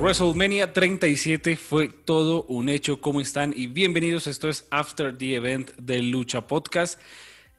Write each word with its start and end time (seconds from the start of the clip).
WrestleMania 0.00 0.72
37 0.72 1.56
fue 1.56 1.88
todo 1.88 2.44
un 2.44 2.68
hecho. 2.68 3.00
¿Cómo 3.00 3.20
están? 3.20 3.52
Y 3.56 3.66
bienvenidos. 3.66 4.28
Esto 4.28 4.48
es 4.48 4.68
After 4.70 5.18
the 5.18 5.34
Event 5.34 5.72
de 5.72 6.00
Lucha 6.02 6.46
Podcast. 6.46 7.00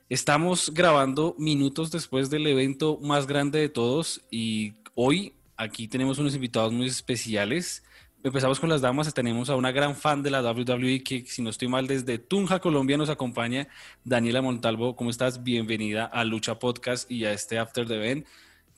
Estamos 0.07 0.73
grabando 0.73 1.35
minutos 1.37 1.91
después 1.91 2.29
del 2.29 2.47
evento 2.47 2.97
más 3.01 3.27
grande 3.27 3.59
de 3.59 3.67
todos 3.67 4.21
y 4.31 4.73
hoy 4.95 5.33
aquí 5.57 5.89
tenemos 5.89 6.17
unos 6.17 6.33
invitados 6.33 6.71
muy 6.71 6.87
especiales. 6.87 7.83
Empezamos 8.23 8.57
con 8.61 8.69
las 8.69 8.79
damas. 8.79 9.13
Tenemos 9.13 9.49
a 9.49 9.57
una 9.57 9.73
gran 9.73 9.93
fan 9.93 10.23
de 10.23 10.31
la 10.31 10.41
WWE 10.41 11.03
que, 11.03 11.25
si 11.25 11.41
no 11.41 11.49
estoy 11.49 11.67
mal, 11.67 11.87
desde 11.87 12.19
Tunja, 12.19 12.59
Colombia 12.59 12.95
nos 12.95 13.09
acompaña. 13.09 13.67
Daniela 14.05 14.41
Montalvo, 14.41 14.95
¿cómo 14.95 15.09
estás? 15.09 15.43
Bienvenida 15.43 16.05
a 16.05 16.23
Lucha 16.23 16.57
Podcast 16.57 17.11
y 17.11 17.25
a 17.25 17.33
este 17.33 17.59
After 17.59 17.85
the 17.85 17.95
Event. 17.95 18.25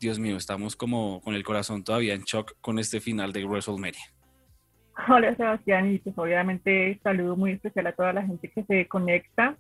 Dios 0.01 0.17
mío, 0.17 0.35
estamos 0.35 0.75
como 0.75 1.21
con 1.21 1.35
el 1.35 1.43
corazón 1.43 1.83
todavía 1.83 2.15
en 2.15 2.23
shock 2.23 2.55
con 2.59 2.79
este 2.79 2.99
final 2.99 3.31
de 3.31 3.45
WrestleMania. 3.45 4.01
Hola 5.07 5.35
Sebastián, 5.35 5.93
y 5.93 5.99
pues 5.99 6.17
obviamente 6.17 6.99
saludo 7.03 7.35
muy 7.35 7.51
especial 7.51 7.85
a 7.85 7.91
toda 7.91 8.11
la 8.11 8.23
gente 8.23 8.49
que 8.49 8.63
se 8.63 8.87
conecta. 8.87 9.55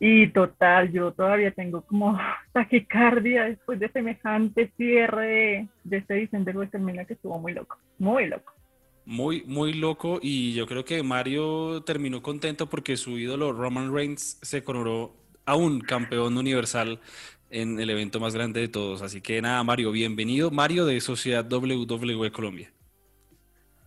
Y 0.00 0.26
total, 0.26 0.90
yo 0.90 1.12
todavía 1.12 1.52
tengo 1.52 1.82
como 1.82 2.18
taquicardia 2.52 3.44
después 3.44 3.78
de 3.78 3.88
semejante 3.90 4.72
cierre 4.76 5.68
de, 5.84 5.96
este 5.96 6.14
edición 6.14 6.44
de 6.44 6.52
WrestleMania 6.52 7.04
que 7.04 7.14
estuvo 7.14 7.38
muy 7.38 7.52
loco, 7.52 7.78
muy 8.00 8.26
loco. 8.26 8.54
Muy, 9.04 9.44
muy 9.46 9.72
loco 9.72 10.18
y 10.20 10.52
yo 10.54 10.66
creo 10.66 10.84
que 10.84 11.04
Mario 11.04 11.84
terminó 11.84 12.22
contento 12.22 12.68
porque 12.68 12.96
su 12.96 13.18
ídolo 13.18 13.52
Roman 13.52 13.94
Reigns 13.94 14.40
se 14.42 14.64
coronó 14.64 15.12
a 15.44 15.54
un 15.54 15.80
campeón 15.80 16.36
universal 16.36 17.00
en 17.50 17.78
el 17.80 17.90
evento 17.90 18.20
más 18.20 18.34
grande 18.34 18.60
de 18.60 18.68
todos. 18.68 19.02
Así 19.02 19.20
que 19.20 19.40
nada, 19.40 19.62
Mario, 19.62 19.92
bienvenido. 19.92 20.50
Mario 20.50 20.86
de 20.86 21.00
Sociedad 21.00 21.50
WWE 21.50 22.32
Colombia. 22.32 22.72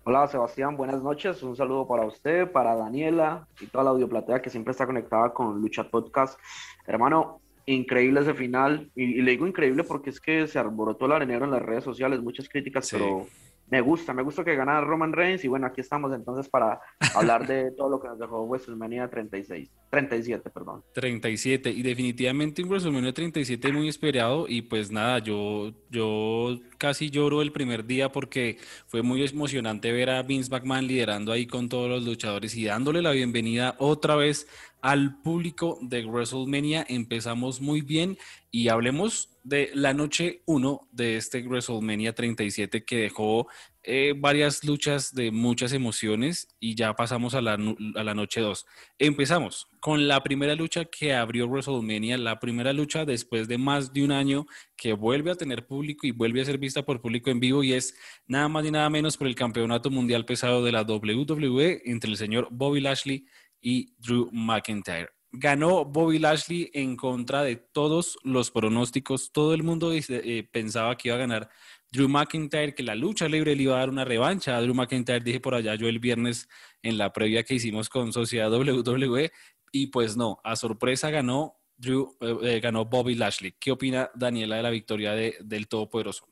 Hola 0.03 0.27
Sebastián, 0.27 0.75
buenas 0.75 1.03
noches. 1.03 1.43
Un 1.43 1.55
saludo 1.55 1.87
para 1.87 2.05
usted, 2.05 2.51
para 2.51 2.75
Daniela 2.75 3.47
y 3.61 3.67
toda 3.67 3.83
la 3.83 3.89
audioplatea 3.91 4.41
que 4.41 4.49
siempre 4.49 4.71
está 4.71 4.85
conectada 4.85 5.31
con 5.33 5.61
Lucha 5.61 5.83
Podcast. 5.83 6.39
Hermano, 6.87 7.41
increíble 7.65 8.21
ese 8.21 8.33
final. 8.33 8.89
Y, 8.95 9.21
le 9.21 9.31
digo 9.31 9.45
increíble 9.45 9.83
porque 9.83 10.09
es 10.09 10.19
que 10.19 10.47
se 10.47 10.57
alborotó 10.57 11.05
el 11.05 11.11
arenero 11.11 11.45
en 11.45 11.51
las 11.51 11.61
redes 11.61 11.83
sociales, 11.83 12.21
muchas 12.21 12.49
críticas, 12.49 12.89
pero 12.91 13.27
me 13.69 13.81
gusta, 13.81 14.13
me 14.13 14.23
gusta 14.23 14.43
que 14.43 14.55
ganara 14.55 14.81
Roman 14.81 15.13
Reigns 15.13 15.43
y 15.45 15.47
bueno, 15.47 15.67
aquí 15.67 15.81
estamos 15.81 16.13
entonces 16.13 16.49
para 16.49 16.79
hablar 17.15 17.47
de 17.47 17.71
todo 17.71 17.89
lo 17.89 17.99
que 17.99 18.07
nos 18.07 18.19
dejó 18.19 18.45
WrestleMania 18.45 19.09
36, 19.09 19.69
37, 19.89 20.49
perdón. 20.49 20.83
37 20.93 21.69
y 21.69 21.81
definitivamente 21.81 22.63
un 22.63 22.69
WrestleMania 22.69 23.13
37 23.13 23.71
muy 23.71 23.87
esperado 23.87 24.45
y 24.47 24.63
pues 24.63 24.91
nada, 24.91 25.19
yo, 25.19 25.71
yo 25.89 26.59
casi 26.77 27.09
lloro 27.09 27.41
el 27.41 27.51
primer 27.51 27.85
día 27.85 28.11
porque 28.11 28.57
fue 28.87 29.01
muy 29.01 29.23
emocionante 29.23 29.91
ver 29.91 30.09
a 30.09 30.23
Vince 30.23 30.49
McMahon 30.49 30.87
liderando 30.87 31.31
ahí 31.31 31.45
con 31.45 31.69
todos 31.69 31.89
los 31.89 32.03
luchadores 32.03 32.55
y 32.55 32.65
dándole 32.65 33.01
la 33.01 33.11
bienvenida 33.11 33.75
otra 33.79 34.15
vez 34.15 34.47
al 34.81 35.21
público 35.21 35.77
de 35.81 36.05
WrestleMania. 36.05 36.85
Empezamos 36.87 37.61
muy 37.61 37.81
bien 37.81 38.17
y 38.51 38.69
hablemos 38.69 39.29
de 39.43 39.71
la 39.73 39.93
noche 39.93 40.41
1 40.45 40.87
de 40.91 41.17
este 41.17 41.41
WrestleMania 41.41 42.13
37 42.13 42.83
que 42.83 42.97
dejó 42.97 43.47
eh, 43.83 44.13
varias 44.15 44.63
luchas 44.63 45.13
de 45.13 45.31
muchas 45.31 45.71
emociones 45.73 46.49
y 46.59 46.75
ya 46.75 46.93
pasamos 46.95 47.33
a 47.33 47.41
la, 47.41 47.53
a 47.53 48.03
la 48.03 48.13
noche 48.13 48.41
2. 48.41 48.65
Empezamos 48.99 49.67
con 49.79 50.07
la 50.07 50.21
primera 50.21 50.55
lucha 50.55 50.85
que 50.85 51.13
abrió 51.13 51.47
WrestleMania, 51.47 52.17
la 52.17 52.39
primera 52.39 52.73
lucha 52.73 53.05
después 53.05 53.47
de 53.47 53.57
más 53.57 53.93
de 53.93 54.03
un 54.03 54.11
año 54.11 54.45
que 54.75 54.93
vuelve 54.93 55.31
a 55.31 55.35
tener 55.35 55.65
público 55.65 56.05
y 56.05 56.11
vuelve 56.11 56.41
a 56.41 56.45
ser 56.45 56.57
vista 56.57 56.83
por 56.83 57.01
público 57.01 57.29
en 57.31 57.39
vivo 57.39 57.63
y 57.63 57.73
es 57.73 57.95
nada 58.27 58.47
más 58.49 58.65
y 58.65 58.71
nada 58.71 58.89
menos 58.89 59.17
por 59.17 59.27
el 59.27 59.35
campeonato 59.35 59.89
mundial 59.89 60.25
pesado 60.25 60.63
de 60.63 60.71
la 60.71 60.83
WWE 60.83 61.81
entre 61.85 62.11
el 62.11 62.17
señor 62.17 62.49
Bobby 62.51 62.81
Lashley 62.81 63.25
y 63.61 63.93
Drew 63.97 64.29
McIntyre. 64.31 65.09
Ganó 65.31 65.85
Bobby 65.85 66.17
Lashley 66.17 66.71
en 66.73 66.95
contra 66.95 67.43
de 67.43 67.55
todos 67.55 68.17
los 68.23 68.49
pronósticos. 68.49 69.31
Todo 69.31 69.53
el 69.53 69.61
mundo 69.61 69.91
eh, 69.93 70.47
pensaba 70.51 70.97
que 70.97 71.09
iba 71.09 71.15
a 71.15 71.19
ganar 71.19 71.49
Drew 71.91 72.09
McIntyre, 72.09 72.73
que 72.73 72.83
la 72.83 72.95
lucha 72.95 73.27
libre 73.27 73.55
le 73.55 73.63
iba 73.63 73.75
a 73.75 73.79
dar 73.79 73.89
una 73.89 74.05
revancha 74.05 74.57
a 74.57 74.61
Drew 74.61 74.73
McIntyre. 74.73 75.23
Dije 75.23 75.39
por 75.39 75.53
allá 75.53 75.75
yo 75.75 75.87
el 75.87 75.99
viernes 75.99 76.49
en 76.81 76.97
la 76.97 77.13
previa 77.13 77.43
que 77.43 77.55
hicimos 77.55 77.89
con 77.89 78.11
Sociedad 78.11 78.51
WWE. 78.51 79.31
Y 79.71 79.87
pues 79.87 80.17
no, 80.17 80.39
a 80.43 80.55
sorpresa 80.55 81.11
ganó, 81.11 81.57
Drew, 81.77 82.17
eh, 82.21 82.37
eh, 82.43 82.59
ganó 82.59 82.85
Bobby 82.85 83.13
Lashley. 83.13 83.53
¿Qué 83.59 83.71
opina 83.71 84.09
Daniela 84.15 84.57
de 84.57 84.63
la 84.63 84.69
victoria 84.71 85.13
de, 85.13 85.35
del 85.41 85.67
Todopoderoso? 85.67 86.25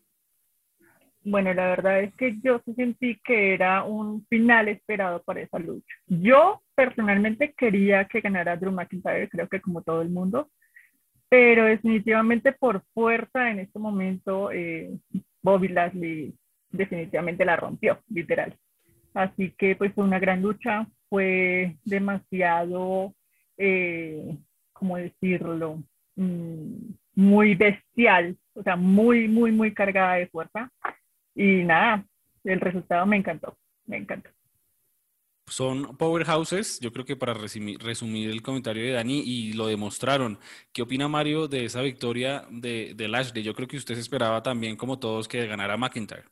Bueno, 1.23 1.53
la 1.53 1.67
verdad 1.67 2.01
es 2.01 2.15
que 2.15 2.37
yo 2.41 2.61
sentí 2.75 3.19
que 3.23 3.53
era 3.53 3.83
un 3.83 4.25
final 4.27 4.69
esperado 4.69 5.21
para 5.23 5.41
esa 5.41 5.59
lucha. 5.59 5.93
Yo 6.07 6.63
personalmente 6.77 7.53
quería 7.57 8.05
que 8.05 8.21
ganara 8.21 8.55
Drew 8.55 8.71
McIntyre, 8.71 9.27
creo 9.29 9.49
que 9.49 9.59
como 9.59 9.81
todo 9.81 10.03
el 10.03 10.09
mundo, 10.11 10.51
pero 11.27 11.65
definitivamente 11.65 12.51
por 12.51 12.83
fuerza 12.93 13.49
en 13.49 13.59
este 13.59 13.79
momento 13.79 14.51
eh, 14.51 14.91
Bobby 15.41 15.69
Lashley 15.69 16.35
definitivamente 16.69 17.43
la 17.45 17.55
rompió, 17.55 17.99
literal. 18.09 18.55
Así 19.15 19.55
que 19.57 19.75
pues 19.75 19.91
fue 19.95 20.03
una 20.03 20.19
gran 20.19 20.43
lucha, 20.43 20.85
fue 21.09 21.77
demasiado, 21.83 23.15
eh, 23.57 24.37
¿cómo 24.71 24.97
decirlo? 24.97 25.83
Mm, 26.15 26.91
muy 27.15 27.55
bestial, 27.55 28.37
o 28.53 28.61
sea, 28.61 28.75
muy, 28.75 29.27
muy, 29.27 29.51
muy 29.51 29.73
cargada 29.73 30.15
de 30.15 30.27
fuerza. 30.27 30.71
Y 31.33 31.63
nada, 31.63 32.05
el 32.43 32.59
resultado 32.59 33.07
me 33.07 33.17
encantó, 33.17 33.57
me 33.87 33.97
encantó. 33.97 34.29
Son 35.47 35.95
powerhouses, 35.97 36.79
yo 36.79 36.91
creo 36.91 37.05
que 37.05 37.15
para 37.15 37.33
resumir, 37.33 38.29
el 38.29 38.41
comentario 38.41 38.83
de 38.83 38.91
Dani 38.91 39.19
y 39.25 39.53
lo 39.53 39.67
demostraron. 39.67 40.37
¿Qué 40.73 40.81
opina 40.81 41.07
Mario 41.07 41.47
de 41.47 41.65
esa 41.65 41.81
victoria 41.81 42.45
de, 42.51 42.93
de 42.95 43.07
Lashley? 43.07 43.43
Yo 43.43 43.53
creo 43.53 43.67
que 43.67 43.77
usted 43.77 43.97
esperaba 43.97 44.43
también, 44.43 44.75
como 44.75 44.99
todos, 44.99 45.27
que 45.27 45.47
ganara 45.47 45.77
McIntyre. 45.77 46.23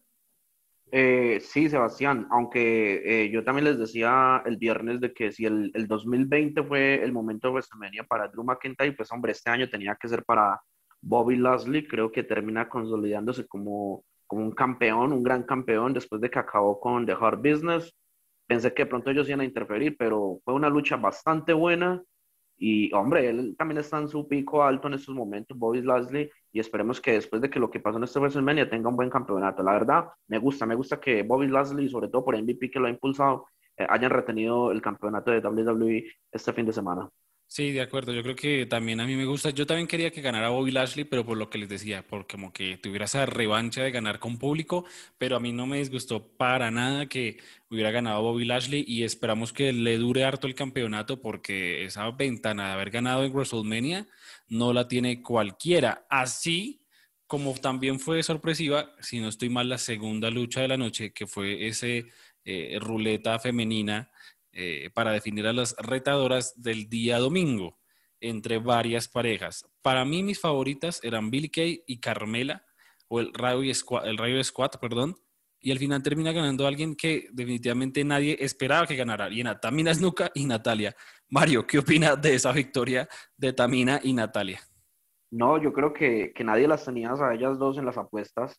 Eh, 0.91 1.39
sí, 1.41 1.69
Sebastián, 1.69 2.27
aunque 2.29 3.23
eh, 3.23 3.29
yo 3.31 3.43
también 3.43 3.65
les 3.65 3.79
decía 3.79 4.43
el 4.45 4.57
viernes 4.57 5.01
de 5.01 5.13
que 5.13 5.31
si 5.31 5.45
el, 5.45 5.71
el 5.73 5.87
2020 5.87 6.63
fue 6.63 7.03
el 7.03 7.11
momento 7.11 7.47
de 7.47 7.53
WrestleMania 7.53 8.03
para 8.03 8.27
Drew 8.27 8.43
McIntyre, 8.43 8.93
pues 8.93 9.11
hombre, 9.11 9.31
este 9.31 9.49
año 9.49 9.69
tenía 9.69 9.97
que 9.99 10.07
ser 10.07 10.23
para 10.23 10.61
Bobby 11.01 11.37
Lashley, 11.37 11.87
creo 11.87 12.11
que 12.11 12.23
termina 12.23 12.69
consolidándose 12.69 13.47
como 13.47 14.03
como 14.27 14.43
un 14.43 14.51
campeón, 14.51 15.13
un 15.13 15.23
gran 15.23 15.43
campeón, 15.43 15.93
después 15.93 16.21
de 16.21 16.29
que 16.29 16.39
acabó 16.39 16.79
con 16.79 17.05
The 17.05 17.15
Hard 17.19 17.37
Business. 17.37 17.93
Pensé 18.47 18.73
que 18.73 18.85
pronto 18.85 19.09
ellos 19.09 19.27
iban 19.27 19.41
a 19.41 19.45
interferir, 19.45 19.95
pero 19.97 20.39
fue 20.43 20.53
una 20.53 20.69
lucha 20.69 20.97
bastante 20.97 21.53
buena. 21.53 22.01
Y 22.57 22.93
hombre, 22.93 23.29
él 23.29 23.55
también 23.57 23.79
está 23.79 23.97
en 23.99 24.07
su 24.07 24.27
pico 24.27 24.63
alto 24.63 24.87
en 24.87 24.93
estos 24.93 25.13
momentos, 25.13 25.57
Bobby 25.57 25.81
Lashley, 25.81 26.29
y 26.53 26.59
esperemos 26.59 27.01
que 27.01 27.13
después 27.13 27.41
de 27.41 27.49
que 27.49 27.59
lo 27.59 27.69
que 27.69 27.81
pasó 27.81 27.97
en 27.97 28.05
este 28.05 28.19
WrestleMania 28.19 28.69
tenga 28.69 28.89
un 28.89 28.95
buen 28.95 29.09
campeonato. 29.09 29.61
La 29.61 29.73
verdad, 29.73 30.05
me 30.27 30.37
gusta, 30.37 30.65
me 30.65 30.75
gusta 30.75 30.99
que 30.99 31.23
Bobby 31.23 31.47
Lashley, 31.47 31.89
sobre 31.89 32.07
todo 32.07 32.23
por 32.23 32.37
MVP 32.41 32.71
que 32.71 32.79
lo 32.79 32.87
ha 32.87 32.89
impulsado, 32.89 33.47
eh, 33.77 33.85
hayan 33.89 34.11
retenido 34.11 34.71
el 34.71 34.81
campeonato 34.81 35.31
de 35.31 35.39
WWE 35.39 36.05
este 36.31 36.53
fin 36.53 36.65
de 36.65 36.73
semana. 36.73 37.09
Sí, 37.47 37.71
de 37.71 37.81
acuerdo. 37.81 38.11
Yo 38.11 38.21
creo 38.23 38.35
que 38.35 38.65
también 38.65 38.99
a 38.99 39.05
mí 39.05 39.15
me 39.15 39.25
gusta. 39.25 39.49
Yo 39.51 39.65
también 39.65 39.87
quería 39.87 40.11
que 40.11 40.21
ganara 40.21 40.49
Bobby 40.49 40.71
Lashley, 40.71 41.05
pero 41.05 41.25
por 41.25 41.37
lo 41.37 41.49
que 41.49 41.57
les 41.57 41.69
decía, 41.69 42.05
por 42.05 42.27
como 42.27 42.51
que 42.51 42.77
tuviera 42.77 43.05
esa 43.05 43.25
revancha 43.25 43.81
de 43.83 43.91
ganar 43.91 44.19
con 44.19 44.37
público, 44.37 44.85
pero 45.17 45.37
a 45.37 45.39
mí 45.39 45.53
no 45.53 45.65
me 45.65 45.77
disgustó 45.77 46.27
para 46.37 46.69
nada 46.71 47.05
que 47.07 47.37
hubiera 47.69 47.91
ganado 47.91 48.21
Bobby 48.23 48.45
Lashley 48.45 48.83
y 48.87 49.03
esperamos 49.03 49.53
que 49.53 49.71
le 49.71 49.97
dure 49.97 50.25
harto 50.25 50.47
el 50.47 50.55
campeonato 50.55 51.21
porque 51.21 51.85
esa 51.85 52.09
ventana 52.11 52.67
de 52.67 52.73
haber 52.73 52.89
ganado 52.89 53.23
en 53.23 53.31
WrestleMania 53.31 54.07
no 54.49 54.73
la 54.73 54.87
tiene 54.87 55.21
cualquiera. 55.21 56.05
Así 56.09 56.81
como 57.27 57.53
también 57.55 57.99
fue 57.99 58.21
sorpresiva, 58.23 58.91
si 58.99 59.19
no 59.19 59.29
estoy 59.29 59.49
mal, 59.49 59.69
la 59.69 59.77
segunda 59.77 60.29
lucha 60.29 60.61
de 60.61 60.67
la 60.67 60.77
noche, 60.77 61.13
que 61.13 61.25
fue 61.27 61.67
ese 61.67 62.07
eh, 62.43 62.77
ruleta 62.81 63.39
femenina 63.39 64.11
eh, 64.57 64.89
para 64.93 65.11
definir 65.11 65.45
a 65.47 65.51
las 65.51 65.75
retadoras 65.77 66.61
del 66.61 66.87
día 66.87 67.19
domingo 67.19 67.77
entre 68.21 68.57
varias 68.57 69.09
parejas. 69.09 69.69
Para 69.81 70.05
mí 70.05 70.23
mis 70.23 70.39
favoritas 70.39 71.01
eran 71.03 71.29
Billy 71.29 71.49
Kay 71.49 71.83
y 71.85 71.99
Carmela, 71.99 72.65
o 73.09 73.19
el 73.19 73.33
Rayo 73.33 73.73
Squad, 73.73 74.07
el 74.07 74.43
Squad, 74.45 74.71
perdón, 74.79 75.17
y 75.59 75.71
al 75.71 75.77
final 75.77 76.01
termina 76.01 76.31
ganando 76.31 76.65
alguien 76.65 76.95
que 76.95 77.27
definitivamente 77.33 78.05
nadie 78.05 78.37
esperaba 78.39 78.87
que 78.87 78.95
ganara, 78.95 79.29
y 79.29 79.41
en 79.41 79.59
Tamina 79.59 79.93
Snuka 79.93 80.31
y 80.33 80.45
Natalia. 80.45 80.95
Mario, 81.27 81.67
¿qué 81.67 81.79
opina 81.79 82.15
de 82.15 82.35
esa 82.35 82.53
victoria 82.53 83.09
de 83.35 83.51
Tamina 83.51 83.99
y 84.01 84.13
Natalia? 84.13 84.61
No, 85.31 85.61
yo 85.61 85.73
creo 85.73 85.91
que, 85.91 86.31
que 86.33 86.45
nadie 86.45 86.65
las 86.65 86.85
tenía 86.85 87.11
a 87.11 87.33
ellas 87.33 87.59
dos 87.59 87.77
en 87.77 87.85
las 87.85 87.97
apuestas 87.97 88.57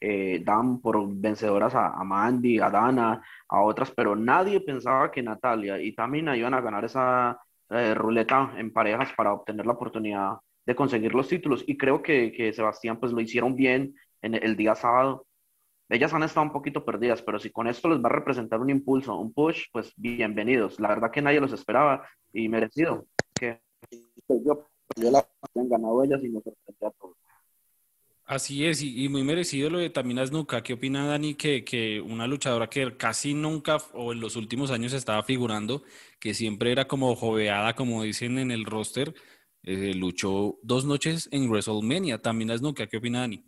eh, 0.00 0.42
dan 0.44 0.80
por 0.80 0.96
vencedoras 1.14 1.74
a, 1.74 2.02
Mandy, 2.04 2.60
a 2.60 2.70
Dana, 2.70 3.22
a 3.48 3.62
otras, 3.62 3.90
pero 3.90 4.14
nadie 4.14 4.60
pensaba 4.60 5.10
que 5.10 5.22
Natalia 5.22 5.80
y 5.80 5.94
Tamina 5.94 6.36
iban 6.36 6.54
a 6.54 6.60
ganar 6.60 6.84
esa 6.84 7.40
eh, 7.70 7.94
ruleta 7.94 8.54
en 8.56 8.72
parejas 8.72 9.12
para 9.16 9.32
obtener 9.32 9.66
la 9.66 9.72
oportunidad 9.72 10.38
de 10.64 10.74
conseguir 10.76 11.14
los 11.14 11.28
títulos. 11.28 11.64
Y 11.66 11.76
creo 11.76 12.02
que, 12.02 12.32
que 12.32 12.52
Sebastián 12.52 12.98
pues 13.00 13.12
lo 13.12 13.20
hicieron 13.20 13.56
bien 13.56 13.94
en 14.22 14.34
el 14.34 14.56
día 14.56 14.74
sábado. 14.74 15.26
ellas 15.88 16.12
han 16.14 16.22
estado 16.22 16.46
un 16.46 16.52
poquito 16.52 16.84
perdidas, 16.84 17.22
pero 17.22 17.38
si 17.38 17.50
con 17.50 17.66
esto 17.66 17.88
les 17.88 17.98
va 18.02 18.08
a 18.08 18.12
representar 18.12 18.60
un 18.60 18.70
impulso, 18.70 19.16
un 19.16 19.32
push, 19.32 19.64
pues 19.72 19.92
bienvenidos. 19.96 20.78
La 20.80 20.88
verdad 20.88 21.10
que 21.10 21.22
nadie 21.22 21.40
los 21.40 21.52
esperaba 21.52 22.06
y 22.32 22.48
merecido. 22.48 23.06
Que 23.34 23.60
yo, 24.28 24.66
yo 24.96 25.10
la 25.10 25.26
han 25.54 25.68
ganado 25.68 26.04
ellas 26.04 26.22
y 26.22 26.28
nos 26.28 26.44
sorprendió 26.44 26.88
a 26.88 26.90
todos. 26.92 27.16
Así 28.28 28.66
es, 28.66 28.82
y, 28.82 29.08
muy 29.08 29.24
merecido 29.24 29.70
lo 29.70 29.78
de 29.78 29.88
Tamina 29.88 30.26
Snuka. 30.26 30.62
¿Qué 30.62 30.74
opina 30.74 31.06
Dani 31.06 31.34
que, 31.34 31.98
una 32.06 32.26
luchadora 32.26 32.66
que 32.66 32.94
casi 32.94 33.32
nunca 33.32 33.78
o 33.94 34.12
en 34.12 34.20
los 34.20 34.36
últimos 34.36 34.70
años 34.70 34.92
estaba 34.92 35.22
figurando, 35.22 35.82
que 36.20 36.34
siempre 36.34 36.70
era 36.70 36.84
como 36.86 37.16
joveada, 37.16 37.72
como 37.72 38.02
dicen 38.02 38.38
en 38.38 38.50
el 38.50 38.66
roster, 38.66 39.14
eh, 39.62 39.94
luchó 39.94 40.58
dos 40.62 40.84
noches 40.84 41.26
en 41.32 41.48
WrestleMania? 41.48 42.20
Tamina 42.20 42.54
Snuka, 42.54 42.86
¿qué 42.86 42.98
opina 42.98 43.20
Dani? 43.20 43.42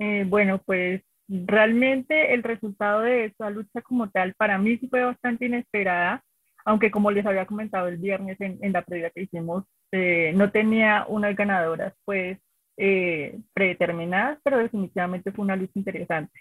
Eh, 0.00 0.26
bueno, 0.28 0.60
pues 0.62 1.00
realmente 1.26 2.34
el 2.34 2.42
resultado 2.42 3.00
de 3.00 3.24
esa 3.24 3.48
lucha 3.48 3.80
como 3.80 4.10
tal 4.10 4.34
para 4.34 4.58
mí 4.58 4.76
sí 4.76 4.86
fue 4.88 5.02
bastante 5.02 5.46
inesperada, 5.46 6.22
aunque 6.66 6.90
como 6.90 7.10
les 7.10 7.24
había 7.24 7.46
comentado 7.46 7.88
el 7.88 7.96
viernes 7.96 8.36
en, 8.38 8.70
la 8.70 8.82
previa 8.82 9.08
que 9.08 9.22
hicimos, 9.22 9.64
eh, 9.92 10.34
no 10.36 10.50
tenía 10.50 11.06
unas 11.08 11.34
ganadoras 11.34 11.94
pues 12.04 12.38
eh, 12.76 13.38
predeterminadas, 13.52 14.38
pero 14.42 14.58
definitivamente 14.58 15.32
fue 15.32 15.44
una 15.44 15.56
lucha 15.56 15.72
interesante. 15.74 16.40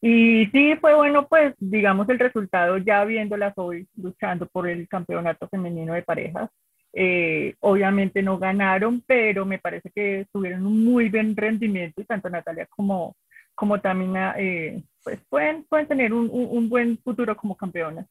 Y 0.00 0.46
sí, 0.46 0.76
fue 0.80 0.94
bueno, 0.94 1.28
pues 1.28 1.54
digamos 1.58 2.08
el 2.08 2.18
resultado 2.18 2.78
ya 2.78 3.04
viéndolas 3.04 3.52
hoy 3.56 3.86
luchando 3.96 4.46
por 4.46 4.68
el 4.68 4.88
campeonato 4.88 5.48
femenino 5.48 5.92
de 5.92 6.02
parejas. 6.02 6.50
Eh, 6.92 7.54
obviamente 7.60 8.22
no 8.22 8.38
ganaron, 8.38 9.02
pero 9.06 9.44
me 9.44 9.58
parece 9.58 9.90
que 9.94 10.26
tuvieron 10.32 10.66
un 10.66 10.84
muy 10.84 11.08
buen 11.08 11.36
rendimiento 11.36 12.00
y 12.00 12.04
tanto 12.04 12.28
Natalia 12.28 12.66
como, 12.66 13.14
como 13.54 13.80
Tamina 13.80 14.34
eh, 14.38 14.82
pues 15.04 15.20
pueden, 15.28 15.64
pueden 15.64 15.86
tener 15.86 16.12
un, 16.12 16.28
un, 16.32 16.68
buen 16.68 16.98
futuro 16.98 17.36
como 17.36 17.56
campeonas. 17.56 18.06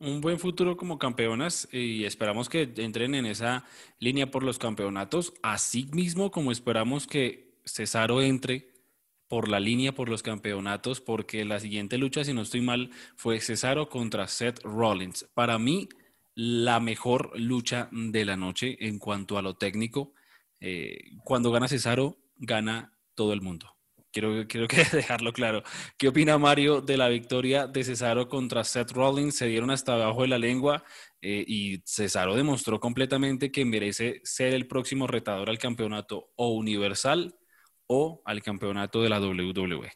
Un 0.00 0.20
buen 0.20 0.38
futuro 0.38 0.76
como 0.76 0.98
campeonas 0.98 1.68
y 1.72 2.04
esperamos 2.04 2.48
que 2.48 2.72
entren 2.76 3.16
en 3.16 3.26
esa 3.26 3.64
línea 3.98 4.30
por 4.30 4.44
los 4.44 4.58
campeonatos, 4.58 5.34
así 5.42 5.88
mismo 5.92 6.30
como 6.30 6.52
esperamos 6.52 7.08
que 7.08 7.58
Cesaro 7.64 8.22
entre 8.22 8.70
por 9.26 9.48
la 9.48 9.58
línea 9.58 9.92
por 9.92 10.08
los 10.08 10.22
campeonatos, 10.22 11.00
porque 11.00 11.44
la 11.44 11.58
siguiente 11.58 11.98
lucha, 11.98 12.24
si 12.24 12.32
no 12.32 12.42
estoy 12.42 12.60
mal, 12.60 12.90
fue 13.16 13.40
Cesaro 13.40 13.88
contra 13.88 14.28
Seth 14.28 14.60
Rollins. 14.62 15.28
Para 15.34 15.58
mí, 15.58 15.88
la 16.34 16.78
mejor 16.78 17.32
lucha 17.38 17.88
de 17.90 18.24
la 18.24 18.36
noche 18.36 18.76
en 18.86 19.00
cuanto 19.00 19.36
a 19.36 19.42
lo 19.42 19.56
técnico. 19.56 20.14
Eh, 20.60 21.10
cuando 21.24 21.50
gana 21.50 21.66
Cesaro, 21.66 22.16
gana 22.36 22.96
todo 23.16 23.32
el 23.32 23.42
mundo. 23.42 23.77
Quiero, 24.18 24.48
quiero 24.48 24.66
que 24.66 24.82
dejarlo 24.96 25.32
claro. 25.32 25.62
¿Qué 25.96 26.08
opina 26.08 26.38
Mario 26.38 26.80
de 26.80 26.96
la 26.96 27.08
victoria 27.08 27.68
de 27.68 27.84
Cesaro 27.84 28.28
contra 28.28 28.64
Seth 28.64 28.90
Rollins? 28.90 29.36
Se 29.36 29.46
dieron 29.46 29.70
hasta 29.70 29.94
abajo 29.94 30.22
de 30.22 30.28
la 30.28 30.38
lengua 30.38 30.82
eh, 31.22 31.44
y 31.46 31.80
Cesaro 31.86 32.34
demostró 32.34 32.80
completamente 32.80 33.52
que 33.52 33.64
merece 33.64 34.20
ser 34.24 34.54
el 34.54 34.66
próximo 34.66 35.06
retador 35.06 35.48
al 35.48 35.58
campeonato 35.58 36.30
o 36.34 36.48
universal 36.48 37.36
o 37.86 38.20
al 38.24 38.42
campeonato 38.42 39.02
de 39.02 39.08
la 39.08 39.20
WWE. 39.20 39.92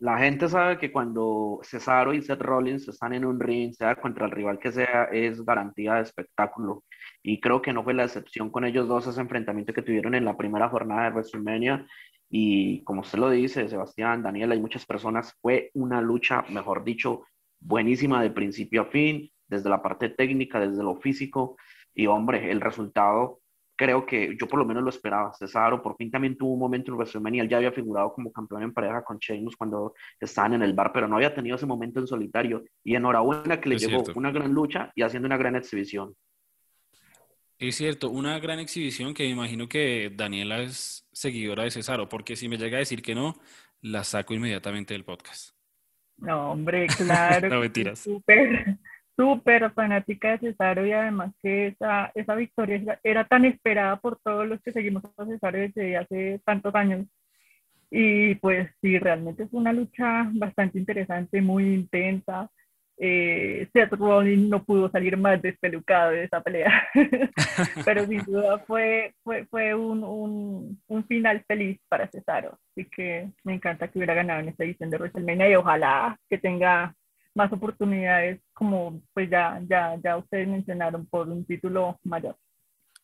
La 0.00 0.16
gente 0.18 0.48
sabe 0.48 0.78
que 0.78 0.92
cuando 0.92 1.58
Cesaro 1.64 2.14
y 2.14 2.22
Seth 2.22 2.40
Rollins 2.40 2.86
están 2.86 3.14
en 3.14 3.24
un 3.24 3.40
ring, 3.40 3.72
sea 3.72 3.96
contra 3.96 4.26
el 4.26 4.30
rival 4.30 4.60
que 4.60 4.70
sea, 4.70 5.04
es 5.10 5.44
garantía 5.44 5.94
de 5.94 6.02
espectáculo. 6.02 6.84
Y 7.20 7.40
creo 7.40 7.60
que 7.60 7.72
no 7.72 7.82
fue 7.82 7.94
la 7.94 8.04
excepción 8.04 8.48
con 8.48 8.64
ellos 8.64 8.86
dos 8.86 9.08
ese 9.08 9.20
enfrentamiento 9.20 9.72
que 9.72 9.82
tuvieron 9.82 10.14
en 10.14 10.24
la 10.24 10.36
primera 10.36 10.68
jornada 10.68 11.04
de 11.04 11.10
WrestleMania. 11.10 11.84
Y 12.30 12.82
como 12.84 13.00
usted 13.00 13.18
lo 13.18 13.30
dice, 13.30 13.68
Sebastián, 13.68 14.22
Daniela 14.22 14.54
y 14.54 14.60
muchas 14.60 14.84
personas, 14.84 15.34
fue 15.40 15.70
una 15.74 16.00
lucha, 16.00 16.44
mejor 16.50 16.84
dicho, 16.84 17.24
buenísima 17.60 18.22
de 18.22 18.30
principio 18.30 18.82
a 18.82 18.86
fin, 18.86 19.30
desde 19.46 19.70
la 19.70 19.82
parte 19.82 20.10
técnica, 20.10 20.60
desde 20.60 20.82
lo 20.82 20.96
físico. 20.96 21.56
Y 21.94 22.06
hombre, 22.06 22.50
el 22.50 22.60
resultado 22.60 23.40
creo 23.78 24.04
que 24.04 24.36
yo 24.38 24.48
por 24.48 24.58
lo 24.58 24.64
menos 24.66 24.82
lo 24.82 24.90
esperaba. 24.90 25.32
Cesaro 25.32 25.80
por 25.80 25.96
fin 25.96 26.10
también 26.10 26.36
tuvo 26.36 26.52
un 26.52 26.58
momento 26.58 26.90
en 26.90 26.96
WrestleMania, 26.96 27.42
él 27.42 27.48
ya 27.48 27.58
había 27.58 27.72
figurado 27.72 28.12
como 28.12 28.32
campeón 28.32 28.64
en 28.64 28.74
pareja 28.74 29.04
con 29.04 29.18
Sheamus 29.18 29.56
cuando 29.56 29.94
estaban 30.20 30.54
en 30.54 30.62
el 30.62 30.74
bar, 30.74 30.90
pero 30.92 31.06
no 31.06 31.16
había 31.16 31.34
tenido 31.34 31.56
ese 31.56 31.64
momento 31.64 32.00
en 32.00 32.08
solitario. 32.08 32.64
Y 32.84 32.96
enhorabuena 32.96 33.60
que 33.60 33.68
le 33.68 33.78
llegó 33.78 34.02
una 34.16 34.32
gran 34.32 34.52
lucha 34.52 34.90
y 34.96 35.02
haciendo 35.02 35.26
una 35.26 35.36
gran 35.36 35.54
exhibición. 35.54 36.14
Es 37.58 37.76
cierto, 37.76 38.10
una 38.10 38.38
gran 38.38 38.60
exhibición 38.60 39.14
que 39.14 39.24
me 39.24 39.30
imagino 39.30 39.68
que 39.68 40.12
Daniela 40.14 40.60
es 40.60 41.08
seguidora 41.12 41.64
de 41.64 41.70
Cesaro, 41.70 42.08
porque 42.08 42.36
si 42.36 42.48
me 42.48 42.56
llega 42.56 42.76
a 42.76 42.80
decir 42.80 43.02
que 43.02 43.14
no, 43.14 43.34
la 43.80 44.04
saco 44.04 44.34
inmediatamente 44.34 44.94
del 44.94 45.04
podcast. 45.04 45.54
No, 46.16 46.52
hombre, 46.52 46.86
claro. 46.86 47.48
no 47.50 47.60
mentiras. 47.60 47.98
Súper 48.00 48.78
súper 49.18 49.68
fanática 49.72 50.30
de 50.30 50.38
Cesaro 50.38 50.86
y 50.86 50.92
además 50.92 51.34
que 51.42 51.66
esa, 51.68 52.12
esa 52.14 52.36
victoria 52.36 53.00
era 53.02 53.26
tan 53.26 53.44
esperada 53.44 53.96
por 53.96 54.20
todos 54.20 54.46
los 54.46 54.62
que 54.62 54.70
seguimos 54.70 55.02
a 55.16 55.26
Cesaro 55.26 55.58
desde 55.58 55.96
hace 55.96 56.40
tantos 56.44 56.72
años. 56.76 57.04
Y 57.90 58.36
pues 58.36 58.70
sí, 58.80 58.96
realmente 58.98 59.42
es 59.42 59.48
una 59.52 59.72
lucha 59.72 60.30
bastante 60.34 60.78
interesante, 60.78 61.42
muy 61.42 61.64
intensa. 61.74 62.48
Eh, 63.00 63.68
Seth 63.72 63.92
Rollins 63.92 64.48
no 64.48 64.64
pudo 64.64 64.90
salir 64.90 65.16
más 65.16 65.40
despelucado 65.40 66.10
de 66.10 66.24
esa 66.24 66.40
pelea, 66.40 66.88
pero 67.84 68.04
sin 68.06 68.24
duda 68.24 68.58
fue, 68.66 69.14
fue, 69.22 69.46
fue 69.46 69.72
un, 69.72 70.02
un, 70.02 70.82
un, 70.88 71.04
final 71.06 71.44
feliz 71.46 71.78
para 71.88 72.08
Cesaro. 72.08 72.58
Así 72.72 72.88
que 72.90 73.30
me 73.44 73.54
encanta 73.54 73.86
que 73.86 74.00
hubiera 74.00 74.14
ganado 74.14 74.40
en 74.40 74.48
esta 74.48 74.64
edición 74.64 74.90
de 74.90 74.96
WrestleMania 74.96 75.48
y 75.48 75.54
ojalá 75.54 76.18
que 76.28 76.38
tenga 76.38 76.92
más 77.36 77.52
oportunidades, 77.52 78.40
como 78.52 79.00
pues 79.14 79.30
ya, 79.30 79.62
ya, 79.68 79.96
ya 80.02 80.16
ustedes 80.16 80.48
mencionaron, 80.48 81.06
por 81.06 81.28
un 81.28 81.44
título 81.44 82.00
mayor. 82.02 82.36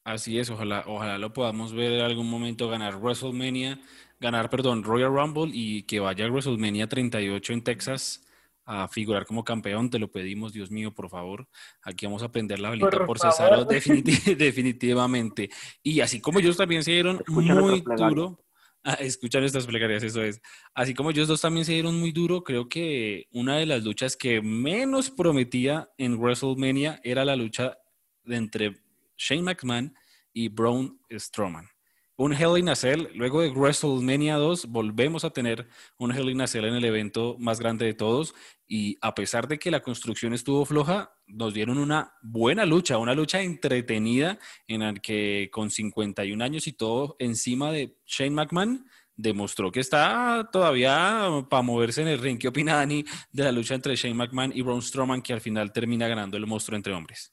Así 0.03 0.41
es, 0.41 0.51
ojalá, 0.51 0.83
ojalá 0.89 1.19
lo 1.19 1.33
podamos 1.33 1.73
ver 1.73 1.93
en 1.93 2.01
algún 2.01 2.29
momento 2.29 2.69
ganar 2.69 2.97
WrestleMania, 2.97 3.79
ganar, 4.19 4.51
perdón, 4.51 4.83
Royal 4.83 5.15
Rumble 5.15 5.53
y 5.55 5.85
que 5.85 6.01
vaya 6.01 6.27
a 6.27 6.31
WrestleMania 6.31 6.89
38 6.89 7.53
en 7.53 7.63
Texas 7.63 8.24
a 8.65 8.89
figurar 8.89 9.27
como 9.27 9.45
campeón, 9.45 9.91
te 9.91 9.99
lo 9.99 10.11
pedimos, 10.11 10.53
Dios 10.53 10.71
mío, 10.71 10.93
por 10.93 11.09
favor. 11.09 11.49
Aquí 11.83 12.07
vamos 12.07 12.23
a 12.23 12.31
prender 12.31 12.61
la 12.61 12.71
velita 12.71 12.91
por, 12.91 13.07
por 13.07 13.19
Cesaro 13.19 13.65
definitivamente. 14.39 15.51
Y 15.83 16.01
así 16.01 16.21
como 16.21 16.39
ellos 16.39 16.57
también 16.57 16.83
se 16.83 16.93
dieron 16.93 17.23
muy 17.29 17.47
duro, 17.47 18.41
Ah, 18.87 18.99
escuchar 19.01 19.41
nuestras 19.41 19.67
plegarias, 19.67 20.03
eso 20.03 20.23
es. 20.23 20.43
Así 20.75 20.93
como 20.93 21.11
ellos 21.11 21.27
dos 21.27 21.41
también 21.41 21.65
se 21.65 21.73
dieron 21.73 21.99
muy 21.99 22.13
duro, 22.13 22.45
creo 22.45 22.69
que 22.69 23.29
una 23.33 23.57
de 23.57 23.65
las 23.65 23.83
luchas 23.83 24.15
que 24.15 24.43
menos 24.43 25.11
prometía 25.11 25.89
en 25.97 26.19
WrestleMania 26.19 27.01
era 27.03 27.25
la 27.25 27.35
lucha 27.35 27.79
entre 28.27 28.77
Shane 29.17 29.41
McMahon 29.41 29.95
y 30.35 30.49
Braun 30.49 31.01
Strowman 31.11 31.74
un 32.17 32.33
Hell 32.33 32.59
in 32.59 32.69
a 32.69 32.77
Cell. 32.77 33.09
Luego 33.15 33.43
de 33.43 33.51
WrestleMania 33.51 34.37
2, 34.37 34.67
volvemos 34.67 35.25
a 35.25 35.31
tener 35.31 35.67
un 35.99 36.13
Hell 36.13 36.31
in 36.31 36.41
a 36.41 36.47
Cell 36.47 36.65
en 36.65 36.75
el 36.75 36.85
evento 36.85 37.37
más 37.39 37.61
grande 37.61 37.87
de 37.87 37.95
todos. 37.95 38.35
Y 38.67 38.97
a 39.01 39.15
pesar 39.15 39.49
de 39.49 39.59
que 39.59 39.71
la 39.71 39.81
construcción 39.81 40.33
estuvo 40.33 40.65
floja, 40.65 41.15
nos 41.27 41.55
dieron 41.55 41.79
una 41.79 42.15
buena 42.23 42.65
lucha, 42.65 42.99
una 42.99 43.15
lucha 43.15 43.43
entretenida 43.43 44.39
en 44.69 44.81
la 44.81 44.95
que 44.95 45.49
con 45.53 45.71
51 45.71 46.43
años 46.43 46.67
y 46.67 46.73
todo 46.73 47.17
encima 47.19 47.73
de 47.73 47.97
Shane 48.07 48.31
McMahon, 48.31 48.87
demostró 49.17 49.71
que 49.71 49.81
está 49.81 50.49
todavía 50.53 51.29
para 51.49 51.63
moverse 51.63 52.03
en 52.03 52.09
el 52.09 52.19
ring. 52.19 52.39
¿Qué 52.39 52.49
opina 52.49 52.77
Dani 52.77 53.05
de 53.33 53.45
la 53.45 53.53
lucha 53.53 53.75
entre 53.75 53.95
Shane 53.97 54.15
McMahon 54.15 54.53
y 54.55 54.63
Braun 54.63 54.83
Strowman 54.83 55.23
que 55.23 55.33
al 55.33 55.41
final 55.41 55.73
termina 55.73 56.09
ganando 56.09 56.37
el 56.37 56.47
monstruo 56.47 56.77
entre 56.77 56.93
hombres? 56.93 57.33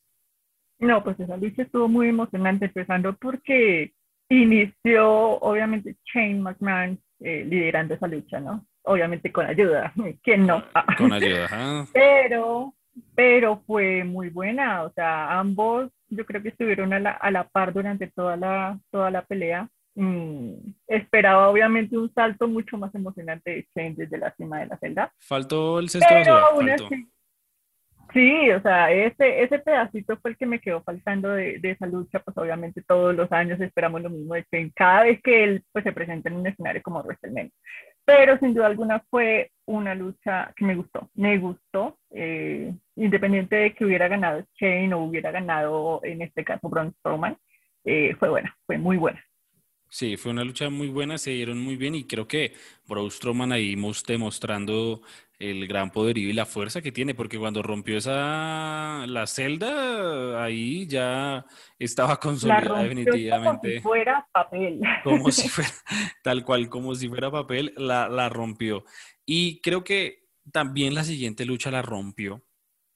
No, 0.79 1.03
pues 1.03 1.19
esa 1.19 1.37
lucha 1.37 1.63
estuvo 1.63 1.87
muy 1.87 2.09
emocionante, 2.09 2.65
empezando 2.65 3.15
porque 3.15 3.93
inició 4.31 5.39
obviamente 5.39 5.95
Shane 6.05 6.39
McMahon 6.39 6.99
eh, 7.19 7.45
liderando 7.47 7.93
esa 7.93 8.07
lucha, 8.07 8.39
¿no? 8.39 8.65
Obviamente 8.83 9.31
con 9.31 9.45
ayuda, 9.45 9.93
¿quién 10.23 10.47
no? 10.47 10.63
Con 10.97 11.13
ayuda, 11.13 11.85
Pero, 11.93 12.73
pero 13.15 13.61
fue 13.67 14.03
muy 14.03 14.29
buena, 14.29 14.83
o 14.83 14.91
sea, 14.93 15.39
ambos 15.39 15.91
yo 16.09 16.25
creo 16.25 16.41
que 16.41 16.49
estuvieron 16.49 16.93
a 16.93 16.99
la, 16.99 17.11
a 17.11 17.31
la 17.31 17.47
par 17.47 17.73
durante 17.73 18.07
toda 18.07 18.35
la, 18.35 18.77
toda 18.91 19.09
la 19.11 19.23
pelea. 19.23 19.69
Mm, 19.95 20.53
esperaba 20.87 21.49
obviamente 21.49 21.97
un 21.97 22.13
salto 22.13 22.47
mucho 22.47 22.77
más 22.77 22.93
emocionante 22.95 23.51
de 23.51 23.67
Shane 23.75 23.95
desde 23.95 24.17
la 24.17 24.33
cima 24.35 24.59
de 24.59 24.67
la 24.67 24.77
celda. 24.77 25.13
Faltó 25.19 25.79
el 25.79 25.89
sexto 25.89 26.07
pero 26.09 26.35
aún 26.35 26.69
así, 26.69 27.07
Sí, 28.13 28.51
o 28.51 28.61
sea, 28.61 28.91
ese, 28.91 29.41
ese 29.43 29.59
pedacito 29.59 30.17
fue 30.17 30.31
el 30.31 30.37
que 30.37 30.45
me 30.45 30.59
quedó 30.59 30.83
faltando 30.83 31.29
de, 31.29 31.59
de, 31.59 31.71
esa 31.71 31.85
lucha, 31.85 32.19
pues 32.19 32.37
obviamente 32.37 32.81
todos 32.81 33.15
los 33.15 33.31
años 33.31 33.59
esperamos 33.61 34.01
lo 34.01 34.09
mismo 34.09 34.33
de 34.33 34.45
Shane, 34.51 34.71
cada 34.75 35.03
vez 35.03 35.21
que 35.21 35.43
él 35.43 35.63
pues, 35.71 35.83
se 35.83 35.93
presenta 35.93 36.29
en 36.29 36.35
un 36.35 36.47
escenario 36.47 36.81
como 36.81 37.01
WrestleMania. 37.01 37.51
Pero 38.03 38.37
sin 38.39 38.53
duda 38.53 38.67
alguna 38.67 38.99
fue 39.09 39.51
una 39.65 39.95
lucha 39.95 40.51
que 40.57 40.65
me 40.65 40.75
gustó, 40.75 41.09
me 41.13 41.37
gustó, 41.37 41.97
eh, 42.09 42.73
independiente 42.95 43.55
de 43.55 43.73
que 43.73 43.85
hubiera 43.85 44.07
ganado 44.09 44.43
Shane 44.55 44.93
o 44.93 44.99
hubiera 45.03 45.31
ganado 45.31 46.01
en 46.03 46.21
este 46.21 46.43
caso 46.43 46.67
Braun 46.67 46.93
Strowman, 46.99 47.37
eh, 47.85 48.15
fue 48.19 48.29
buena, 48.29 48.55
fue 48.65 48.77
muy 48.77 48.97
buena. 48.97 49.23
Sí, 49.93 50.15
fue 50.15 50.31
una 50.31 50.45
lucha 50.45 50.69
muy 50.69 50.87
buena, 50.87 51.17
se 51.17 51.31
dieron 51.31 51.59
muy 51.59 51.75
bien 51.75 51.95
y 51.95 52.05
creo 52.05 52.25
que 52.25 52.53
Braun 52.87 53.11
Strowman 53.11 53.51
ahí 53.51 53.75
demostrando 54.07 55.01
el 55.37 55.67
gran 55.67 55.91
poderío 55.91 56.29
y 56.29 56.33
la 56.33 56.45
fuerza 56.45 56.81
que 56.81 56.93
tiene, 56.93 57.13
porque 57.13 57.37
cuando 57.37 57.61
rompió 57.61 57.97
esa 57.97 59.05
la 59.05 59.27
celda, 59.27 60.41
ahí 60.41 60.87
ya 60.87 61.45
estaba 61.77 62.17
consolidada 62.21 62.83
definitivamente. 62.83 63.41
Como 63.41 63.73
si 63.73 63.79
fuera 63.81 64.29
papel. 64.31 64.79
Como 65.03 65.29
si 65.29 65.49
fuera, 65.49 65.71
tal 66.23 66.45
cual, 66.45 66.69
como 66.69 66.95
si 66.95 67.09
fuera 67.09 67.29
papel, 67.29 67.73
la, 67.75 68.07
la 68.07 68.29
rompió. 68.29 68.85
Y 69.25 69.59
creo 69.59 69.83
que 69.83 70.29
también 70.53 70.95
la 70.95 71.03
siguiente 71.03 71.43
lucha 71.43 71.69
la 71.69 71.81
rompió. 71.81 72.45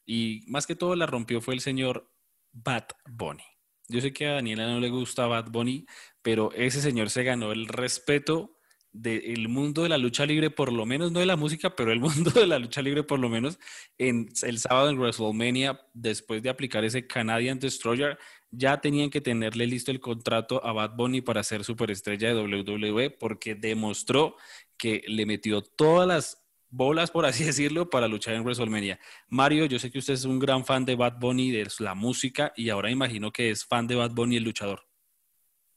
Y 0.06 0.46
más 0.48 0.66
que 0.66 0.78
todo 0.78 0.96
la 0.96 1.08
rompió 1.08 1.42
fue 1.42 1.56
el 1.56 1.60
señor 1.60 2.10
Bad 2.54 2.86
Bunny. 3.06 3.44
Yo 3.88 4.02
sé 4.02 4.14
que 4.14 4.28
a 4.28 4.34
Daniela 4.34 4.68
no 4.68 4.80
le 4.80 4.90
gusta 4.90 5.28
Bad 5.28 5.52
Bunny, 5.52 5.86
pero 6.22 6.52
ese 6.54 6.82
señor 6.82 7.10
se 7.10 7.24
ganó 7.24 7.52
el 7.52 7.68
respeto 7.68 8.56
del 8.92 9.50
mundo 9.50 9.84
de 9.84 9.90
la 9.90 9.98
lucha 9.98 10.26
libre, 10.26 10.50
por 10.50 10.72
lo 10.72 10.86
menos, 10.86 11.12
no 11.12 11.20
de 11.20 11.26
la 11.26 11.36
música, 11.36 11.76
pero 11.76 11.92
el 11.92 12.00
mundo 12.02 12.32
de 12.32 12.48
la 12.48 12.60
lucha 12.60 12.82
libre, 12.82 13.04
por 13.04 13.20
lo 13.20 13.30
menos, 13.30 13.60
en 13.98 14.30
el 14.44 14.58
sábado 14.58 14.90
en 14.90 14.98
WrestleMania, 14.98 15.82
después 15.94 16.42
de 16.42 16.50
aplicar 16.50 16.86
ese 16.86 17.06
Canadian 17.06 17.60
Destroyer, 17.60 18.18
ya 18.52 18.80
tenían 18.80 19.10
que 19.10 19.20
tenerle 19.20 19.68
listo 19.68 19.92
el 19.92 20.00
contrato 20.00 20.66
a 20.66 20.72
Bad 20.72 20.96
Bunny 20.96 21.22
para 21.22 21.44
ser 21.44 21.66
superestrella 21.66 22.34
de 22.34 22.42
WWE, 22.42 23.10
porque 23.12 23.56
demostró 23.56 24.38
que 24.78 25.04
le 25.08 25.26
metió 25.26 25.62
todas 25.62 26.08
las 26.08 26.45
bolas, 26.70 27.12
por 27.12 27.26
así 27.26 27.44
decirlo, 27.46 27.90
para 27.90 28.08
luchar 28.08 28.36
en 28.36 28.44
WrestleMania. 28.44 29.00
Mario, 29.30 29.66
yo 29.66 29.80
sé 29.80 29.92
que 29.92 30.00
usted 30.00 30.14
es 30.14 30.26
un 30.26 30.40
gran 30.40 30.66
fan 30.66 30.86
de 30.86 30.96
Bad 30.96 31.20
Bunny, 31.20 31.52
de 31.52 31.68
la 31.80 31.96
música, 31.96 32.54
y 32.56 32.70
ahora 32.70 32.92
imagino 32.92 33.32
que 33.32 33.50
es 33.50 33.66
fan 33.66 33.88
de 33.88 33.96
Bad 33.96 34.12
Bunny, 34.12 34.38
el 34.38 34.44
luchador. 34.44 34.82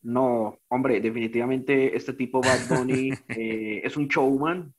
No, 0.03 0.59
hombre, 0.69 1.01
definitivamente 1.01 1.97
este 1.97 2.13
tipo 2.13 2.41
Bad 2.41 2.69
Bunny 2.69 3.11
eh, 3.29 3.81
es 3.85 3.97
un 3.97 4.09
showman 4.09 4.73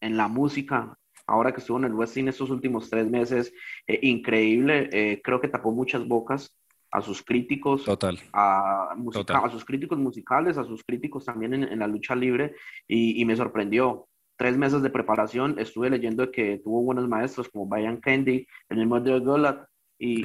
en 0.00 0.16
la 0.16 0.28
música. 0.28 0.96
Ahora 1.26 1.52
que 1.52 1.60
estuvo 1.60 1.78
en 1.78 1.84
el 1.84 1.94
wrestling 1.94 2.28
estos 2.28 2.50
últimos 2.50 2.88
tres 2.88 3.08
meses, 3.08 3.52
eh, 3.86 3.98
increíble. 4.02 4.88
Eh, 4.92 5.20
creo 5.22 5.40
que 5.40 5.48
tapó 5.48 5.72
muchas 5.72 6.06
bocas 6.06 6.54
a 6.90 7.02
sus 7.02 7.22
críticos, 7.22 7.84
Total. 7.84 8.18
A, 8.32 8.94
a 8.94 9.50
sus 9.50 9.64
críticos 9.64 9.98
musicales, 9.98 10.56
a 10.56 10.64
sus 10.64 10.82
críticos 10.82 11.24
también 11.24 11.52
en, 11.54 11.78
la 11.78 11.86
lucha 11.86 12.14
libre, 12.14 12.54
y, 12.86 13.20
y, 13.20 13.24
me 13.26 13.36
sorprendió 13.36 14.08
tres 14.38 14.56
meses 14.56 14.82
de 14.82 14.90
preparación, 14.90 15.58
estuve 15.58 15.90
leyendo 15.90 16.30
que 16.30 16.60
tuvo 16.62 16.82
buenos 16.82 17.08
maestros 17.08 17.48
como 17.48 17.66
Brian 17.66 17.98
Candy, 17.98 18.46
el 18.68 18.78
mismo 18.78 19.00
de 19.00 19.18
Golat 19.18 19.66
y, 19.98 20.24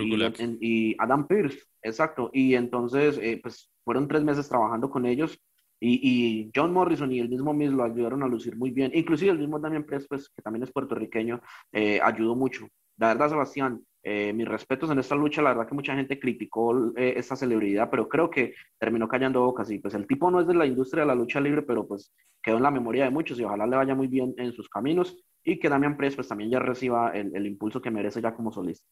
y, 0.62 0.96
Adam 1.00 1.27
Pierce, 1.27 1.63
exacto. 1.82 2.29
Y 2.32 2.53
entonces, 2.53 3.17
eh, 3.17 3.39
pues 3.41 3.72
fueron 3.84 4.08
tres 4.08 4.24
meses 4.24 4.48
trabajando 4.48 4.89
con 4.89 5.08
ellos 5.08 5.38
y, 5.79 6.00
y, 6.01 6.51
John 6.55 6.72
Morrison 6.72 7.12
y 7.12 7.20
el 7.20 7.27
mismo 7.27 7.53
Miz 7.53 7.72
lo 7.72 7.84
ayudaron 7.84 8.24
a 8.24 8.27
lucir 8.27 8.55
muy 8.55 8.70
bien. 8.70 8.91
Inclusive 8.93 9.32
el 9.32 9.39
mismo 9.39 9.60
Damian 9.60 9.84
Priest, 9.84 10.08
pues, 10.08 10.29
que 10.29 10.41
también 10.41 10.63
es 10.63 10.72
puertorriqueño, 10.72 11.41
eh, 11.72 12.00
ayudó 12.01 12.36
mucho. 12.36 12.67
La 12.98 13.08
verdad, 13.08 13.29
Sebastián, 13.29 13.82
eh, 14.04 14.34
mis 14.34 14.48
respetos 14.48 14.92
en 14.92 15.00
esta 15.00 15.16
lucha, 15.16 15.42
la 15.42 15.50
verdad 15.50 15.68
que 15.68 15.76
mucha 15.76 15.96
gente 15.96 16.20
criticó 16.20 16.94
eh, 16.98 17.14
esta 17.16 17.36
celebridad, 17.36 17.90
pero 17.90 18.10
creo 18.10 18.30
que 18.30 18.54
terminó 18.78 19.08
callando 19.08 19.42
bocas 19.42 19.72
y 19.72 19.80
pues 19.80 19.94
el 19.94 20.06
tipo 20.08 20.30
no 20.30 20.42
es 20.42 20.48
de 20.48 20.56
la 20.56 20.66
industria 20.66 21.04
de 21.04 21.08
la 21.08 21.16
lucha 21.16 21.40
libre, 21.40 21.62
pero 21.62 21.88
pues 21.88 22.14
quedó 22.42 22.58
en 22.58 22.64
la 22.64 22.72
memoria 22.72 23.06
de 23.06 23.12
muchos 23.12 23.40
y 23.40 23.44
ojalá 23.44 23.66
le 23.66 23.78
vaya 23.78 23.96
muy 23.96 24.08
bien 24.08 24.34
en 24.38 24.52
sus 24.52 24.68
caminos 24.68 25.18
y 25.44 25.58
que 25.58 25.70
Damian 25.70 25.96
Priest 25.96 26.18
pues 26.18 26.28
también 26.28 26.52
ya 26.52 26.60
reciba 26.60 27.12
el, 27.12 27.36
el 27.36 27.48
impulso 27.48 27.82
que 27.82 27.92
merece 27.92 28.22
ya 28.22 28.34
como 28.34 28.52
solista. 28.52 28.86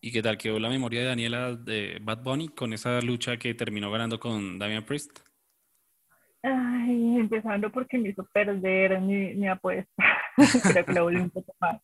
¿Y 0.00 0.12
qué 0.12 0.22
tal 0.22 0.38
quedó 0.38 0.58
la 0.58 0.70
memoria 0.70 1.00
de 1.00 1.06
Daniela 1.06 1.56
de 1.56 1.98
Bad 2.00 2.22
Bunny 2.22 2.48
con 2.48 2.72
esa 2.72 3.00
lucha 3.02 3.36
que 3.36 3.54
terminó 3.54 3.90
ganando 3.90 4.18
con 4.18 4.58
Damian 4.58 4.84
Priest? 4.84 5.18
Ay, 6.42 7.16
empezando 7.16 7.70
porque 7.70 7.98
me 7.98 8.10
hizo 8.10 8.26
perder 8.32 8.98
mi, 9.00 9.34
mi 9.34 9.46
apuesta. 9.46 10.04
Creo 10.72 10.86
que 10.86 10.92
lo 10.92 11.04
volví 11.04 11.20
un 11.20 11.30
poco 11.30 11.54
más. 11.60 11.80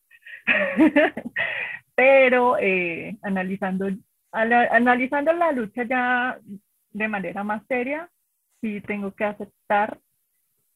Pero 1.97 2.59
eh, 2.59 3.17
analizando, 3.23 3.89
analizando 4.31 5.33
la 5.33 5.51
lucha 5.51 5.83
ya 5.85 6.39
de 6.91 7.09
manera 7.09 7.43
más 7.43 7.63
seria, 7.67 8.09
sí 8.61 8.81
tengo 8.83 9.13
que 9.15 9.25
aceptar 9.25 9.99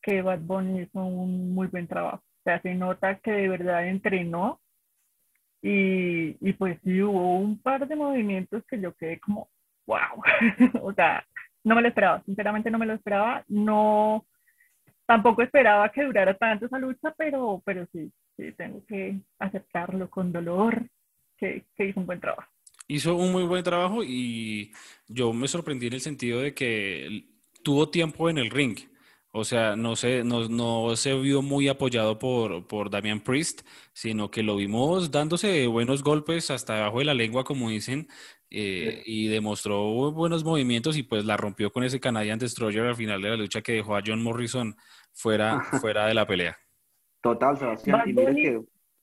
que 0.03 0.23
Bad 0.23 0.41
Bunny 0.41 0.83
hizo 0.83 1.05
un 1.05 1.55
muy 1.55 1.69
buen 1.69 1.87
trabajo. 1.87 2.25
O 2.41 2.43
sea, 2.43 2.61
se 2.63 2.75
nota 2.75 3.19
que 3.19 3.33
de 3.33 3.49
verdad 3.49 3.87
entrenó 3.87 4.61
y, 5.63 6.37
y 6.41 6.53
pues 6.55 6.79
sí 6.83 7.03
hubo 7.03 7.39
un 7.39 7.61
par 7.61 7.87
de 7.87 7.97
movimientos 7.97 8.65
que 8.67 8.81
yo 8.81 8.95
quedé 8.95 9.21
como, 9.21 9.51
wow. 9.87 10.23
o 10.83 10.93
sea, 10.95 11.25
no 11.65 11.75
me 11.75 11.83
lo 11.83 11.89
esperaba, 11.89 12.23
sinceramente 12.25 12.71
no 12.71 12.79
me 12.79 12.87
lo 12.87 12.95
esperaba. 12.95 13.45
No, 13.49 14.27
tampoco 15.07 15.43
esperaba 15.43 15.91
que 15.91 16.05
durara 16.05 16.35
tanto 16.35 16.67
esa 16.67 16.79
lucha, 16.79 17.13
pero, 17.17 17.63
pero 17.65 17.87
sí, 17.93 18.13
sí, 18.37 18.53
tengo 18.53 18.85
que 18.87 19.21
aceptarlo 19.39 20.09
con 20.09 20.33
dolor, 20.33 20.87
que, 21.41 21.65
hizo 21.79 22.01
un 22.01 22.07
buen 22.07 22.21
trabajo. 22.21 22.49
Hizo 22.87 23.17
un 23.17 23.33
muy 23.33 23.45
buen 23.45 23.65
trabajo 23.65 24.03
y 24.05 24.73
yo 25.09 25.33
me 25.33 25.49
sorprendí 25.49 25.87
en 25.87 25.95
el 25.95 26.01
sentido 26.01 26.41
de 26.41 26.55
que 26.55 27.25
tuvo 27.63 27.89
tiempo 27.89 28.29
en 28.29 28.39
el 28.39 28.51
ring. 28.51 28.79
O 29.33 29.45
sea, 29.45 29.77
no 29.77 29.95
se, 29.95 30.25
no, 30.25 30.49
no 30.49 30.97
se 30.97 31.15
vio 31.15 31.41
muy 31.41 31.69
apoyado 31.69 32.19
por, 32.19 32.67
por 32.67 32.91
Damian 32.91 33.21
Priest, 33.21 33.61
sino 33.93 34.29
que 34.29 34.43
lo 34.43 34.57
vimos 34.57 35.13
dándose 35.13 35.69
buenos 35.69 36.03
golpes 36.03 36.51
hasta 36.51 36.75
debajo 36.75 36.99
de 36.99 37.05
la 37.05 37.15
lengua, 37.15 37.45
como 37.45 37.71
dicen, 37.71 38.09
eh, 38.51 39.05
y 39.07 39.29
demostró 39.29 40.11
buenos 40.11 40.43
movimientos 40.43 40.97
y 40.97 41.05
pues 41.05 41.25
la 41.25 41.37
rompió 41.37 41.73
con 41.73 41.85
ese 41.85 42.01
Canadian 42.01 42.41
Destroyer 42.41 42.87
al 42.87 42.97
final 42.97 43.23
de 43.23 43.31
la 43.31 43.37
lucha 43.37 43.63
que 43.63 43.75
dejó 43.75 43.95
a 43.95 44.03
John 44.05 44.21
Morrison 44.21 44.75
fuera, 45.13 45.61
fuera 45.81 46.07
de 46.07 46.15
la 46.15 46.27
pelea. 46.27 46.59
Total, 47.21 47.57
Sebastián. 47.57 48.03
Y 48.07 48.13
mire 48.13 48.35
que 48.35 48.61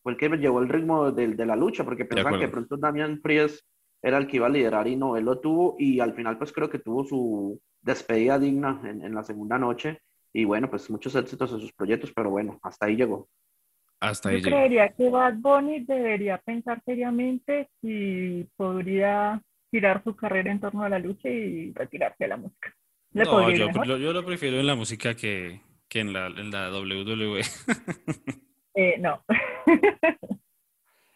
fue 0.07 0.13
el 0.13 0.17
que 0.17 0.37
llevó 0.37 0.61
el 0.61 0.69
ritmo 0.69 1.11
de, 1.11 1.27
de 1.27 1.45
la 1.45 1.57
lucha, 1.57 1.83
porque 1.83 2.05
pensaban 2.05 2.39
que 2.39 2.47
pronto 2.47 2.77
Damian 2.77 3.19
Priest 3.19 3.65
era 4.01 4.17
el 4.17 4.25
que 4.25 4.37
iba 4.37 4.47
a 4.47 4.49
liderar 4.49 4.87
y 4.87 4.95
no, 4.95 5.17
él 5.17 5.25
lo 5.25 5.41
tuvo 5.41 5.75
y 5.77 5.99
al 5.99 6.13
final 6.13 6.37
pues 6.37 6.53
creo 6.53 6.69
que 6.69 6.79
tuvo 6.79 7.03
su 7.03 7.61
despedida 7.81 8.39
digna 8.39 8.79
en, 8.85 9.03
en 9.03 9.13
la 9.13 9.25
segunda 9.25 9.57
noche 9.57 9.99
y 10.31 10.45
bueno, 10.45 10.69
pues 10.69 10.89
muchos 10.89 11.13
éxitos 11.13 11.51
en 11.51 11.59
sus 11.59 11.73
proyectos, 11.73 12.13
pero 12.15 12.29
bueno, 12.29 12.57
hasta 12.63 12.85
ahí 12.85 12.95
llegó. 12.95 13.27
Hasta 13.99 14.29
ahí 14.29 14.39
Yo 14.39 14.49
creería 14.49 14.87
que 14.93 15.09
Bad 15.09 15.39
Bunny 15.39 15.81
debería 15.81 16.37
pensar 16.37 16.81
seriamente 16.85 17.67
si 17.81 18.47
podría 18.55 19.41
tirar 19.69 20.01
su 20.05 20.15
carrera 20.15 20.53
en 20.53 20.61
torno 20.61 20.83
a 20.83 20.89
la 20.89 20.99
lucha 20.99 21.27
y 21.27 21.73
retirarse 21.73 22.23
de 22.23 22.27
la 22.29 22.37
música. 22.37 22.73
no, 23.11 23.51
yo, 23.51 23.97
yo, 23.97 24.13
lo 24.13 24.25
prefiero 24.25 24.57
en 24.57 24.67
la 24.67 24.75
música 24.75 25.15
que, 25.15 25.59
que 25.89 25.99
en 25.99 26.13
la, 26.13 26.27
en 26.27 26.49
la 26.49 26.71
WWE. 26.71 27.41
Eh, 28.79 28.95
no. 28.99 29.23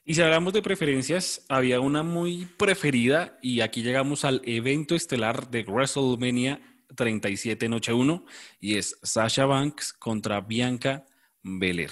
y 0.03 0.15
si 0.15 0.21
hablamos 0.23 0.51
de 0.51 0.63
preferencias, 0.63 1.45
había 1.47 1.79
una 1.79 2.01
muy 2.01 2.47
preferida 2.57 3.37
y 3.39 3.61
aquí 3.61 3.83
llegamos 3.83 4.25
al 4.25 4.41
evento 4.45 4.95
estelar 4.95 5.51
de 5.51 5.61
WrestleMania 5.61 6.59
37 6.95 7.69
Noche 7.69 7.93
1 7.93 8.25
y 8.59 8.77
es 8.77 8.99
Sasha 9.03 9.45
Banks 9.45 9.93
contra 9.93 10.41
Bianca 10.41 11.05
Belair. 11.43 11.91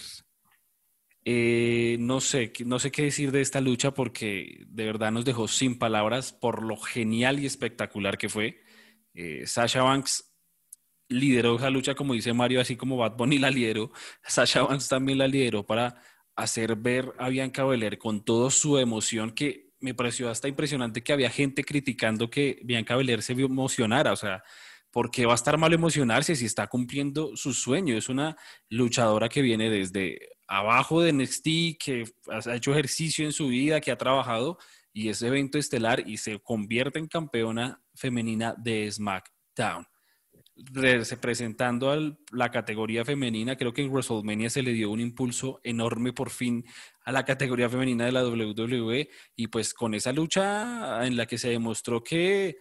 Eh, 1.24 1.98
no 2.00 2.20
sé, 2.20 2.52
no 2.66 2.80
sé 2.80 2.90
qué 2.92 3.04
decir 3.04 3.32
de 3.32 3.42
esta 3.42 3.62
lucha 3.62 3.94
porque 3.94 4.66
de 4.70 4.86
verdad 4.86 5.12
nos 5.12 5.24
dejó 5.24 5.48
sin 5.48 5.78
palabras 5.78 6.34
por 6.34 6.64
lo 6.64 6.78
genial 6.78 7.38
y 7.38 7.46
espectacular 7.46 8.18
que 8.18 8.30
fue. 8.30 8.64
Eh, 9.14 9.44
Sasha 9.46 9.84
Banks 9.84 10.29
lideró 11.10 11.58
esa 11.58 11.70
lucha, 11.70 11.96
como 11.96 12.14
dice 12.14 12.32
Mario, 12.34 12.62
así 12.62 12.76
como 12.76 12.98
Bad 12.98 13.18
Bunny 13.18 13.40
la 13.40 13.50
lideró, 13.50 13.92
Sasha 14.24 14.62
Banks 14.62 14.88
también 14.88 15.18
la 15.18 15.28
lideró 15.28 15.66
para 15.66 16.02
hacer 16.36 16.76
ver 16.76 17.14
a 17.18 17.30
Bianca 17.30 17.66
Belair 17.66 17.98
con 17.98 18.24
toda 18.24 18.50
su 18.52 18.78
emoción 18.78 19.32
que 19.32 19.72
me 19.82 19.94
pareció 19.94 20.30
hasta 20.30 20.48
impresionante 20.48 21.04
que 21.04 21.14
había 21.14 21.30
gente 21.30 21.64
criticando 21.64 22.30
que 22.30 22.60
Bianca 22.64 22.96
Belair 22.96 23.22
se 23.22 23.34
emocionara, 23.34 24.14
o 24.14 24.16
sea, 24.16 24.44
¿por 24.92 25.10
qué 25.12 25.26
va 25.26 25.34
a 25.34 25.36
estar 25.36 25.58
mal 25.58 25.74
emocionarse 25.74 26.36
si 26.36 26.46
está 26.46 26.68
cumpliendo 26.68 27.36
su 27.36 27.54
sueño? 27.54 27.96
Es 27.98 28.08
una 28.10 28.38
luchadora 28.70 29.30
que 29.30 29.42
viene 29.42 29.70
desde 29.70 30.20
abajo 30.48 31.02
de 31.02 31.14
NXT, 31.14 31.44
que 31.80 32.04
ha 32.30 32.56
hecho 32.56 32.72
ejercicio 32.72 33.26
en 33.26 33.32
su 33.32 33.48
vida, 33.48 33.82
que 33.82 33.92
ha 33.92 33.98
trabajado 33.98 34.58
y 34.94 35.10
es 35.10 35.22
evento 35.22 35.58
estelar 35.58 36.08
y 36.08 36.18
se 36.18 36.40
convierte 36.40 37.00
en 37.00 37.08
campeona 37.08 37.82
femenina 37.96 38.56
de 38.58 38.92
SmackDown 38.92 39.89
representando 40.72 41.92
a 41.92 42.00
la 42.32 42.52
categoría 42.52 43.06
femenina, 43.06 43.56
creo 43.56 43.74
que 43.74 43.82
en 43.82 43.92
WrestleMania 43.92 44.50
se 44.50 44.62
le 44.62 44.74
dio 44.74 44.92
un 44.92 45.00
impulso 45.00 45.60
enorme 45.64 46.14
por 46.14 46.30
fin 46.30 46.66
a 47.04 47.12
la 47.12 47.24
categoría 47.24 47.70
femenina 47.70 48.06
de 48.06 48.12
la 48.12 48.26
WWE 48.26 49.10
y 49.36 49.48
pues 49.48 49.74
con 49.74 49.94
esa 49.94 50.12
lucha 50.12 51.06
en 51.06 51.18
la 51.18 51.26
que 51.26 51.38
se 51.38 51.50
demostró 51.50 52.04
que 52.04 52.58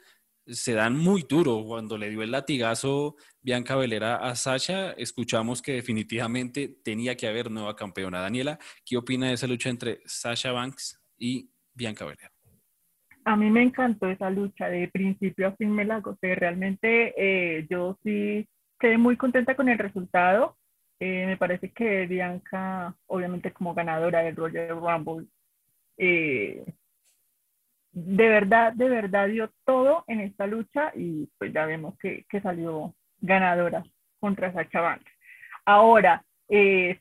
se 0.46 0.72
dan 0.72 0.96
muy 0.96 1.26
duro 1.28 1.62
cuando 1.64 1.98
le 1.98 2.08
dio 2.10 2.22
el 2.22 2.30
latigazo 2.30 3.16
Bianca 3.42 3.76
Velera 3.76 4.16
a 4.16 4.34
Sasha, 4.34 4.92
escuchamos 4.92 5.60
que 5.60 5.72
definitivamente 5.72 6.68
tenía 6.82 7.16
que 7.16 7.26
haber 7.26 7.50
nueva 7.50 7.76
campeona. 7.76 8.20
Daniela, 8.20 8.58
¿qué 8.84 8.96
opina 8.96 9.28
de 9.28 9.34
esa 9.34 9.46
lucha 9.46 9.68
entre 9.68 10.00
Sasha 10.06 10.52
Banks 10.52 11.00
y 11.18 11.50
Bianca 11.74 12.06
Velera? 12.06 12.37
A 13.28 13.36
mí 13.36 13.50
me 13.50 13.62
encantó 13.62 14.08
esa 14.08 14.30
lucha, 14.30 14.70
de 14.70 14.88
principio 14.88 15.48
a 15.48 15.52
fin 15.52 15.70
me 15.70 15.84
la 15.84 16.00
gocé. 16.00 16.34
Realmente 16.34 17.12
eh, 17.14 17.66
yo 17.68 17.98
sí 18.02 18.48
quedé 18.80 18.96
muy 18.96 19.18
contenta 19.18 19.54
con 19.54 19.68
el 19.68 19.76
resultado. 19.76 20.56
Eh, 20.98 21.26
me 21.26 21.36
parece 21.36 21.70
que 21.70 22.06
Bianca, 22.06 22.94
obviamente 23.06 23.52
como 23.52 23.74
ganadora 23.74 24.22
del 24.22 24.34
Royal 24.34 24.80
Rumble, 24.80 25.26
eh, 25.98 26.64
de 27.92 28.28
verdad, 28.30 28.72
de 28.72 28.88
verdad 28.88 29.28
dio 29.28 29.52
todo 29.66 30.04
en 30.06 30.20
esta 30.20 30.46
lucha 30.46 30.90
y 30.94 31.28
pues 31.36 31.52
ya 31.52 31.66
vemos 31.66 31.98
que, 31.98 32.24
que 32.30 32.40
salió 32.40 32.94
ganadora 33.20 33.84
contra 34.20 34.54
Sacha 34.54 34.80
Banks. 34.80 35.12
Ahora, 35.66 36.24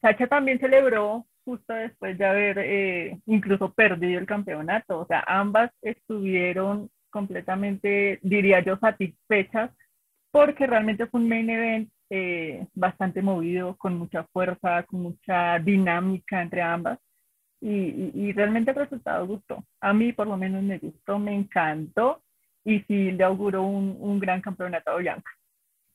Sacha 0.01 0.27
también 0.27 0.59
celebró 0.59 1.25
justo 1.47 1.73
después 1.73 2.17
de 2.17 2.25
haber 2.25 2.59
eh, 2.59 3.21
incluso 3.25 3.71
perdido 3.71 4.19
el 4.19 4.25
campeonato, 4.25 4.99
o 4.99 5.07
sea, 5.07 5.23
ambas 5.25 5.71
estuvieron 5.81 6.89
completamente, 7.09 8.19
diría 8.21 8.59
yo, 8.59 8.77
satisfechas 8.77 9.71
porque 10.29 10.67
realmente 10.67 11.07
fue 11.07 11.21
un 11.21 11.29
main 11.29 11.49
event 11.49 11.89
eh, 12.09 12.67
bastante 12.73 13.21
movido, 13.21 13.77
con 13.77 13.97
mucha 13.97 14.25
fuerza, 14.25 14.83
con 14.83 15.03
mucha 15.03 15.57
dinámica 15.59 16.41
entre 16.41 16.61
ambas. 16.61 16.99
Y, 17.61 18.33
realmente 18.33 18.71
el 18.71 18.77
resultado 18.77 19.25
gustó. 19.25 19.65
A 19.79 19.93
mí 19.93 20.11
por 20.11 20.27
lo 20.27 20.35
menos 20.37 20.61
me 20.61 20.77
gustó, 20.77 21.17
me 21.17 21.33
encantó 21.33 22.21
y 22.65 22.81
sí 22.81 23.11
le 23.11 23.23
auguró 23.23 23.63
un, 23.63 23.95
un 23.99 24.19
gran 24.19 24.41
campeonato 24.41 24.91
a 24.91 24.97
Bianca. 24.97 25.31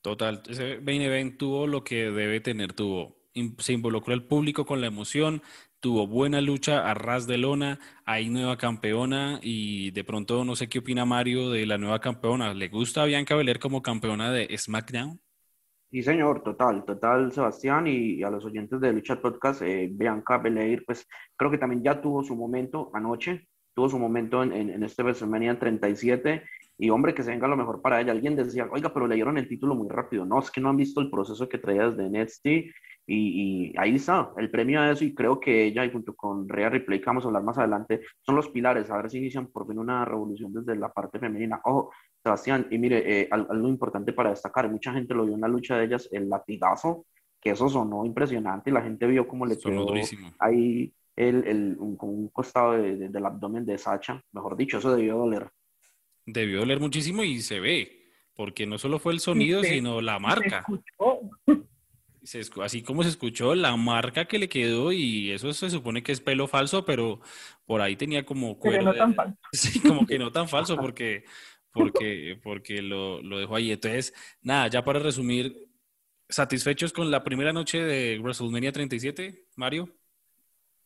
Total, 0.01 0.41
ese 0.49 0.81
main 0.81 1.03
event 1.03 1.37
tuvo 1.37 1.67
lo 1.67 1.83
que 1.83 2.11
debe 2.11 2.41
tener, 2.41 2.73
tuvo, 2.73 3.15
se 3.57 3.73
involucró 3.73 4.13
el 4.13 4.23
público 4.23 4.65
con 4.65 4.81
la 4.81 4.87
emoción, 4.87 5.41
tuvo 5.79 6.07
buena 6.07 6.41
lucha 6.41 6.89
a 6.89 6.93
ras 6.93 7.27
de 7.27 7.37
lona, 7.37 7.79
hay 8.05 8.29
nueva 8.29 8.57
campeona 8.57 9.39
y 9.41 9.91
de 9.91 10.03
pronto 10.03 10.45
no 10.45 10.55
sé 10.55 10.69
qué 10.69 10.79
opina 10.79 11.05
Mario 11.05 11.49
de 11.49 11.65
la 11.65 11.77
nueva 11.77 11.99
campeona. 11.99 12.53
¿Le 12.53 12.69
gusta 12.69 13.03
a 13.03 13.05
Bianca 13.05 13.35
Belair 13.35 13.59
como 13.59 13.81
campeona 13.81 14.31
de 14.31 14.57
SmackDown? 14.57 15.19
Sí, 15.91 16.01
señor, 16.01 16.41
total, 16.41 16.85
total, 16.85 17.31
Sebastián, 17.31 17.85
y, 17.85 18.23
a 18.23 18.29
los 18.31 18.43
oyentes 18.45 18.81
de 18.81 18.91
Lucha 18.91 19.21
Podcast, 19.21 19.61
eh, 19.61 19.89
Bianca 19.91 20.39
Belair, 20.39 20.83
pues 20.85 21.07
creo 21.35 21.51
que 21.51 21.59
también 21.59 21.83
ya 21.83 22.01
tuvo 22.01 22.23
su 22.23 22.35
momento 22.35 22.89
anoche, 22.95 23.47
tuvo 23.75 23.89
su 23.89 23.99
momento 23.99 24.41
en, 24.41 24.53
en, 24.53 24.69
en 24.71 24.83
este 24.83 25.03
WrestleMania 25.03 25.59
37, 25.59 26.43
y 26.77 26.89
hombre, 26.89 27.13
que 27.13 27.23
se 27.23 27.31
venga 27.31 27.47
lo 27.47 27.57
mejor 27.57 27.81
para 27.81 28.01
ella. 28.01 28.11
Alguien 28.11 28.35
decía, 28.35 28.67
oiga, 28.71 28.93
pero 28.93 29.07
le 29.07 29.15
dieron 29.15 29.37
el 29.37 29.47
título 29.47 29.75
muy 29.75 29.87
rápido. 29.89 30.25
No, 30.25 30.39
es 30.39 30.49
que 30.49 30.61
no 30.61 30.69
han 30.69 30.77
visto 30.77 31.01
el 31.01 31.09
proceso 31.09 31.47
que 31.47 31.59
traía 31.59 31.89
desde 31.89 32.09
NXT, 32.09 32.73
y, 33.05 33.71
y, 33.71 33.73
ahí 33.77 33.95
está, 33.95 34.31
el 34.37 34.49
premio 34.49 34.79
a 34.79 34.91
eso, 34.91 35.03
y 35.03 35.13
creo 35.13 35.39
que 35.39 35.65
ella, 35.65 35.83
y 35.85 35.91
junto 35.91 36.15
con 36.15 36.47
Rhea 36.47 36.69
Ripley, 36.69 36.99
que 36.99 37.05
vamos 37.05 37.25
a 37.25 37.27
hablar 37.27 37.43
más 37.43 37.57
adelante, 37.57 38.01
son 38.21 38.35
los 38.35 38.49
pilares, 38.49 38.89
a 38.89 38.97
ver 38.97 39.09
si 39.09 39.17
inician 39.17 39.47
por 39.47 39.67
fin 39.67 39.77
una 39.77 40.05
revolución 40.05 40.53
desde 40.53 40.75
la 40.75 40.91
parte 40.91 41.19
femenina. 41.19 41.59
Ojo, 41.65 41.91
Sebastián, 42.23 42.67
y 42.71 42.77
mire, 42.77 43.21
eh, 43.21 43.27
algo 43.31 43.67
importante 43.67 44.13
para 44.13 44.29
destacar, 44.29 44.69
mucha 44.69 44.93
gente 44.93 45.13
lo 45.13 45.25
vio 45.25 45.35
en 45.35 45.41
la 45.41 45.49
lucha 45.49 45.77
de 45.77 45.85
ellas, 45.85 46.07
el 46.11 46.29
latigazo, 46.29 47.05
que 47.41 47.49
eso 47.49 47.67
sonó 47.67 48.05
impresionante, 48.05 48.69
y 48.69 48.73
la 48.73 48.81
gente 48.81 49.05
vio 49.05 49.27
cómo 49.27 49.45
le 49.45 49.57
quedó 49.57 49.93
ahí 50.39 50.93
el, 51.15 51.45
el, 51.45 51.75
un, 51.77 51.97
con 51.97 52.09
un 52.09 52.29
costado 52.29 52.73
de, 52.73 53.09
del 53.09 53.25
abdomen 53.25 53.65
de 53.65 53.77
Sacha, 53.77 54.23
mejor 54.31 54.55
dicho, 54.55 54.77
eso 54.77 54.95
debió 54.95 55.17
doler. 55.17 55.49
Debió 56.25 56.59
doler 56.59 56.79
muchísimo 56.79 57.23
y 57.23 57.41
se 57.41 57.59
ve, 57.59 58.03
porque 58.33 58.65
no 58.65 58.77
solo 58.77 58.97
fue 58.97 59.11
el 59.11 59.19
sonido, 59.19 59.61
sino 59.61 59.99
la 59.99 60.19
marca. 60.19 60.65
así 62.63 62.83
como 62.83 63.03
se 63.03 63.09
escuchó, 63.09 63.55
la 63.55 63.75
marca 63.75 64.25
que 64.25 64.39
le 64.39 64.49
quedó, 64.49 64.91
y 64.91 65.31
eso 65.31 65.53
se 65.53 65.69
supone 65.69 66.03
que 66.03 66.11
es 66.11 66.21
pelo 66.21 66.47
falso, 66.47 66.85
pero 66.85 67.21
por 67.65 67.81
ahí 67.81 67.95
tenía 67.95 68.25
como 68.25 68.57
cuero. 68.57 68.83
no 68.83 68.93
tan 68.93 69.13
falso. 69.13 69.37
Sí, 69.51 69.79
como 69.79 70.05
que 70.05 70.17
no 70.19 70.31
tan 70.31 70.47
falso, 70.47 70.77
porque 70.77 71.25
porque, 71.73 72.39
porque 72.41 72.81
lo, 72.81 73.21
lo 73.21 73.39
dejó 73.39 73.55
ahí. 73.55 73.71
Entonces, 73.71 74.13
nada, 74.41 74.67
ya 74.67 74.85
para 74.85 74.99
resumir, 74.99 75.67
¿satisfechos 76.29 76.93
con 76.93 77.11
la 77.11 77.23
primera 77.23 77.51
noche 77.51 77.81
de 77.81 78.19
WrestleMania 78.19 78.71
37, 78.71 79.45
Mario? 79.55 79.89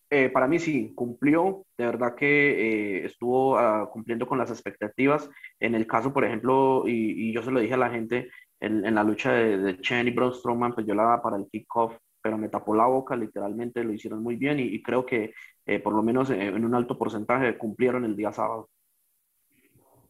Eh, 0.09 0.29
para 0.29 0.47
mí 0.47 0.57
sí, 0.57 0.93
cumplió, 0.95 1.65
de 1.77 1.85
verdad 1.85 2.15
que 2.15 3.01
eh, 3.01 3.05
estuvo 3.05 3.55
uh, 3.55 3.89
cumpliendo 3.89 4.25
con 4.25 4.38
las 4.38 4.49
expectativas. 4.49 5.29
En 5.59 5.75
el 5.75 5.85
caso, 5.85 6.13
por 6.13 6.23
ejemplo, 6.23 6.85
y, 6.88 7.29
y 7.29 7.33
yo 7.33 7.43
se 7.43 7.51
lo 7.51 7.59
dije 7.59 7.73
a 7.73 7.77
la 7.77 7.89
gente, 7.89 8.29
en, 8.59 8.85
en 8.85 8.95
la 8.95 9.03
lucha 9.03 9.33
de, 9.33 9.57
de, 9.57 9.79
Chen 9.81 10.07
y 10.07 10.11
Braun 10.11 10.33
Strowman, 10.33 10.73
pues 10.73 10.85
yo 10.85 10.95
la 10.95 11.03
daba 11.03 11.21
para 11.21 11.37
el 11.37 11.47
kickoff, 11.51 11.97
pero 12.21 12.37
me 12.37 12.49
tapó 12.49 12.75
la 12.75 12.85
boca, 12.85 13.15
literalmente 13.15 13.83
lo 13.83 13.93
hicieron 13.93 14.23
muy 14.23 14.35
bien 14.35 14.59
y, 14.59 14.63
y 14.63 14.81
creo 14.81 15.05
que 15.05 15.33
eh, 15.65 15.79
por 15.79 15.93
lo 15.93 16.01
menos 16.01 16.29
en 16.29 16.63
un 16.63 16.75
alto 16.75 16.97
porcentaje 16.97 17.57
cumplieron 17.57 18.05
el 18.05 18.15
día 18.15 18.31
sábado. 18.31 18.69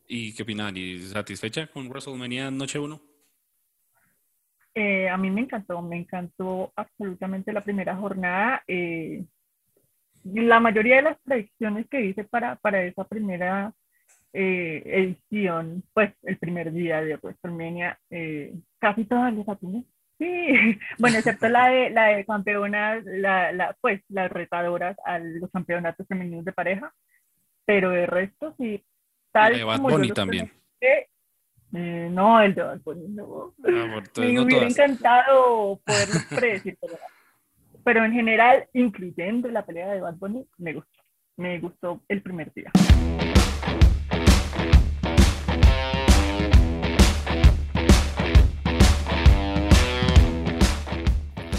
¿Y 0.08 0.34
qué 0.34 0.44
opinan? 0.44 0.78
¿Y 0.78 1.00
satisfecha 1.00 1.68
con 1.68 1.88
WrestleMania 1.90 2.50
Noche 2.50 2.80
1? 2.80 3.02
Eh, 4.76 5.10
a 5.10 5.18
mí 5.18 5.32
me 5.32 5.42
encantó, 5.42 5.82
me 5.82 5.98
encantó 5.98 6.72
absolutamente 6.76 7.52
la 7.52 7.64
primera 7.64 7.96
jornada. 7.96 8.64
Eh, 8.68 9.26
la 10.24 10.60
mayoría 10.60 10.98
de 10.98 11.02
las 11.02 11.18
predicciones 11.24 11.88
que 11.90 12.06
hice 12.06 12.24
para, 12.24 12.56
para 12.58 12.84
esa 12.84 13.04
primera 13.04 13.74
eh, 14.34 14.84
edición, 14.86 15.84
pues 15.94 16.14
el 16.24 16.38
primer 16.38 16.72
día 16.72 17.02
de 17.02 17.16
WrestleMania, 17.18 18.00
casi 18.80 19.06
todas 19.06 19.34
las 19.34 19.48
atiné. 19.50 19.84
Sí, 20.18 20.28
bueno, 20.98 21.18
excepto 21.18 21.48
la 21.48 21.70
de, 21.70 21.90
la 21.92 22.06
de 22.08 22.26
campeonas, 22.26 23.04
la, 23.06 23.52
la, 23.52 23.76
pues 23.82 24.02
las 24.10 24.32
retadoras 24.32 24.98
a 25.06 25.20
los 25.20 25.50
campeonatos 25.52 26.08
femeninos 26.08 26.46
de 26.46 26.54
pareja, 26.54 26.92
pero 27.66 27.92
de 27.92 28.08
resto 28.08 28.56
sí, 28.58 28.84
de 29.34 29.64
Bad 29.64 29.80
Bunny 29.80 30.12
también. 30.12 30.52
Eh, 31.74 32.10
no, 32.12 32.42
el 32.42 32.56
de 32.56 32.64
Bad 32.64 32.82
Bunny 32.82 33.08
no. 33.10 33.54
Ah, 33.64 34.02
me 34.18 34.40
hubiera 34.40 34.68
encantado 34.68 35.80
poderlo 35.86 36.20
predecir, 36.30 36.78
pero, 37.84 38.04
en 38.04 38.12
general, 38.12 38.68
incluyendo 38.74 39.50
la 39.50 39.66
pelea 39.66 39.94
de 39.94 40.02
Bad 40.02 40.16
Bunny, 40.16 40.46
me 40.58 40.74
gustó. 40.74 41.04
Me 41.38 41.60
gustó 41.60 42.02
el 42.08 42.22
primer 42.24 42.52
día. 42.54 42.72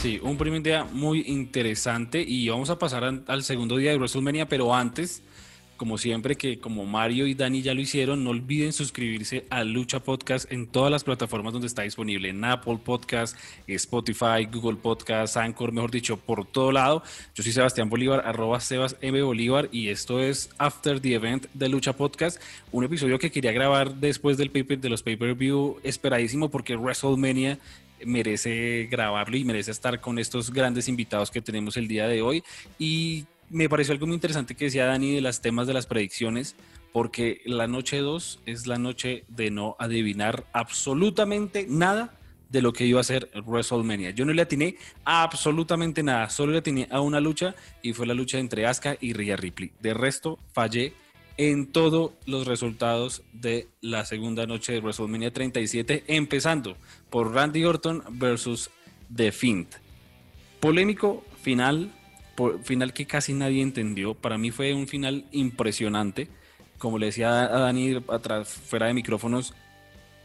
Sí, 0.01 0.21
un 0.23 0.39
primer 0.39 0.63
día 0.63 0.85
muy 0.85 1.25
interesante 1.27 2.25
y 2.27 2.49
vamos 2.49 2.71
a 2.71 2.79
pasar 2.79 3.23
al 3.27 3.43
segundo 3.43 3.77
día 3.77 3.91
de 3.91 3.97
WrestleMania, 3.97 4.49
pero 4.49 4.75
antes 4.75 5.23
como 5.79 5.97
siempre 5.97 6.37
que 6.37 6.59
como 6.59 6.85
Mario 6.85 7.27
y 7.27 7.33
Dani 7.33 7.63
ya 7.63 7.73
lo 7.73 7.81
hicieron, 7.81 8.25
no 8.25 8.31
olviden 8.31 8.75
suscribirse 8.75 9.47
a 9.49 9.65
Lucha 9.65 10.01
Podcast 10.01 10.53
en 10.53 10.67
todas 10.67 10.91
las 10.91 11.05
plataformas 11.05 11.55
donde 11.55 11.69
está 11.69 11.83
disponible, 11.83 12.29
en 12.29 12.45
Apple 12.45 12.79
Podcast, 12.85 13.39
Spotify, 13.67 14.47
Google 14.53 14.77
Podcast, 14.77 15.39
Anchor, 15.39 15.73
mejor 15.73 15.91
dicho, 15.91 16.19
por 16.19 16.45
todo 16.45 16.73
lado. 16.73 17.03
Yo 17.35 17.43
soy 17.43 17.53
Sebastián 17.53 17.89
Bolívar, 17.89 18.25
arroba 18.27 18.61
Sebas. 18.61 18.97
Bolívar 19.01 19.69
y 19.73 19.89
esto 19.89 20.21
es 20.21 20.51
After 20.59 21.01
the 21.01 21.15
Event 21.15 21.47
de 21.55 21.69
Lucha 21.69 21.95
Podcast, 21.95 22.43
un 22.73 22.85
episodio 22.85 23.19
que 23.19 23.31
quería 23.31 23.53
grabar 23.53 23.95
después 23.95 24.37
del 24.37 24.51
paper, 24.51 24.81
de 24.81 24.89
los 24.89 25.03
pay-per-view 25.03 25.79
esperadísimo 25.83 26.51
porque 26.51 26.77
WrestleMania 26.77 27.59
merece 28.05 28.89
grabarlo 28.91 29.37
y 29.37 29.45
merece 29.45 29.71
estar 29.71 30.01
con 30.01 30.19
estos 30.19 30.53
grandes 30.53 30.89
invitados 30.89 31.31
que 31.31 31.41
tenemos 31.41 31.77
el 31.77 31.89
día 31.89 32.09
de 32.09 32.23
hoy 32.23 32.43
y 32.79 33.25
me 33.51 33.69
pareció 33.69 33.93
algo 33.93 34.07
muy 34.07 34.15
interesante 34.15 34.55
que 34.55 34.67
decía 34.67 34.87
Dani 34.87 35.15
de 35.15 35.21
los 35.21 35.41
temas 35.41 35.67
de 35.67 35.75
las 35.75 35.87
predicciones, 35.87 36.57
porque 36.93 37.41
la 37.45 37.67
noche 37.67 37.99
2 37.99 38.41
es 38.47 38.67
la 38.67 38.79
noche 38.79 39.25
de 39.29 39.51
no 39.51 39.77
adivinar 39.79 40.47
absolutamente 40.53 41.67
nada 41.69 42.15
de 42.51 42.63
lo 42.63 42.73
que 42.73 42.87
iba 42.87 43.01
a 43.01 43.05
ser 43.05 43.31
WrestleMania. 43.47 44.11
Yo 44.11 44.25
no 44.25 44.33
le 44.33 44.43
atiné 44.43 44.77
absolutamente 45.05 46.03
nada, 46.03 46.31
solo 46.31 46.53
le 46.53 46.59
atiné 46.59 46.89
a 46.91 47.01
una 47.01 47.21
lucha 47.21 47.55
y 47.83 47.93
fue 47.93 48.07
la 48.07 48.15
lucha 48.15 48.39
entre 48.39 48.67
Asuka 48.67 48.97
y 49.01 49.13
Rhea 49.13 49.37
Ripley. 49.37 49.73
De 49.81 49.93
resto, 49.95 50.39
fallé 50.53 50.95
en 51.37 51.67
todos 51.67 52.13
los 52.27 52.47
resultados 52.47 53.23
de 53.33 53.69
la 53.81 54.05
segunda 54.05 54.47
noche 54.47 54.73
de 54.73 54.81
WrestleMania 54.81 55.33
37, 55.33 56.05
empezando 56.09 56.77
por 57.11 57.33
Randy 57.33 57.65
Orton 57.65 58.03
versus 58.11 58.71
The 59.15 59.31
Fiend. 59.31 59.69
Polémico 60.59 61.25
final 61.43 61.93
final 62.63 62.93
que 62.93 63.07
casi 63.07 63.33
nadie 63.33 63.63
entendió. 63.63 64.15
Para 64.15 64.39
mí 64.39 64.51
fue 64.51 64.75
un 64.75 64.87
final 64.87 65.25
impresionante. 65.33 66.29
Como 66.79 66.99
le 66.99 67.07
decía 67.07 67.43
a 67.43 67.59
Dani 67.59 68.03
atrás, 68.09 68.49
fuera 68.49 68.87
de 68.87 68.95
micrófonos, 68.95 69.55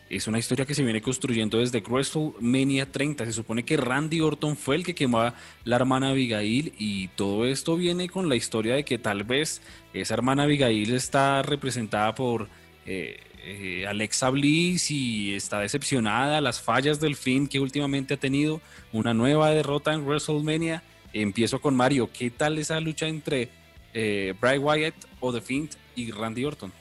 es 0.10 0.28
una 0.28 0.40
historia 0.40 0.66
que 0.66 0.76
se 0.76 0.84
viene 0.84 1.02
construyendo 1.02 1.60
desde 1.60 1.80
WrestleMania 1.80 2.92
30. 2.92 3.26
Se 3.26 3.34
supone 3.34 3.64
que 3.64 3.78
Randy 3.78 4.22
Orton 4.22 4.56
fue 4.56 4.76
el 4.76 4.84
que 4.84 4.94
quemó 4.94 5.22
a 5.22 5.34
la 5.64 5.76
hermana 5.76 6.10
Abigail 6.10 6.74
y 6.78 7.08
todo 7.10 7.46
esto 7.46 7.76
viene 7.76 8.10
con 8.10 8.30
la 8.30 8.36
historia 8.36 8.76
de 8.76 8.86
que 8.86 8.98
tal 8.98 9.24
vez 9.24 9.62
esa 9.94 10.14
hermana 10.14 10.44
Abigail 10.44 10.94
está 10.94 11.42
representada 11.42 12.14
por 12.14 12.48
eh, 12.86 13.20
eh, 13.46 13.86
Alexa 13.88 14.30
Bliss 14.30 14.92
y 14.92 15.34
está 15.34 15.60
decepcionada, 15.60 16.42
las 16.42 16.62
fallas 16.62 17.00
del 17.00 17.16
fin 17.16 17.48
que 17.48 17.60
últimamente 17.60 18.14
ha 18.14 18.18
tenido, 18.18 18.62
una 18.92 19.14
nueva 19.14 19.50
derrota 19.50 19.94
en 19.94 20.06
WrestleMania 20.06 20.84
Empiezo 21.14 21.62
con 21.62 21.76
Mario. 21.76 22.10
¿Qué 22.12 22.32
tal 22.32 22.58
esa 22.58 22.80
lucha 22.80 23.08
entre 23.08 23.50
eh, 23.94 24.34
Bray 24.42 24.58
Wyatt 24.58 24.96
o 25.20 25.32
The 25.32 25.42
Fiend 25.42 25.70
y 25.96 26.12
Randy 26.12 26.44
Orton? 26.46 26.72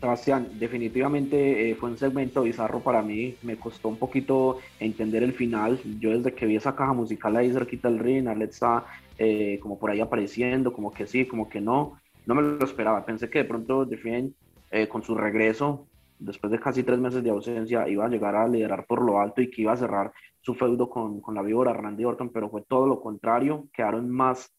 Sebastián, 0.00 0.48
definitivamente 0.54 1.70
eh, 1.70 1.74
fue 1.74 1.90
un 1.90 1.98
segmento 1.98 2.42
bizarro 2.42 2.80
para 2.80 3.02
mí. 3.02 3.34
Me 3.42 3.56
costó 3.56 3.88
un 3.88 3.96
poquito 3.96 4.60
entender 4.78 5.22
el 5.22 5.32
final. 5.32 5.80
Yo 5.98 6.16
desde 6.16 6.34
que 6.34 6.46
vi 6.46 6.56
esa 6.56 6.76
caja 6.76 6.92
musical 6.92 7.36
ahí 7.36 7.52
cerquita 7.52 7.90
del 7.90 7.98
ring, 7.98 8.28
Alexa 8.28 8.84
eh, 9.18 9.58
como 9.60 9.78
por 9.78 9.90
ahí 9.90 10.00
apareciendo, 10.00 10.72
como 10.72 10.92
que 10.92 11.06
sí, 11.06 11.26
como 11.26 11.48
que 11.48 11.60
no, 11.60 11.98
no 12.26 12.34
me 12.36 12.42
lo 12.42 12.64
esperaba. 12.64 13.04
Pensé 13.04 13.28
que 13.28 13.40
de 13.40 13.44
pronto 13.44 13.86
The 13.86 14.30
eh, 14.70 14.86
con 14.86 15.02
su 15.02 15.16
regreso, 15.16 15.88
después 16.18 16.50
de 16.50 16.60
casi 16.60 16.82
tres 16.82 16.98
meses 16.98 17.22
de 17.22 17.30
ausencia, 17.30 17.88
iba 17.88 18.06
a 18.06 18.08
llegar 18.08 18.34
a 18.36 18.48
liderar 18.48 18.86
por 18.86 19.02
lo 19.02 19.20
alto 19.20 19.40
y 19.40 19.50
que 19.50 19.62
iba 19.62 19.72
a 19.72 19.76
cerrar 19.76 20.12
su 20.40 20.54
feudo 20.54 20.88
con, 20.88 21.20
con 21.20 21.34
la 21.34 21.42
víbora 21.42 21.72
Randy 21.72 22.04
Orton, 22.04 22.30
pero 22.30 22.50
fue 22.50 22.62
todo 22.62 22.86
lo 22.86 23.00
contrario. 23.00 23.68
Quedaron 23.72 24.10
más 24.10 24.54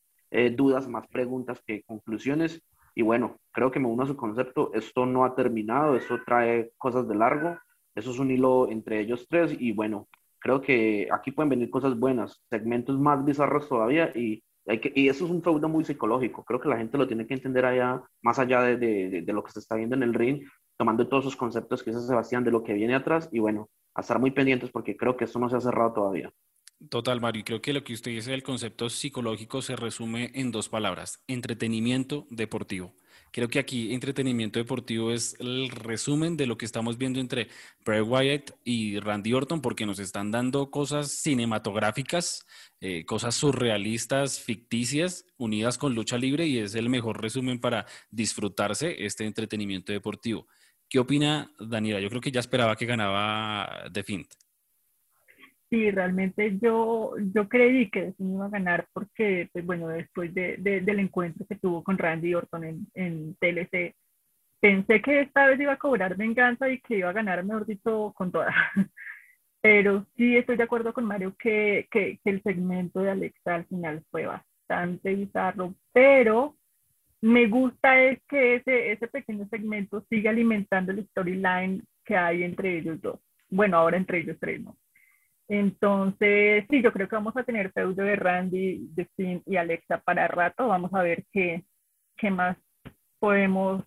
dudas, 0.55 0.87
más 0.87 1.07
preguntas 1.07 1.61
que 1.65 1.81
conclusiones 1.83 2.61
y 2.99 3.01
bueno, 3.01 3.39
creo 3.51 3.71
que 3.71 3.79
me 3.79 3.87
uno 3.87 4.03
a 4.03 4.07
su 4.07 4.17
concepto, 4.17 4.71
esto 4.73 5.05
no 5.05 5.23
ha 5.23 5.33
terminado, 5.33 5.95
esto 5.95 6.19
trae 6.25 6.71
cosas 6.77 7.07
de 7.07 7.15
largo, 7.15 7.57
eso 7.95 8.11
es 8.11 8.19
un 8.19 8.29
hilo 8.29 8.69
entre 8.69 8.99
ellos 8.99 9.25
tres 9.29 9.55
y 9.57 9.71
bueno, 9.71 10.09
creo 10.39 10.61
que 10.61 11.07
aquí 11.09 11.31
pueden 11.31 11.49
venir 11.49 11.69
cosas 11.69 11.97
buenas, 11.97 12.41
segmentos 12.49 12.99
más 12.99 13.23
bizarros 13.23 13.69
todavía 13.69 14.11
y, 14.15 14.43
hay 14.67 14.79
que, 14.81 14.91
y 14.93 15.07
eso 15.07 15.23
es 15.23 15.31
un 15.31 15.41
feudo 15.41 15.69
muy 15.69 15.85
psicológico, 15.85 16.43
creo 16.43 16.59
que 16.59 16.67
la 16.69 16.77
gente 16.77 16.97
lo 16.97 17.07
tiene 17.07 17.25
que 17.25 17.35
entender 17.35 17.65
allá, 17.65 18.03
más 18.21 18.37
allá 18.37 18.61
de, 18.63 18.75
de, 18.75 19.21
de 19.21 19.33
lo 19.33 19.43
que 19.43 19.51
se 19.51 19.59
está 19.59 19.75
viendo 19.75 19.95
en 19.95 20.03
el 20.03 20.13
ring, 20.13 20.43
tomando 20.79 21.05
todos 21.09 21.25
esos 21.25 21.35
conceptos 21.35 21.83
que 21.83 21.91
dice 21.91 22.07
Sebastián 22.07 22.45
de 22.45 22.51
lo 22.51 22.63
que 22.63 22.71
viene 22.71 22.95
atrás 22.95 23.27
y 23.33 23.39
bueno, 23.39 23.69
a 23.93 23.99
estar 23.99 24.17
muy 24.17 24.31
pendientes 24.31 24.71
porque 24.71 24.95
creo 24.95 25.17
que 25.17 25.25
esto 25.25 25.37
no 25.37 25.49
se 25.49 25.57
ha 25.57 25.59
cerrado 25.59 25.91
todavía. 25.91 26.31
Total, 26.89 27.19
Mario. 27.19 27.41
Y 27.41 27.43
creo 27.43 27.61
que 27.61 27.73
lo 27.73 27.83
que 27.83 27.91
usted 27.91 28.11
dice 28.11 28.31
del 28.31 28.43
concepto 28.43 28.89
psicológico 28.89 29.61
se 29.61 29.75
resume 29.75 30.31
en 30.35 30.51
dos 30.51 30.69
palabras, 30.69 31.21
entretenimiento 31.27 32.25
deportivo. 32.29 32.93
Creo 33.31 33.49
que 33.49 33.59
aquí 33.59 33.93
entretenimiento 33.93 34.57
deportivo 34.57 35.11
es 35.11 35.35
el 35.39 35.69
resumen 35.69 36.37
de 36.37 36.47
lo 36.47 36.57
que 36.57 36.65
estamos 36.65 36.97
viendo 36.97 37.19
entre 37.19 37.49
Bray 37.85 37.99
Wyatt 37.99 38.51
y 38.63 38.99
Randy 39.01 39.33
Orton, 39.33 39.61
porque 39.61 39.85
nos 39.85 39.99
están 39.99 40.31
dando 40.31 40.71
cosas 40.71 41.11
cinematográficas, 41.11 42.47
eh, 42.79 43.05
cosas 43.05 43.35
surrealistas, 43.35 44.39
ficticias, 44.39 45.25
unidas 45.37 45.77
con 45.77 45.93
lucha 45.93 46.17
libre, 46.17 46.47
y 46.47 46.59
es 46.59 46.73
el 46.73 46.89
mejor 46.89 47.21
resumen 47.21 47.59
para 47.59 47.85
disfrutarse 48.09 49.05
este 49.05 49.25
entretenimiento 49.25 49.91
deportivo. 49.91 50.47
¿Qué 50.89 50.97
opina 50.97 51.51
Daniela? 51.59 51.99
Yo 51.99 52.09
creo 52.09 52.21
que 52.21 52.31
ya 52.31 52.39
esperaba 52.39 52.75
que 52.75 52.87
ganaba 52.87 53.89
The 53.93 54.03
Fint. 54.03 54.27
Sí, 55.69 55.91
realmente 55.91 56.57
yo, 56.59 57.13
yo 57.31 57.47
creí 57.47 57.91
que 57.91 58.13
sí 58.13 58.23
iba 58.23 58.47
a 58.47 58.49
ganar 58.49 58.87
porque, 58.91 59.49
pues 59.53 59.63
bueno, 59.63 59.87
después 59.87 60.33
de, 60.33 60.57
del 60.57 60.99
encuentro 60.99 61.45
que 61.47 61.57
tuvo 61.57 61.83
con 61.83 61.99
Randy 61.99 62.33
Orton 62.33 62.63
en, 62.63 62.87
en 62.95 63.35
TLC, 63.35 63.95
pensé 64.59 65.01
que 65.03 65.21
esta 65.21 65.45
vez 65.45 65.59
iba 65.59 65.73
a 65.73 65.77
cobrar 65.77 66.17
venganza 66.17 66.67
y 66.69 66.79
que 66.81 66.97
iba 66.97 67.09
a 67.09 67.13
ganar, 67.13 67.43
mejor 67.43 67.67
dicho, 67.67 68.11
con 68.15 68.31
toda. 68.31 68.51
Pero 69.61 70.07
sí 70.17 70.37
estoy 70.37 70.57
de 70.57 70.63
acuerdo 70.63 70.91
con 70.91 71.05
Mario 71.05 71.35
que, 71.37 71.87
que, 71.91 72.19
que 72.23 72.29
el 72.31 72.41
segmento 72.41 73.01
de 73.01 73.11
Alexa 73.11 73.55
al 73.55 73.65
final 73.65 74.03
fue 74.09 74.25
bastante 74.25 75.13
bizarro, 75.15 75.75
pero 75.91 76.58
me 77.21 77.47
gusta 77.47 78.01
es 78.01 78.19
que 78.27 78.55
ese, 78.55 78.91
ese 78.91 79.07
pequeño 79.07 79.47
segmento 79.49 80.05
sigue 80.09 80.29
alimentando 80.29 80.91
el 80.91 81.05
storyline 81.07 81.83
que 82.05 82.15
hay 82.15 82.43
entre 82.43 82.77
ellos 82.77 83.01
dos. 83.01 83.19
Bueno, 83.49 83.77
ahora 83.77 83.97
entre 83.97 84.19
ellos 84.19 84.37
tres, 84.39 84.61
¿no? 84.61 84.77
Entonces, 85.47 86.65
sí, 86.69 86.81
yo 86.83 86.93
creo 86.93 87.09
que 87.09 87.15
vamos 87.15 87.35
a 87.35 87.43
tener 87.43 87.71
feudo 87.71 88.03
de 88.03 88.15
Randy, 88.15 88.87
de 88.93 89.05
Finn 89.15 89.41
y 89.47 89.55
Alexa 89.55 89.99
para 89.99 90.27
rato. 90.27 90.67
Vamos 90.67 90.93
a 90.93 91.01
ver 91.01 91.25
qué, 91.31 91.65
qué 92.15 92.29
más 92.29 92.55
podemos 93.17 93.83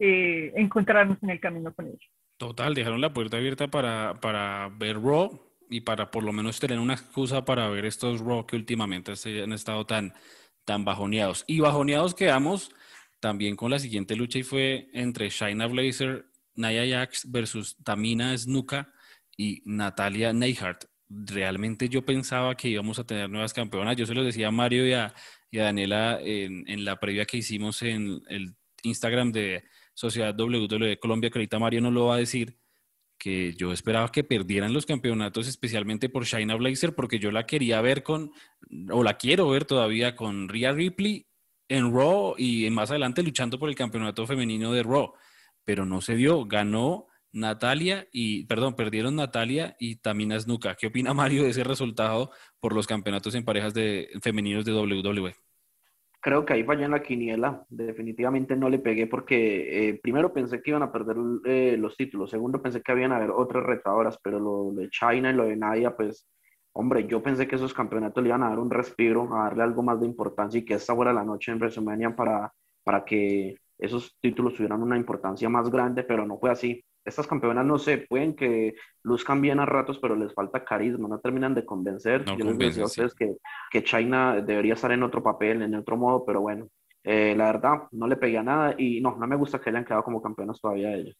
eh, 0.00 0.52
encontrarnos 0.56 1.22
en 1.22 1.30
el 1.30 1.40
camino 1.40 1.72
con 1.72 1.86
ellos. 1.86 2.10
Total, 2.38 2.74
dejaron 2.74 3.00
la 3.00 3.12
puerta 3.12 3.36
abierta 3.36 3.68
para, 3.68 4.20
para 4.20 4.68
ver 4.76 5.00
Raw 5.00 5.40
y 5.70 5.80
para 5.80 6.10
por 6.10 6.24
lo 6.24 6.32
menos 6.32 6.58
tener 6.58 6.78
una 6.78 6.94
excusa 6.94 7.44
para 7.44 7.68
ver 7.68 7.86
estos 7.86 8.20
Raw 8.20 8.44
que 8.44 8.56
últimamente 8.56 9.12
han 9.42 9.52
estado 9.52 9.86
tan, 9.86 10.12
tan 10.66 10.84
bajoneados. 10.84 11.44
Y 11.46 11.60
bajoneados 11.60 12.14
quedamos 12.14 12.70
también 13.20 13.56
con 13.56 13.70
la 13.70 13.78
siguiente 13.78 14.16
lucha 14.16 14.38
y 14.40 14.42
fue 14.42 14.90
entre 14.92 15.30
Shayna 15.30 15.66
Blazer, 15.66 16.26
Nia 16.54 16.86
Jax 16.86 17.30
versus 17.30 17.76
Tamina 17.82 18.36
Snuka 18.36 18.92
y 19.38 19.62
Natalia 19.64 20.34
Neihart 20.34 20.84
realmente 21.08 21.88
yo 21.88 22.04
pensaba 22.04 22.56
que 22.56 22.68
íbamos 22.68 22.98
a 22.98 23.04
tener 23.04 23.30
nuevas 23.30 23.52
campeonas. 23.52 23.96
Yo 23.96 24.06
se 24.06 24.14
lo 24.14 24.24
decía 24.24 24.48
a 24.48 24.50
Mario 24.50 24.86
y 24.86 24.92
a, 24.92 25.14
Daniela 25.52 26.20
en, 26.22 26.84
la 26.84 27.00
previa 27.00 27.24
que 27.24 27.38
hicimos 27.38 27.80
en 27.80 28.20
el 28.28 28.54
Instagram 28.82 29.32
de 29.32 29.64
Sociedad 29.94 30.38
WWE 30.38 30.98
Colombia, 30.98 31.30
que 31.30 31.48
Mario 31.58 31.80
no 31.80 31.90
lo 31.90 32.06
va 32.06 32.16
a 32.16 32.18
decir, 32.18 32.58
que 33.18 33.54
yo 33.54 33.72
esperaba 33.72 34.10
que 34.12 34.24
perdieran 34.24 34.72
los 34.72 34.86
campeonatos, 34.86 35.48
especialmente 35.48 36.08
por 36.08 36.24
Shayna 36.24 36.54
Blazer, 36.54 36.94
porque 36.94 37.18
yo 37.18 37.30
la 37.30 37.46
quería 37.46 37.80
ver 37.80 38.02
con, 38.02 38.32
o 38.90 39.02
la 39.02 39.16
quiero 39.16 39.48
ver 39.48 39.64
todavía 39.64 40.16
con 40.16 40.48
Rhea 40.48 40.72
Ripley 40.72 41.26
en 41.68 41.92
Raw 41.92 42.34
y 42.38 42.68
más 42.70 42.90
adelante 42.90 43.22
luchando 43.22 43.58
por 43.58 43.68
el 43.68 43.74
campeonato 43.74 44.26
femenino 44.26 44.72
de 44.72 44.82
Raw. 44.82 45.12
Pero 45.64 45.84
no 45.84 46.00
se 46.00 46.14
dio, 46.14 46.44
ganó 46.44 47.06
Natalia 47.32 48.08
y, 48.12 48.44
perdón, 48.44 48.76
perdieron 48.76 49.16
Natalia 49.16 49.76
y 49.78 49.96
Tamina 49.96 50.38
Snuka. 50.38 50.74
¿Qué 50.74 50.86
opina 50.88 51.12
Mario 51.14 51.42
de 51.42 51.50
ese 51.50 51.64
resultado 51.64 52.30
por 52.60 52.74
los 52.74 52.86
campeonatos 52.86 53.34
en 53.34 53.44
parejas 53.44 53.74
de, 53.74 54.10
femeninos 54.22 54.64
de 54.64 54.72
WWE? 54.72 55.34
Creo 56.26 56.44
que 56.44 56.54
ahí 56.54 56.64
falló 56.64 56.84
en 56.84 56.90
la 56.90 57.04
quiniela. 57.04 57.64
Definitivamente 57.68 58.56
no 58.56 58.68
le 58.68 58.80
pegué 58.80 59.06
porque 59.06 59.90
eh, 59.90 60.00
primero 60.02 60.32
pensé 60.32 60.60
que 60.60 60.70
iban 60.70 60.82
a 60.82 60.90
perder 60.90 61.16
eh, 61.44 61.76
los 61.78 61.96
títulos. 61.96 62.30
Segundo 62.30 62.60
pensé 62.60 62.82
que 62.82 62.90
habían 62.90 63.12
a 63.12 63.18
haber 63.18 63.30
otras 63.30 63.62
retadoras, 63.62 64.18
pero 64.20 64.40
lo 64.40 64.72
de 64.72 64.90
China 64.90 65.30
y 65.30 65.34
lo 65.34 65.44
de 65.44 65.54
Nadia, 65.54 65.96
pues, 65.96 66.28
hombre, 66.72 67.06
yo 67.06 67.22
pensé 67.22 67.46
que 67.46 67.54
esos 67.54 67.72
campeonatos 67.72 68.24
le 68.24 68.30
iban 68.30 68.42
a 68.42 68.48
dar 68.48 68.58
un 68.58 68.72
respiro, 68.72 69.32
a 69.36 69.44
darle 69.44 69.62
algo 69.62 69.84
más 69.84 70.00
de 70.00 70.06
importancia 70.06 70.58
y 70.58 70.64
que 70.64 70.74
esta 70.74 70.96
fuera 70.96 71.12
la 71.12 71.22
noche 71.22 71.52
en 71.52 71.58
WrestleMania 71.58 72.16
para, 72.16 72.52
para 72.82 73.04
que 73.04 73.58
esos 73.78 74.18
títulos 74.20 74.54
tuvieran 74.54 74.82
una 74.82 74.96
importancia 74.96 75.48
más 75.48 75.70
grande, 75.70 76.02
pero 76.02 76.26
no 76.26 76.38
fue 76.38 76.50
así 76.50 76.84
estas 77.06 77.26
campeonas 77.26 77.64
no 77.64 77.78
sé, 77.78 77.98
pueden 77.98 78.34
que 78.34 78.74
luzcan 79.02 79.40
bien 79.40 79.60
a 79.60 79.66
ratos, 79.66 79.98
pero 79.98 80.16
les 80.16 80.34
falta 80.34 80.64
carisma, 80.64 81.08
no 81.08 81.20
terminan 81.20 81.54
de 81.54 81.64
convencer. 81.64 82.24
Yo 82.24 82.44
les 82.44 82.58
decía 82.58 82.82
a 82.82 82.86
ustedes 82.86 83.14
que, 83.14 83.36
que 83.70 83.84
China 83.84 84.40
debería 84.40 84.74
estar 84.74 84.90
en 84.90 85.04
otro 85.04 85.22
papel, 85.22 85.62
en 85.62 85.74
otro 85.76 85.96
modo, 85.96 86.24
pero 86.26 86.40
bueno, 86.40 86.68
eh, 87.04 87.34
la 87.36 87.46
verdad, 87.52 87.82
no 87.92 88.08
le 88.08 88.16
pegué 88.16 88.38
a 88.38 88.42
nada 88.42 88.74
y 88.76 89.00
no, 89.00 89.16
no 89.16 89.26
me 89.28 89.36
gusta 89.36 89.60
que 89.60 89.70
hayan 89.70 89.84
quedado 89.84 90.02
como 90.02 90.20
campeonas 90.20 90.60
todavía 90.60 90.92
ellos. 90.92 91.16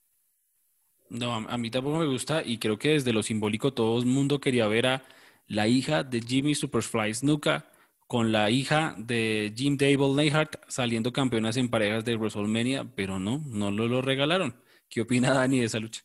No, 1.09 1.35
a, 1.35 1.57
mí 1.57 1.71
tampoco 1.71 1.99
me 1.99 2.07
gusta 2.07 2.43
y 2.45 2.59
creo 2.59 2.77
que 2.77 2.91
desde 2.91 3.13
lo 3.13 3.23
simbólico 3.23 3.73
todo 3.73 3.97
el 4.01 4.07
mundo 4.07 4.41
quería 4.41 4.67
ver 4.67 4.87
a 4.87 5.03
la 5.47 5.69
hija 5.69 6.03
de 6.03 6.21
Jimmy 6.21 6.57
Superfly 6.57 7.15
Snuka 7.15 7.67
con 8.09 8.33
la 8.33 8.51
hija 8.51 8.97
de 8.99 9.53
Jim 9.57 9.77
Dable 9.77 10.15
Neihart 10.15 10.57
saliendo 10.67 11.13
campeonas 11.13 11.57
en 11.57 11.69
parejas 11.69 12.05
de 12.05 12.17
WrestleMania, 12.17 12.85
pero 12.97 13.21
no, 13.21 13.41
no 13.47 13.71
lo, 13.71 13.87
lo 13.87 14.03
regalaron. 14.03 14.57
¿Qué 14.89 15.01
opina 15.01 15.33
Dani 15.33 15.61
de 15.61 15.67
esa 15.67 15.79
lucha? 15.79 16.03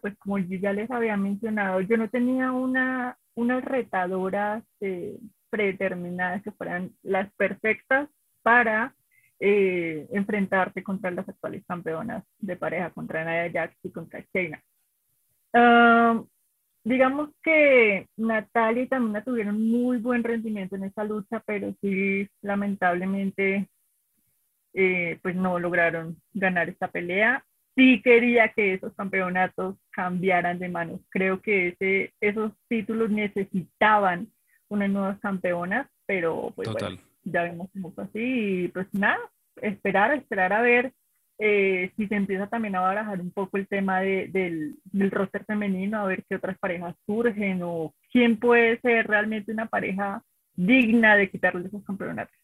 pues 0.00 0.16
como 0.18 0.38
yo 0.38 0.58
ya 0.58 0.72
les 0.72 0.90
había 0.90 1.16
mencionado, 1.16 1.80
yo 1.80 1.96
no 1.96 2.08
tenía 2.08 2.52
una, 2.52 3.18
unas 3.34 3.64
retadoras 3.64 4.62
eh, 4.80 5.18
predeterminadas 5.48 6.42
que 6.42 6.52
fueran 6.52 6.92
las 7.02 7.32
perfectas 7.34 8.08
para 8.42 8.94
eh, 9.40 10.06
enfrentarse 10.12 10.82
contra 10.82 11.10
las 11.10 11.28
actuales 11.28 11.64
campeonas 11.66 12.24
de 12.38 12.56
pareja, 12.56 12.90
contra 12.90 13.24
Naya 13.24 13.50
Jax 13.52 13.76
y 13.82 13.90
contra 13.90 14.24
Shayna. 14.32 14.62
digamos 16.84 17.30
que 17.42 18.06
Natalia 18.16 18.82
y 18.82 18.86
Tamina 18.86 19.24
tuvieron 19.24 19.60
muy 19.60 19.98
buen 19.98 20.22
rendimiento 20.22 20.76
en 20.76 20.84
esa 20.84 21.04
lucha, 21.04 21.42
pero 21.46 21.74
sí, 21.80 22.28
lamentablemente, 22.42 23.68
eh, 24.74 25.18
pues 25.22 25.34
no 25.34 25.58
lograron 25.58 26.16
ganar 26.32 26.68
esta 26.68 26.88
pelea. 26.88 27.44
Sí 27.76 28.02
quería 28.02 28.48
que 28.48 28.74
esos 28.74 28.94
campeonatos 28.94 29.76
cambiaran 29.90 30.58
de 30.58 30.68
manos. 30.68 31.00
Creo 31.08 31.40
que 31.40 31.68
ese, 31.68 32.12
esos 32.20 32.52
títulos 32.68 33.10
necesitaban 33.10 34.28
unas 34.68 34.90
nuevas 34.90 35.20
campeonas, 35.20 35.88
pero 36.06 36.52
pues 36.54 36.68
bueno, 36.70 36.96
ya 37.24 37.42
vemos 37.44 37.68
mucho 37.74 38.02
así 38.02 38.64
y 38.64 38.68
pues 38.68 38.86
nada, 38.92 39.18
esperar, 39.62 40.14
esperar 40.14 40.52
a 40.52 40.62
ver 40.62 40.92
eh, 41.42 41.90
si 41.96 42.06
se 42.06 42.16
empieza 42.16 42.46
también 42.48 42.76
a 42.76 42.80
barajar 42.80 43.20
un 43.20 43.30
poco 43.30 43.56
el 43.56 43.66
tema 43.66 44.00
de, 44.00 44.28
del, 44.28 44.76
del 44.84 45.10
roster 45.10 45.44
femenino, 45.46 45.98
a 45.98 46.06
ver 46.06 46.22
qué 46.28 46.36
otras 46.36 46.58
parejas 46.58 46.94
surgen 47.06 47.60
o 47.62 47.94
quién 48.12 48.36
puede 48.36 48.78
ser 48.80 49.06
realmente 49.06 49.50
una 49.50 49.66
pareja 49.66 50.22
digna 50.54 51.16
de 51.16 51.30
quitarle 51.30 51.66
esos 51.66 51.82
campeonatos. 51.84 52.36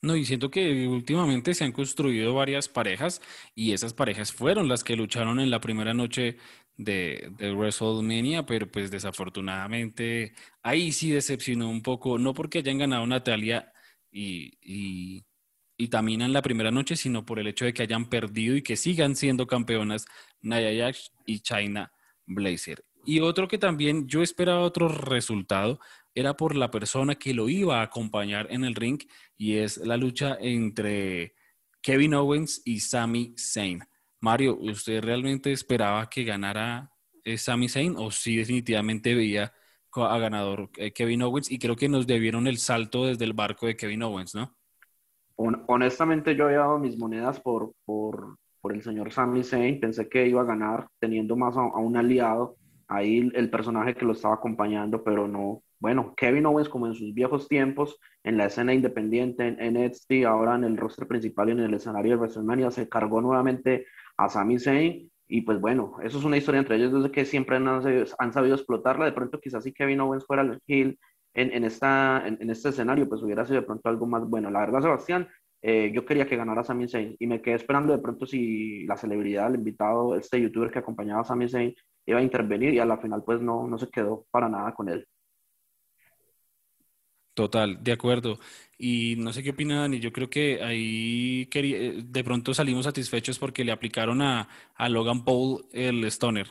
No, 0.00 0.14
y 0.14 0.24
siento 0.24 0.50
que 0.50 0.86
últimamente 0.86 1.54
se 1.54 1.64
han 1.64 1.72
construido 1.72 2.32
varias 2.34 2.68
parejas 2.68 3.20
y 3.54 3.72
esas 3.72 3.94
parejas 3.94 4.32
fueron 4.32 4.68
las 4.68 4.84
que 4.84 4.94
lucharon 4.94 5.40
en 5.40 5.50
la 5.50 5.60
primera 5.60 5.92
noche 5.92 6.36
de, 6.76 7.32
de 7.36 7.52
WrestleMania, 7.52 8.46
pero 8.46 8.70
pues 8.70 8.92
desafortunadamente 8.92 10.34
ahí 10.62 10.92
sí 10.92 11.10
decepcionó 11.10 11.68
un 11.68 11.82
poco, 11.82 12.16
no 12.18 12.32
porque 12.32 12.58
hayan 12.58 12.78
ganado 12.78 13.04
Natalia 13.08 13.72
y, 14.12 14.52
y 15.78 15.88
también 15.88 16.22
en 16.22 16.32
la 16.32 16.42
primera 16.42 16.70
noche, 16.70 16.96
sino 16.96 17.24
por 17.24 17.38
el 17.38 17.46
hecho 17.46 17.64
de 17.64 17.72
que 17.72 17.82
hayan 17.82 18.08
perdido 18.08 18.56
y 18.56 18.62
que 18.62 18.76
sigan 18.76 19.16
siendo 19.16 19.46
campeonas 19.46 20.06
Nia 20.40 20.74
Jax 20.76 21.12
y 21.24 21.40
China 21.40 21.92
Blazer. 22.26 22.84
Y 23.04 23.20
otro 23.20 23.48
que 23.48 23.58
también 23.58 24.06
yo 24.06 24.22
esperaba 24.22 24.60
otro 24.60 24.88
resultado 24.88 25.80
era 26.18 26.36
por 26.36 26.56
la 26.56 26.70
persona 26.70 27.14
que 27.14 27.32
lo 27.32 27.48
iba 27.48 27.78
a 27.78 27.84
acompañar 27.84 28.48
en 28.50 28.64
el 28.64 28.74
ring 28.74 28.98
y 29.36 29.58
es 29.58 29.76
la 29.78 29.96
lucha 29.96 30.36
entre 30.40 31.34
Kevin 31.80 32.14
Owens 32.14 32.60
y 32.64 32.80
Sami 32.80 33.34
Zayn. 33.38 33.84
Mario, 34.20 34.58
¿usted 34.60 35.00
realmente 35.00 35.52
esperaba 35.52 36.10
que 36.10 36.24
ganara 36.24 36.90
eh, 37.24 37.38
Sami 37.38 37.68
Zayn 37.68 37.94
o 37.96 38.10
sí 38.10 38.36
definitivamente 38.36 39.14
veía 39.14 39.52
a 39.94 40.18
ganador 40.18 40.70
eh, 40.76 40.92
Kevin 40.92 41.22
Owens 41.22 41.50
y 41.50 41.58
creo 41.58 41.76
que 41.76 41.88
nos 41.88 42.06
debieron 42.06 42.46
el 42.46 42.58
salto 42.58 43.06
desde 43.06 43.24
el 43.24 43.32
barco 43.32 43.66
de 43.66 43.76
Kevin 43.76 44.02
Owens, 44.02 44.34
¿no? 44.34 44.54
Honestamente 45.36 46.34
yo 46.34 46.46
había 46.46 46.58
dado 46.58 46.78
mis 46.78 46.98
monedas 46.98 47.40
por, 47.40 47.72
por, 47.84 48.38
por 48.60 48.72
el 48.72 48.82
señor 48.82 49.12
Sami 49.12 49.44
Zayn, 49.44 49.78
pensé 49.78 50.08
que 50.08 50.26
iba 50.26 50.40
a 50.40 50.44
ganar 50.44 50.88
teniendo 50.98 51.36
más 51.36 51.56
a, 51.56 51.62
un 51.62 51.96
aliado, 51.96 52.56
ahí 52.88 53.30
el 53.34 53.50
personaje 53.50 53.94
que 53.94 54.04
lo 54.04 54.12
estaba 54.12 54.34
acompañando, 54.34 55.04
pero 55.04 55.28
no, 55.28 55.62
bueno, 55.80 56.14
Kevin 56.16 56.46
Owens 56.46 56.68
como 56.68 56.86
en 56.86 56.94
sus 56.94 57.14
viejos 57.14 57.48
tiempos, 57.48 57.98
en 58.24 58.36
la 58.36 58.46
escena 58.46 58.74
independiente, 58.74 59.46
en 59.46 59.74
NXT, 59.74 60.24
ahora 60.26 60.56
en 60.56 60.64
el 60.64 60.76
roster 60.76 61.06
principal 61.06 61.48
y 61.48 61.52
en 61.52 61.60
el 61.60 61.74
escenario 61.74 62.12
de 62.12 62.16
WrestleMania, 62.16 62.70
se 62.70 62.88
cargó 62.88 63.20
nuevamente 63.20 63.86
a 64.16 64.28
Sami 64.28 64.58
Zayn 64.58 65.10
y 65.28 65.42
pues 65.42 65.60
bueno, 65.60 65.96
eso 66.02 66.18
es 66.18 66.24
una 66.24 66.38
historia 66.38 66.58
entre 66.58 66.76
ellos 66.76 66.92
desde 66.92 67.12
que 67.12 67.24
siempre 67.24 67.56
han, 67.56 67.82
sabido 68.32 68.54
explotarla. 68.54 69.04
De 69.04 69.12
pronto, 69.12 69.38
quizás 69.40 69.62
si 69.62 69.72
Kevin 69.72 70.00
Owens 70.00 70.26
fuera 70.26 70.42
el 70.42 70.60
heel 70.66 70.98
en, 71.34 71.52
en, 71.52 71.64
esta, 71.64 72.26
en, 72.26 72.50
este 72.50 72.70
escenario, 72.70 73.08
pues 73.08 73.22
hubiera 73.22 73.44
sido 73.44 73.60
de 73.60 73.66
pronto 73.66 73.88
algo 73.88 74.06
más 74.06 74.26
bueno. 74.28 74.50
La 74.50 74.60
verdad, 74.60 74.80
Sebastián, 74.80 75.28
eh, 75.60 75.92
yo 75.94 76.04
quería 76.06 76.26
que 76.26 76.36
ganara 76.36 76.64
Sami 76.64 76.88
Zayn 76.88 77.14
y 77.18 77.26
me 77.26 77.42
quedé 77.42 77.56
esperando 77.56 77.92
de 77.92 78.02
pronto 78.02 78.26
si 78.26 78.86
la 78.86 78.96
celebridad, 78.96 79.48
el 79.48 79.56
invitado, 79.56 80.16
este 80.16 80.40
youtuber 80.40 80.70
que 80.70 80.78
acompañaba 80.78 81.20
a 81.20 81.24
Sami 81.24 81.48
Zayn, 81.48 81.74
iba 82.06 82.18
a 82.18 82.22
intervenir 82.22 82.72
y 82.72 82.78
a 82.78 82.86
la 82.86 82.96
final, 82.96 83.22
pues 83.24 83.40
no, 83.42 83.68
no 83.68 83.78
se 83.78 83.90
quedó 83.90 84.24
para 84.30 84.48
nada 84.48 84.72
con 84.72 84.88
él. 84.88 85.06
Total, 87.38 87.84
de 87.84 87.92
acuerdo. 87.92 88.40
Y 88.76 89.14
no 89.16 89.32
sé 89.32 89.44
qué 89.44 89.50
opina 89.50 89.82
Dani, 89.82 90.00
yo 90.00 90.10
creo 90.10 90.28
que 90.28 90.60
ahí 90.60 91.48
eh, 91.54 92.02
de 92.04 92.24
pronto 92.24 92.52
salimos 92.52 92.84
satisfechos 92.84 93.38
porque 93.38 93.62
le 93.62 93.70
aplicaron 93.70 94.20
a, 94.22 94.48
Logan 94.88 95.24
Paul 95.24 95.64
el 95.72 96.02
Stoner. 96.06 96.48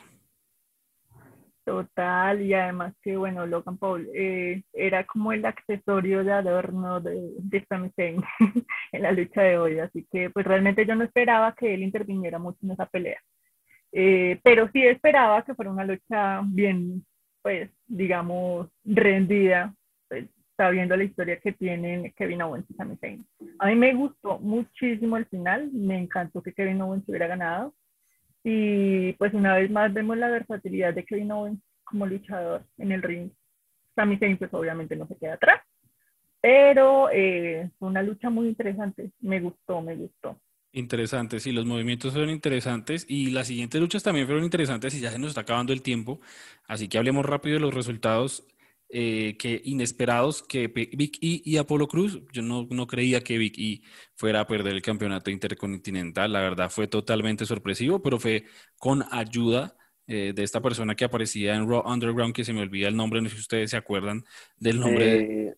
Total, 1.62 2.40
y 2.40 2.54
además 2.54 2.94
que 3.02 3.18
bueno, 3.18 3.44
Logan 3.44 3.76
Paul 3.76 4.08
eh, 4.14 4.62
era 4.72 5.04
como 5.04 5.34
el 5.34 5.44
accesorio 5.44 6.24
de 6.24 6.32
adorno 6.32 7.02
de, 7.02 7.34
de 7.36 7.66
Sami 7.66 7.92
en 7.98 9.02
la 9.02 9.12
lucha 9.12 9.42
de 9.42 9.58
hoy, 9.58 9.78
así 9.80 10.06
que 10.10 10.30
pues 10.30 10.46
realmente 10.46 10.86
yo 10.86 10.94
no 10.94 11.04
esperaba 11.04 11.54
que 11.54 11.74
él 11.74 11.82
interviniera 11.82 12.38
mucho 12.38 12.60
en 12.62 12.70
esa 12.70 12.86
pelea, 12.86 13.20
eh, 13.92 14.40
pero 14.42 14.70
sí 14.72 14.82
esperaba 14.86 15.44
que 15.44 15.54
fuera 15.54 15.70
una 15.70 15.84
lucha 15.84 16.40
bien, 16.46 17.04
pues 17.42 17.70
digamos, 17.86 18.68
rendida, 18.86 19.74
pues, 20.08 20.30
sabiendo 20.58 20.96
la 20.96 21.04
historia 21.04 21.38
que 21.38 21.52
tienen 21.52 22.12
Kevin 22.16 22.42
Owens 22.42 22.68
y 22.68 22.74
Sami 22.74 22.96
Zayn. 22.96 23.24
A 23.60 23.68
mí 23.68 23.76
me 23.76 23.94
gustó 23.94 24.40
muchísimo 24.40 25.16
el 25.16 25.24
final, 25.26 25.70
me 25.72 25.96
encantó 25.96 26.42
que 26.42 26.52
Kevin 26.52 26.82
Owens 26.82 27.08
hubiera 27.08 27.28
ganado. 27.28 27.74
Y 28.42 29.12
pues 29.14 29.32
una 29.34 29.54
vez 29.54 29.70
más 29.70 29.94
vemos 29.94 30.18
la 30.18 30.28
versatilidad 30.28 30.94
de 30.94 31.04
Kevin 31.04 31.30
Owens 31.30 31.60
como 31.84 32.06
luchador 32.06 32.64
en 32.76 32.90
el 32.90 33.02
ring. 33.02 33.30
Sami 33.94 34.18
Zayn 34.18 34.36
pues 34.36 34.52
obviamente 34.52 34.96
no 34.96 35.06
se 35.06 35.16
queda 35.16 35.34
atrás, 35.34 35.62
pero 36.40 37.08
eh, 37.12 37.70
fue 37.78 37.88
una 37.88 38.02
lucha 38.02 38.28
muy 38.28 38.48
interesante, 38.48 39.12
me 39.20 39.40
gustó, 39.40 39.80
me 39.80 39.94
gustó. 39.94 40.40
Interesante, 40.72 41.40
sí, 41.40 41.52
los 41.52 41.66
movimientos 41.66 42.12
fueron 42.12 42.30
interesantes 42.30 43.06
y 43.08 43.30
las 43.30 43.46
siguientes 43.46 43.80
luchas 43.80 44.02
también 44.02 44.26
fueron 44.26 44.44
interesantes 44.44 44.94
y 44.94 45.00
ya 45.00 45.10
se 45.10 45.18
nos 45.18 45.30
está 45.30 45.42
acabando 45.42 45.72
el 45.72 45.82
tiempo, 45.82 46.20
así 46.66 46.88
que 46.88 46.98
hablemos 46.98 47.24
rápido 47.24 47.54
de 47.54 47.60
los 47.60 47.74
resultados 47.74 48.46
eh, 48.90 49.36
que 49.38 49.60
inesperados 49.64 50.42
que 50.42 50.68
Vic 50.68 51.18
E 51.20 51.42
y 51.44 51.56
Apolo 51.58 51.88
Cruz. 51.88 52.22
Yo 52.32 52.42
no, 52.42 52.66
no, 52.70 52.86
creía 52.86 53.20
que 53.22 53.36
Vic 53.36 53.58
E 53.58 53.82
fuera 54.14 54.40
a 54.40 54.46
perder 54.46 54.74
el 54.74 54.82
campeonato 54.82 55.30
intercontinental. 55.30 56.32
La 56.32 56.40
verdad 56.40 56.70
fue 56.70 56.88
totalmente 56.88 57.44
sorpresivo, 57.44 58.02
pero 58.02 58.18
fue 58.18 58.44
con 58.78 59.04
ayuda 59.10 59.76
eh, 60.06 60.32
de 60.34 60.42
esta 60.42 60.62
persona 60.62 60.94
que 60.94 61.04
aparecía 61.04 61.54
en 61.54 61.68
Raw 61.68 61.82
Underground, 61.84 62.34
que 62.34 62.44
se 62.44 62.54
me 62.54 62.62
olvida 62.62 62.88
el 62.88 62.96
nombre, 62.96 63.20
no 63.20 63.28
sé 63.28 63.34
si 63.34 63.42
ustedes 63.42 63.70
se 63.70 63.76
acuerdan 63.76 64.24
del 64.56 64.80
nombre. 64.80 65.48
Eh, 65.50 65.54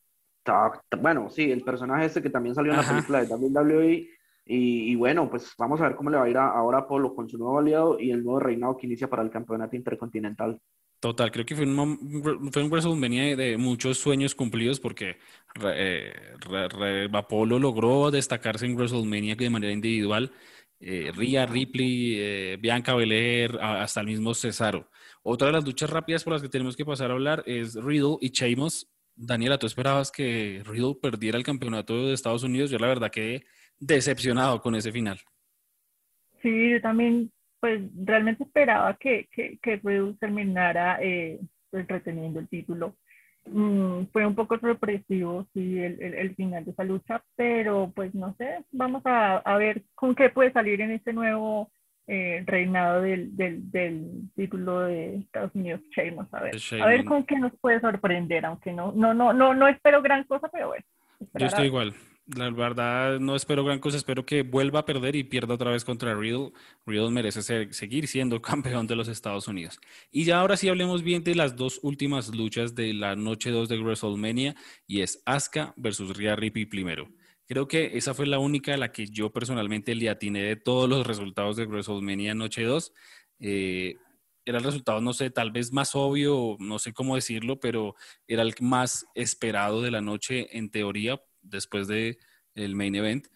bueno, 0.98 1.30
sí, 1.30 1.52
el 1.52 1.62
personaje 1.62 2.06
este 2.06 2.20
que 2.20 2.30
también 2.30 2.56
salió 2.56 2.72
en 2.72 2.78
la 2.78 2.88
película 2.88 3.24
de 3.24 3.32
WWE. 3.32 4.08
Y, 4.44 4.90
y, 4.90 4.94
bueno, 4.96 5.30
pues 5.30 5.52
vamos 5.58 5.80
a 5.80 5.84
ver 5.84 5.96
cómo 5.96 6.10
le 6.10 6.16
va 6.16 6.24
a 6.24 6.28
ir 6.28 6.36
ahora 6.36 6.78
a 6.78 6.80
Apolo 6.82 7.14
con 7.14 7.28
su 7.28 7.38
nuevo 7.38 7.58
aliado 7.58 8.00
y 8.00 8.10
el 8.10 8.24
nuevo 8.24 8.40
reinado 8.40 8.76
que 8.76 8.86
inicia 8.86 9.08
para 9.08 9.22
el 9.22 9.30
campeonato 9.30 9.76
intercontinental. 9.76 10.60
Total, 11.00 11.32
creo 11.32 11.46
que 11.46 11.56
fue 11.56 11.64
un, 11.64 12.52
fue 12.52 12.62
un 12.62 12.70
WrestleMania 12.70 13.34
de 13.34 13.56
muchos 13.56 13.96
sueños 13.96 14.34
cumplidos 14.34 14.78
porque 14.80 15.16
eh, 15.64 16.12
Apolo 17.10 17.58
logró 17.58 18.10
destacarse 18.10 18.66
en 18.66 18.74
WrestleMania 18.76 19.34
de 19.34 19.48
manera 19.48 19.72
individual. 19.72 20.30
Eh, 20.78 21.10
Rhea 21.14 21.46
Ripley, 21.46 22.16
eh, 22.18 22.58
Bianca 22.60 22.94
Belair, 22.94 23.58
hasta 23.60 24.00
el 24.00 24.08
mismo 24.08 24.34
Cesaro. 24.34 24.90
Otra 25.22 25.46
de 25.46 25.54
las 25.54 25.64
luchas 25.64 25.88
rápidas 25.88 26.22
por 26.22 26.34
las 26.34 26.42
que 26.42 26.50
tenemos 26.50 26.76
que 26.76 26.84
pasar 26.84 27.10
a 27.10 27.14
hablar 27.14 27.42
es 27.46 27.76
Riddle 27.76 28.18
y 28.20 28.28
Sheamus. 28.28 28.86
Daniela, 29.16 29.58
¿tú 29.58 29.66
esperabas 29.66 30.10
que 30.10 30.62
Riddle 30.66 30.96
perdiera 31.00 31.38
el 31.38 31.44
campeonato 31.44 32.08
de 32.08 32.12
Estados 32.12 32.42
Unidos? 32.42 32.70
Yo 32.70 32.78
la 32.78 32.88
verdad 32.88 33.10
quedé 33.10 33.46
decepcionado 33.80 34.60
con 34.60 34.74
ese 34.74 34.92
final. 34.92 35.18
Sí, 36.42 36.70
yo 36.70 36.80
también 36.80 37.32
pues 37.60 37.82
realmente 37.94 38.44
esperaba 38.44 38.94
que, 38.94 39.28
que, 39.30 39.58
que 39.62 39.80
terminara 40.18 40.98
eh, 41.02 41.38
pues, 41.70 41.86
reteniendo 41.86 42.40
el 42.40 42.48
título. 42.48 42.96
Mm, 43.46 44.04
fue 44.12 44.26
un 44.26 44.34
poco 44.34 44.58
sorpresivo, 44.58 45.46
sí, 45.52 45.78
el, 45.78 46.00
el, 46.00 46.34
final 46.34 46.64
de 46.64 46.72
esa 46.72 46.84
lucha, 46.84 47.22
pero 47.36 47.90
pues 47.94 48.14
no 48.14 48.34
sé, 48.36 48.64
vamos 48.70 49.02
a, 49.06 49.38
a 49.38 49.56
ver 49.56 49.82
con 49.94 50.14
qué 50.14 50.28
puede 50.28 50.52
salir 50.52 50.80
en 50.82 50.90
este 50.90 51.12
nuevo 51.12 51.70
eh, 52.06 52.42
reinado 52.46 53.02
del, 53.02 53.34
del, 53.36 53.70
del, 53.70 54.30
título 54.36 54.80
de 54.80 55.16
Estados 55.16 55.54
Unidos, 55.54 55.80
Sheamus, 55.90 56.32
a 56.32 56.42
ver, 56.42 56.56
a 56.82 56.86
ver 56.86 57.04
con 57.04 57.24
qué 57.24 57.38
nos 57.38 57.52
puede 57.60 57.80
sorprender, 57.80 58.44
aunque 58.44 58.72
no, 58.72 58.92
no, 58.92 59.14
no, 59.14 59.32
no, 59.32 59.54
no 59.54 59.68
espero 59.68 60.02
gran 60.02 60.24
cosa, 60.24 60.48
pero 60.48 60.68
bueno. 60.68 60.84
Yo 61.34 61.46
estoy 61.46 61.66
igual, 61.66 61.94
la 62.36 62.50
verdad, 62.50 63.18
no 63.18 63.34
espero 63.36 63.64
gran 63.64 63.78
cosa. 63.78 63.96
Espero 63.96 64.24
que 64.24 64.42
vuelva 64.42 64.80
a 64.80 64.84
perder 64.84 65.16
y 65.16 65.24
pierda 65.24 65.54
otra 65.54 65.70
vez 65.70 65.84
contra 65.84 66.14
Riddle. 66.14 66.52
Riddle 66.86 67.10
merece 67.10 67.42
seguir 67.72 68.06
siendo 68.06 68.40
campeón 68.42 68.86
de 68.86 68.96
los 68.96 69.08
Estados 69.08 69.48
Unidos. 69.48 69.78
Y 70.10 70.24
ya 70.24 70.40
ahora 70.40 70.56
sí 70.56 70.68
hablemos 70.68 71.02
bien 71.02 71.24
de 71.24 71.34
las 71.34 71.56
dos 71.56 71.80
últimas 71.82 72.34
luchas 72.34 72.74
de 72.74 72.94
la 72.94 73.16
noche 73.16 73.50
2 73.50 73.68
de 73.68 73.78
WrestleMania 73.78 74.54
y 74.86 75.00
es 75.02 75.22
Asuka 75.26 75.74
versus 75.76 76.16
Rhea 76.16 76.36
Ripley 76.36 76.66
primero. 76.66 77.08
Creo 77.46 77.66
que 77.66 77.96
esa 77.98 78.14
fue 78.14 78.26
la 78.26 78.38
única 78.38 78.74
a 78.74 78.76
la 78.76 78.92
que 78.92 79.06
yo 79.06 79.32
personalmente 79.32 79.94
le 79.94 80.08
atiné 80.08 80.42
de 80.42 80.56
todos 80.56 80.88
los 80.88 81.06
resultados 81.06 81.56
de 81.56 81.66
WrestleMania 81.66 82.34
noche 82.34 82.62
2. 82.62 82.92
Eh, 83.40 83.96
era 84.44 84.58
el 84.58 84.64
resultado, 84.64 85.00
no 85.00 85.12
sé, 85.12 85.30
tal 85.30 85.50
vez 85.50 85.72
más 85.72 85.94
obvio, 85.94 86.56
no 86.60 86.78
sé 86.78 86.92
cómo 86.92 87.14
decirlo, 87.14 87.60
pero 87.60 87.94
era 88.26 88.42
el 88.42 88.54
más 88.60 89.06
esperado 89.14 89.82
de 89.82 89.90
la 89.90 90.00
noche 90.00 90.56
en 90.56 90.70
teoría 90.70 91.20
después 91.42 91.88
de 91.88 92.18
el 92.54 92.74
main 92.74 92.94
event, 92.94 93.26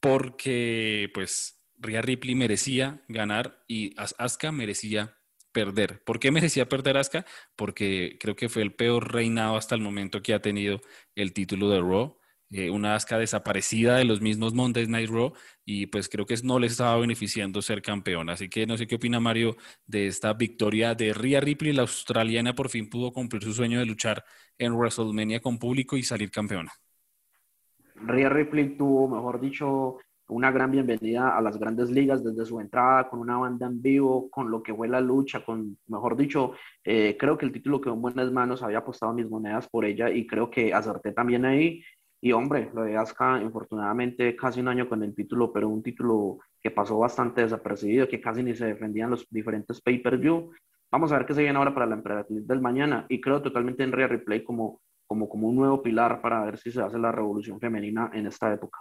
porque 0.00 1.10
pues 1.14 1.62
Rhea 1.78 2.02
Ripley 2.02 2.34
merecía 2.34 3.04
ganar 3.08 3.64
y 3.68 3.94
Asuka 3.98 4.52
merecía 4.52 5.18
perder. 5.52 6.02
¿Por 6.04 6.18
qué 6.18 6.30
merecía 6.30 6.68
perder 6.68 6.96
Asuka? 6.96 7.26
Porque 7.56 8.16
creo 8.20 8.36
que 8.36 8.48
fue 8.48 8.62
el 8.62 8.74
peor 8.74 9.12
reinado 9.12 9.56
hasta 9.56 9.74
el 9.74 9.80
momento 9.80 10.22
que 10.22 10.34
ha 10.34 10.42
tenido 10.42 10.80
el 11.14 11.32
título 11.32 11.68
de 11.70 11.80
Raw. 11.80 12.18
Eh, 12.52 12.68
una 12.68 12.94
Asuka 12.94 13.16
desaparecida 13.16 13.96
de 13.96 14.04
los 14.04 14.20
mismos 14.20 14.52
Monday 14.52 14.86
Night 14.86 15.08
Raw 15.08 15.32
y 15.64 15.86
pues 15.86 16.10
creo 16.10 16.26
que 16.26 16.34
no 16.44 16.58
les 16.58 16.72
estaba 16.72 16.98
beneficiando 16.98 17.62
ser 17.62 17.80
campeón. 17.80 18.28
Así 18.28 18.50
que 18.50 18.66
no 18.66 18.76
sé 18.76 18.86
qué 18.86 18.96
opina 18.96 19.20
Mario 19.20 19.56
de 19.86 20.06
esta 20.06 20.34
victoria 20.34 20.94
de 20.94 21.14
Rhea 21.14 21.40
Ripley, 21.40 21.72
la 21.72 21.82
australiana 21.82 22.54
por 22.54 22.68
fin 22.68 22.90
pudo 22.90 23.10
cumplir 23.10 23.42
su 23.42 23.54
sueño 23.54 23.78
de 23.78 23.86
luchar 23.86 24.22
en 24.58 24.74
WrestleMania 24.74 25.40
con 25.40 25.58
público 25.58 25.96
y 25.96 26.02
salir 26.02 26.30
campeona. 26.30 26.72
Rhea 27.94 28.28
Ripley 28.28 28.76
tuvo, 28.76 29.08
mejor 29.08 29.40
dicho, 29.40 29.98
una 30.28 30.50
gran 30.50 30.70
bienvenida 30.70 31.36
a 31.36 31.40
las 31.40 31.58
grandes 31.58 31.90
ligas 31.90 32.22
desde 32.22 32.44
su 32.44 32.60
entrada, 32.60 33.08
con 33.08 33.20
una 33.20 33.36
banda 33.38 33.66
en 33.66 33.80
vivo, 33.80 34.28
con 34.30 34.50
lo 34.50 34.62
que 34.62 34.74
fue 34.74 34.88
la 34.88 35.00
lucha, 35.00 35.44
con, 35.44 35.78
mejor 35.86 36.16
dicho, 36.16 36.52
eh, 36.84 37.16
creo 37.18 37.38
que 37.38 37.46
el 37.46 37.52
título 37.52 37.80
quedó 37.80 37.94
en 37.94 38.02
buenas 38.02 38.30
manos, 38.32 38.62
había 38.62 38.78
apostado 38.78 39.12
mis 39.12 39.28
monedas 39.28 39.68
por 39.68 39.84
ella 39.84 40.10
y 40.10 40.26
creo 40.26 40.50
que 40.50 40.74
acerté 40.74 41.12
también 41.12 41.44
ahí. 41.44 41.82
Y 42.24 42.30
hombre, 42.30 42.70
lo 42.72 42.84
de 42.84 42.96
Asuka, 42.96 43.42
infortunadamente, 43.42 44.36
casi 44.36 44.60
un 44.60 44.68
año 44.68 44.88
con 44.88 45.02
el 45.02 45.12
título, 45.12 45.52
pero 45.52 45.68
un 45.68 45.82
título 45.82 46.38
que 46.62 46.70
pasó 46.70 46.96
bastante 46.96 47.42
desapercibido, 47.42 48.06
que 48.06 48.20
casi 48.20 48.44
ni 48.44 48.54
se 48.54 48.66
defendían 48.66 49.10
los 49.10 49.26
diferentes 49.28 49.80
pay-per-view. 49.80 50.52
Vamos 50.92 51.10
a 51.10 51.18
ver 51.18 51.26
qué 51.26 51.34
se 51.34 51.42
viene 51.42 51.58
ahora 51.58 51.74
para 51.74 51.86
la 51.86 51.96
emperatriz 51.96 52.46
del 52.46 52.60
mañana. 52.60 53.06
Y 53.08 53.20
creo 53.20 53.42
totalmente 53.42 53.82
en 53.82 53.90
Real 53.90 54.08
Replay 54.08 54.44
como, 54.44 54.80
como, 55.08 55.28
como 55.28 55.48
un 55.48 55.56
nuevo 55.56 55.82
pilar 55.82 56.22
para 56.22 56.44
ver 56.44 56.58
si 56.58 56.70
se 56.70 56.80
hace 56.80 56.96
la 56.96 57.10
revolución 57.10 57.58
femenina 57.58 58.08
en 58.14 58.28
esta 58.28 58.54
época. 58.54 58.78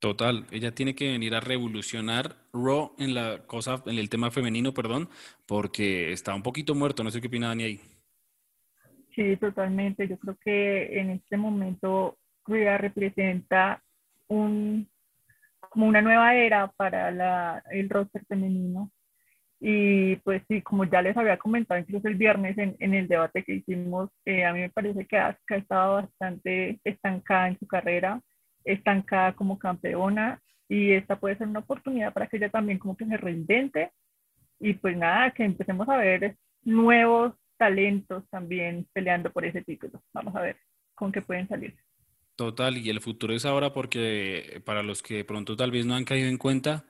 Total, 0.00 0.44
ella 0.50 0.74
tiene 0.74 0.96
que 0.96 1.12
venir 1.12 1.36
a 1.36 1.40
revolucionar 1.40 2.34
Raw 2.52 2.96
en 2.98 3.14
la 3.14 3.46
cosa, 3.46 3.80
en 3.86 3.98
el 3.98 4.08
tema 4.08 4.32
femenino, 4.32 4.74
perdón, 4.74 5.08
porque 5.46 6.10
está 6.10 6.34
un 6.34 6.42
poquito 6.42 6.74
muerto. 6.74 7.04
No 7.04 7.12
sé 7.12 7.20
qué 7.20 7.28
opina 7.28 7.46
Dani 7.46 7.62
ahí. 7.62 7.80
Sí, 9.14 9.36
totalmente. 9.36 10.08
Yo 10.08 10.18
creo 10.18 10.36
que 10.42 10.98
en 10.98 11.10
este 11.10 11.36
momento 11.36 12.18
Rhea 12.46 12.78
representa 12.78 13.82
un, 14.28 14.88
como 15.60 15.86
una 15.86 16.02
nueva 16.02 16.34
era 16.34 16.68
para 16.68 17.10
la, 17.10 17.62
el 17.70 17.88
roster 17.88 18.24
femenino. 18.26 18.90
Y 19.60 20.16
pues 20.16 20.42
sí, 20.48 20.60
como 20.62 20.84
ya 20.84 21.02
les 21.02 21.16
había 21.16 21.36
comentado 21.36 21.78
incluso 21.78 22.08
el 22.08 22.16
viernes 22.16 22.58
en, 22.58 22.74
en 22.80 22.94
el 22.94 23.06
debate 23.06 23.44
que 23.44 23.54
hicimos, 23.54 24.10
eh, 24.24 24.44
a 24.44 24.52
mí 24.52 24.60
me 24.60 24.70
parece 24.70 25.06
que 25.06 25.16
Asuka 25.16 25.56
estaba 25.56 26.02
bastante 26.02 26.80
estancada 26.84 27.48
en 27.48 27.58
su 27.58 27.66
carrera 27.66 28.20
estancada 28.64 29.32
como 29.34 29.58
campeona 29.58 30.40
y 30.68 30.92
esta 30.92 31.16
puede 31.16 31.36
ser 31.36 31.48
una 31.48 31.60
oportunidad 31.60 32.12
para 32.12 32.26
que 32.26 32.36
ella 32.38 32.48
también 32.48 32.78
como 32.78 32.96
que 32.96 33.06
se 33.06 33.16
reinvente 33.16 33.92
y 34.58 34.74
pues 34.74 34.96
nada, 34.96 35.30
que 35.32 35.44
empecemos 35.44 35.88
a 35.88 35.96
ver 35.96 36.36
nuevos 36.62 37.34
talentos 37.56 38.28
también 38.30 38.86
peleando 38.92 39.30
por 39.32 39.44
ese 39.44 39.62
título. 39.62 40.02
Vamos 40.12 40.34
a 40.36 40.40
ver 40.40 40.56
con 40.94 41.12
qué 41.12 41.20
pueden 41.22 41.48
salir. 41.48 41.76
Total, 42.36 42.78
y 42.78 42.88
el 42.88 43.00
futuro 43.00 43.34
es 43.34 43.44
ahora 43.44 43.72
porque 43.72 44.62
para 44.64 44.82
los 44.82 45.02
que 45.02 45.24
pronto 45.24 45.54
tal 45.54 45.70
vez 45.70 45.84
no 45.84 45.94
han 45.94 46.04
caído 46.04 46.28
en 46.28 46.38
cuenta, 46.38 46.86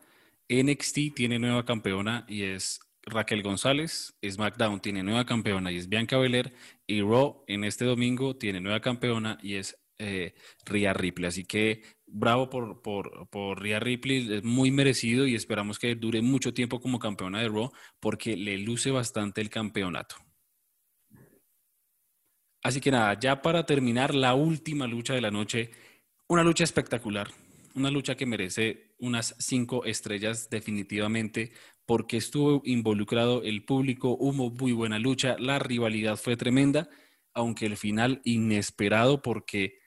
NXT 0.48 1.14
tiene 1.14 1.38
nueva 1.38 1.64
campeona 1.64 2.24
y 2.28 2.42
es 2.42 2.80
Raquel 3.04 3.42
González, 3.42 4.16
SmackDown 4.24 4.80
tiene 4.80 5.02
nueva 5.02 5.26
campeona 5.26 5.72
y 5.72 5.78
es 5.78 5.88
Bianca 5.88 6.18
Belair, 6.18 6.54
y 6.86 7.02
Raw 7.02 7.44
en 7.48 7.64
este 7.64 7.84
domingo 7.84 8.36
tiene 8.36 8.60
nueva 8.60 8.80
campeona 8.80 9.38
y 9.42 9.56
es 9.56 9.76
eh, 9.98 10.34
Ria 10.64 10.92
Ripley. 10.92 11.28
Así 11.28 11.44
que 11.44 11.82
bravo 12.06 12.48
por, 12.48 12.82
por, 12.82 13.28
por 13.28 13.60
Ria 13.60 13.80
Ripley, 13.80 14.32
es 14.34 14.44
muy 14.44 14.70
merecido 14.70 15.26
y 15.26 15.34
esperamos 15.34 15.78
que 15.78 15.94
dure 15.96 16.22
mucho 16.22 16.54
tiempo 16.54 16.80
como 16.80 16.98
campeona 16.98 17.40
de 17.40 17.48
Raw 17.48 17.72
porque 18.00 18.36
le 18.36 18.58
luce 18.58 18.90
bastante 18.90 19.40
el 19.40 19.50
campeonato. 19.50 20.16
Así 22.62 22.80
que 22.80 22.90
nada, 22.90 23.18
ya 23.18 23.42
para 23.42 23.66
terminar 23.66 24.14
la 24.14 24.34
última 24.34 24.86
lucha 24.86 25.14
de 25.14 25.20
la 25.20 25.30
noche, 25.30 25.70
una 26.28 26.44
lucha 26.44 26.64
espectacular, 26.64 27.28
una 27.74 27.90
lucha 27.90 28.14
que 28.14 28.26
merece 28.26 28.94
unas 28.98 29.34
cinco 29.38 29.84
estrellas 29.84 30.48
definitivamente 30.48 31.52
porque 31.86 32.16
estuvo 32.16 32.62
involucrado 32.64 33.42
el 33.42 33.64
público, 33.64 34.16
hubo 34.18 34.50
muy 34.50 34.72
buena 34.72 34.98
lucha, 34.98 35.36
la 35.38 35.58
rivalidad 35.58 36.16
fue 36.16 36.36
tremenda, 36.36 36.88
aunque 37.34 37.66
el 37.66 37.76
final 37.76 38.20
inesperado 38.24 39.20
porque 39.22 39.82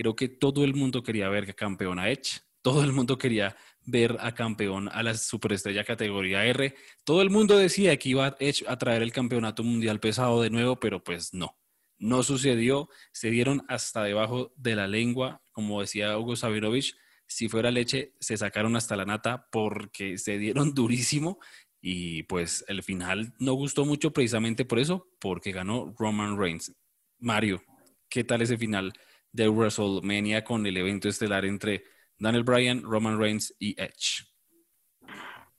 Creo 0.00 0.16
que 0.16 0.28
todo 0.28 0.64
el 0.64 0.74
mundo 0.74 1.02
quería 1.02 1.28
ver 1.28 1.54
campeón 1.54 1.98
a 1.98 2.08
Edge, 2.08 2.40
todo 2.62 2.82
el 2.84 2.90
mundo 2.90 3.18
quería 3.18 3.54
ver 3.84 4.16
a 4.20 4.32
campeón 4.34 4.88
a 4.88 5.02
la 5.02 5.12
superestrella 5.12 5.84
categoría 5.84 6.46
R. 6.46 6.74
Todo 7.04 7.20
el 7.20 7.28
mundo 7.28 7.58
decía 7.58 7.94
que 7.98 8.08
iba 8.08 8.34
Edge 8.40 8.64
a 8.66 8.78
traer 8.78 9.02
el 9.02 9.12
campeonato 9.12 9.62
mundial 9.62 10.00
pesado 10.00 10.40
de 10.40 10.48
nuevo, 10.48 10.80
pero 10.80 11.04
pues 11.04 11.34
no. 11.34 11.59
No 12.00 12.24
sucedió, 12.24 12.88
se 13.12 13.30
dieron 13.30 13.64
hasta 13.68 14.02
debajo 14.02 14.52
de 14.56 14.74
la 14.74 14.88
lengua, 14.88 15.40
como 15.52 15.80
decía 15.80 16.18
Hugo 16.18 16.34
Sabinovich, 16.34 16.96
si 17.28 17.48
fuera 17.48 17.70
leche, 17.70 18.14
se 18.18 18.36
sacaron 18.36 18.74
hasta 18.74 18.96
la 18.96 19.04
nata 19.04 19.46
porque 19.52 20.18
se 20.18 20.36
dieron 20.38 20.74
durísimo 20.74 21.38
y 21.80 22.24
pues 22.24 22.64
el 22.66 22.82
final 22.82 23.32
no 23.38 23.52
gustó 23.52 23.84
mucho 23.84 24.12
precisamente 24.12 24.64
por 24.64 24.80
eso, 24.80 25.08
porque 25.20 25.52
ganó 25.52 25.94
Roman 25.96 26.36
Reigns. 26.36 26.74
Mario, 27.20 27.62
¿qué 28.08 28.24
tal 28.24 28.42
ese 28.42 28.58
final? 28.58 28.92
de 29.32 29.48
WrestleMania 29.48 30.44
con 30.44 30.66
el 30.66 30.76
evento 30.76 31.08
estelar 31.08 31.44
entre 31.44 31.84
Daniel 32.18 32.44
Bryan, 32.44 32.82
Roman 32.82 33.18
Reigns 33.18 33.54
y 33.58 33.80
Edge. 33.80 34.26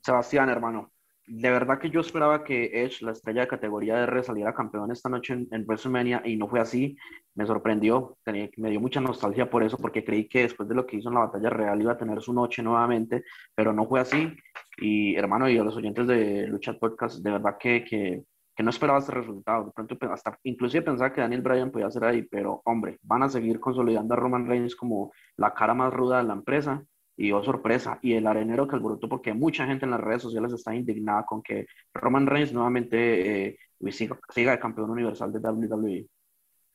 Sebastián, 0.04 0.50
hermano, 0.50 0.92
de 1.28 1.52
verdad 1.52 1.80
que 1.80 1.90
yo 1.90 2.02
esperaba 2.02 2.44
que 2.44 2.84
Edge, 2.84 3.02
la 3.02 3.12
estrella 3.12 3.42
de 3.42 3.48
categoría 3.48 4.04
R, 4.04 4.24
saliera 4.24 4.54
campeón 4.54 4.92
esta 4.92 5.10
noche 5.10 5.34
en, 5.34 5.66
WrestleMania 5.66 6.22
y 6.26 6.36
no 6.36 6.48
fue 6.48 6.60
así. 6.60 6.98
Me 7.36 7.46
sorprendió, 7.46 8.18
me 8.26 8.70
dio 8.70 8.80
mucha 8.80 9.00
nostalgia 9.00 9.50
por 9.50 9.64
eso, 9.64 9.78
porque 9.78 10.04
creí 10.04 10.28
que 10.28 10.44
después 10.44 10.68
de 10.68 10.76
lo 10.76 10.86
que 10.86 10.98
hizo 10.98 11.10
en 11.10 11.16
la 11.16 11.22
batalla 11.22 11.50
real 11.50 11.82
iba 11.82 11.94
a 11.94 11.98
tener 11.98 12.22
su 12.22 12.34
noche 12.34 12.62
nuevamente, 12.62 13.24
pero 13.56 13.74
no 13.74 13.88
fue 13.88 14.00
así. 14.00 14.34
Y 14.78 15.16
hermano, 15.16 15.50
y 15.50 15.58
a 15.58 15.64
los 15.64 15.76
oyentes 15.76 16.08
de 16.08 16.48
Lucha 16.48 16.74
Podcast, 16.74 17.24
de 17.24 17.32
verdad 17.32 17.58
que, 17.60 17.86
que 17.86 18.24
que 18.56 18.64
no 18.64 18.70
esperaba 18.70 19.00
este 19.00 19.12
resultado. 19.12 19.66
De 19.66 19.72
pronto, 19.72 19.98
hasta 20.12 20.38
inclusive 20.44 20.84
pensaba 20.84 21.14
que 21.14 21.22
Daniel 21.22 21.42
Bryan 21.42 21.72
podía 21.72 21.90
ser 21.90 22.04
ahí, 22.04 22.24
pero 22.24 22.62
hombre, 22.66 23.00
van 23.02 23.24
a 23.24 23.30
seguir 23.30 23.60
consolidando 23.60 24.14
a 24.14 24.18
Roman 24.18 24.48
Reigns 24.48 24.76
como 24.76 25.12
la 25.38 25.54
cara 25.54 25.74
más 25.74 25.94
ruda 25.94 26.18
de 26.18 26.26
la 26.26 26.34
empresa. 26.34 26.84
Y 27.22 27.32
oh 27.34 27.44
sorpresa, 27.44 28.00
y 28.02 28.14
el 28.14 28.26
arenero 28.26 28.68
que 28.68 28.76
alborotó 28.76 29.08
porque 29.08 29.32
mucha 29.32 29.68
gente 29.68 29.86
en 29.86 29.92
las 29.92 30.00
redes 30.00 30.24
sociales 30.24 30.54
está 30.54 30.74
indignada 30.74 31.24
con 31.24 31.44
que 31.44 31.68
Roman 31.94 32.26
Reigns 32.26 32.52
nuevamente 32.52 33.46
eh, 33.46 33.60
siga, 33.92 34.20
siga 34.34 34.54
el 34.54 34.60
campeón 34.60 34.90
universal 34.90 35.32
de 35.32 35.38
WWE. 35.38 36.08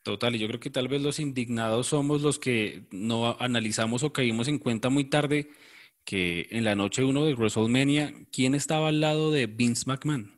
Total, 0.02 0.36
y 0.36 0.38
yo 0.38 0.46
creo 0.46 0.60
que 0.60 0.70
tal 0.70 0.86
vez 0.86 1.02
los 1.02 1.18
indignados 1.18 1.88
somos 1.88 2.22
los 2.22 2.38
que 2.38 2.86
no 2.92 3.36
analizamos 3.40 4.04
o 4.04 4.12
caímos 4.12 4.46
en 4.46 4.60
cuenta 4.60 4.88
muy 4.88 5.10
tarde 5.10 5.50
que 6.04 6.46
en 6.52 6.62
la 6.62 6.76
noche 6.76 7.02
1 7.02 7.24
de 7.24 7.34
WrestleMania, 7.34 8.14
¿quién 8.30 8.54
estaba 8.54 8.86
al 8.86 9.00
lado 9.00 9.32
de 9.32 9.48
Vince 9.48 9.82
McMahon? 9.88 10.30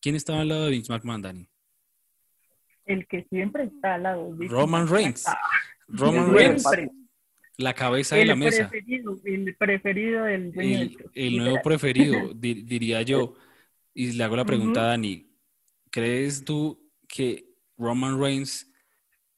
¿Quién 0.00 0.14
estaba 0.14 0.42
al 0.42 0.48
lado 0.48 0.66
de 0.66 0.70
Vince 0.70 0.92
McMahon, 0.92 1.22
Dani? 1.22 1.48
El 2.84 3.04
que 3.08 3.24
siempre 3.24 3.64
está 3.64 3.96
al 3.96 4.04
lado 4.04 4.32
de 4.36 4.46
Roman 4.46 4.86
Reigns. 4.86 5.24
Roman 5.88 6.32
Reigns. 6.32 6.64
La 7.56 7.74
cabeza 7.74 8.16
de 8.16 8.26
la 8.26 8.34
mesa. 8.34 8.70
el 8.72 9.56
preferido 9.56 10.24
del 10.24 10.52
el, 10.58 10.96
el 11.14 11.36
nuevo 11.36 11.62
preferido, 11.62 12.32
diría 12.34 13.02
yo. 13.02 13.34
Y 13.94 14.12
le 14.12 14.24
hago 14.24 14.36
la 14.36 14.44
pregunta 14.44 14.82
a 14.82 14.86
Dani. 14.88 15.30
¿Crees 15.90 16.44
tú 16.44 16.90
que 17.06 17.54
Roman 17.78 18.20
Reigns 18.20 18.70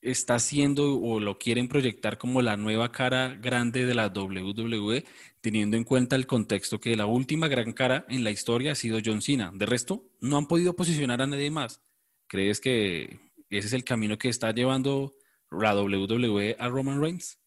está 0.00 0.36
haciendo 0.36 1.00
o 1.00 1.20
lo 1.20 1.38
quieren 1.38 1.68
proyectar 1.68 2.16
como 2.16 2.40
la 2.42 2.56
nueva 2.56 2.92
cara 2.92 3.34
grande 3.34 3.84
de 3.86 3.94
la 3.94 4.06
WWE, 4.08 5.04
teniendo 5.40 5.76
en 5.76 5.84
cuenta 5.84 6.16
el 6.16 6.26
contexto 6.26 6.80
que 6.80 6.96
la 6.96 7.06
última 7.06 7.48
gran 7.48 7.72
cara 7.72 8.06
en 8.08 8.24
la 8.24 8.30
historia 8.30 8.72
ha 8.72 8.76
sido 8.76 9.00
John 9.04 9.20
Cena. 9.20 9.50
De 9.54 9.66
resto, 9.66 10.04
no 10.20 10.36
han 10.36 10.46
podido 10.46 10.76
posicionar 10.76 11.22
a 11.22 11.26
nadie 11.26 11.50
más. 11.50 11.82
¿Crees 12.28 12.60
que 12.60 13.20
ese 13.50 13.66
es 13.66 13.72
el 13.72 13.84
camino 13.84 14.18
que 14.18 14.28
está 14.28 14.52
llevando 14.52 15.14
la 15.50 15.74
WWE 15.74 16.56
a 16.58 16.68
Roman 16.68 17.00
Reigns? 17.00 17.38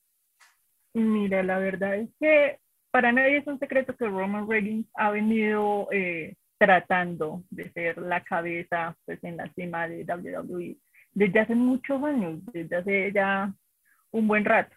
Mira, 0.94 1.44
la 1.44 1.60
verdad 1.60 1.96
es 1.96 2.10
que 2.20 2.60
para 2.92 3.12
nadie 3.12 3.38
es 3.38 3.48
un 3.48 3.60
secreto 3.60 3.96
que 3.96 4.08
Roman 4.08 4.50
Reigns 4.50 4.88
ha 4.96 5.12
venido 5.12 5.88
eh, 5.92 6.36
tratando 6.58 7.44
de 7.50 7.72
ser 7.72 7.98
la 8.00 8.24
cabeza 8.24 8.96
pues, 9.06 9.24
en 9.24 9.38
la 9.38 9.48
cima 9.54 9.88
de 9.88 10.04
WWE 10.04 10.78
desde 11.14 11.40
hace 11.40 11.56
muchos 11.56 12.02
años, 12.04 12.40
desde 12.54 12.76
hace 12.76 13.12
ya 13.12 13.54
un 14.12 14.28
buen 14.28 14.46
rato. 14.46 14.76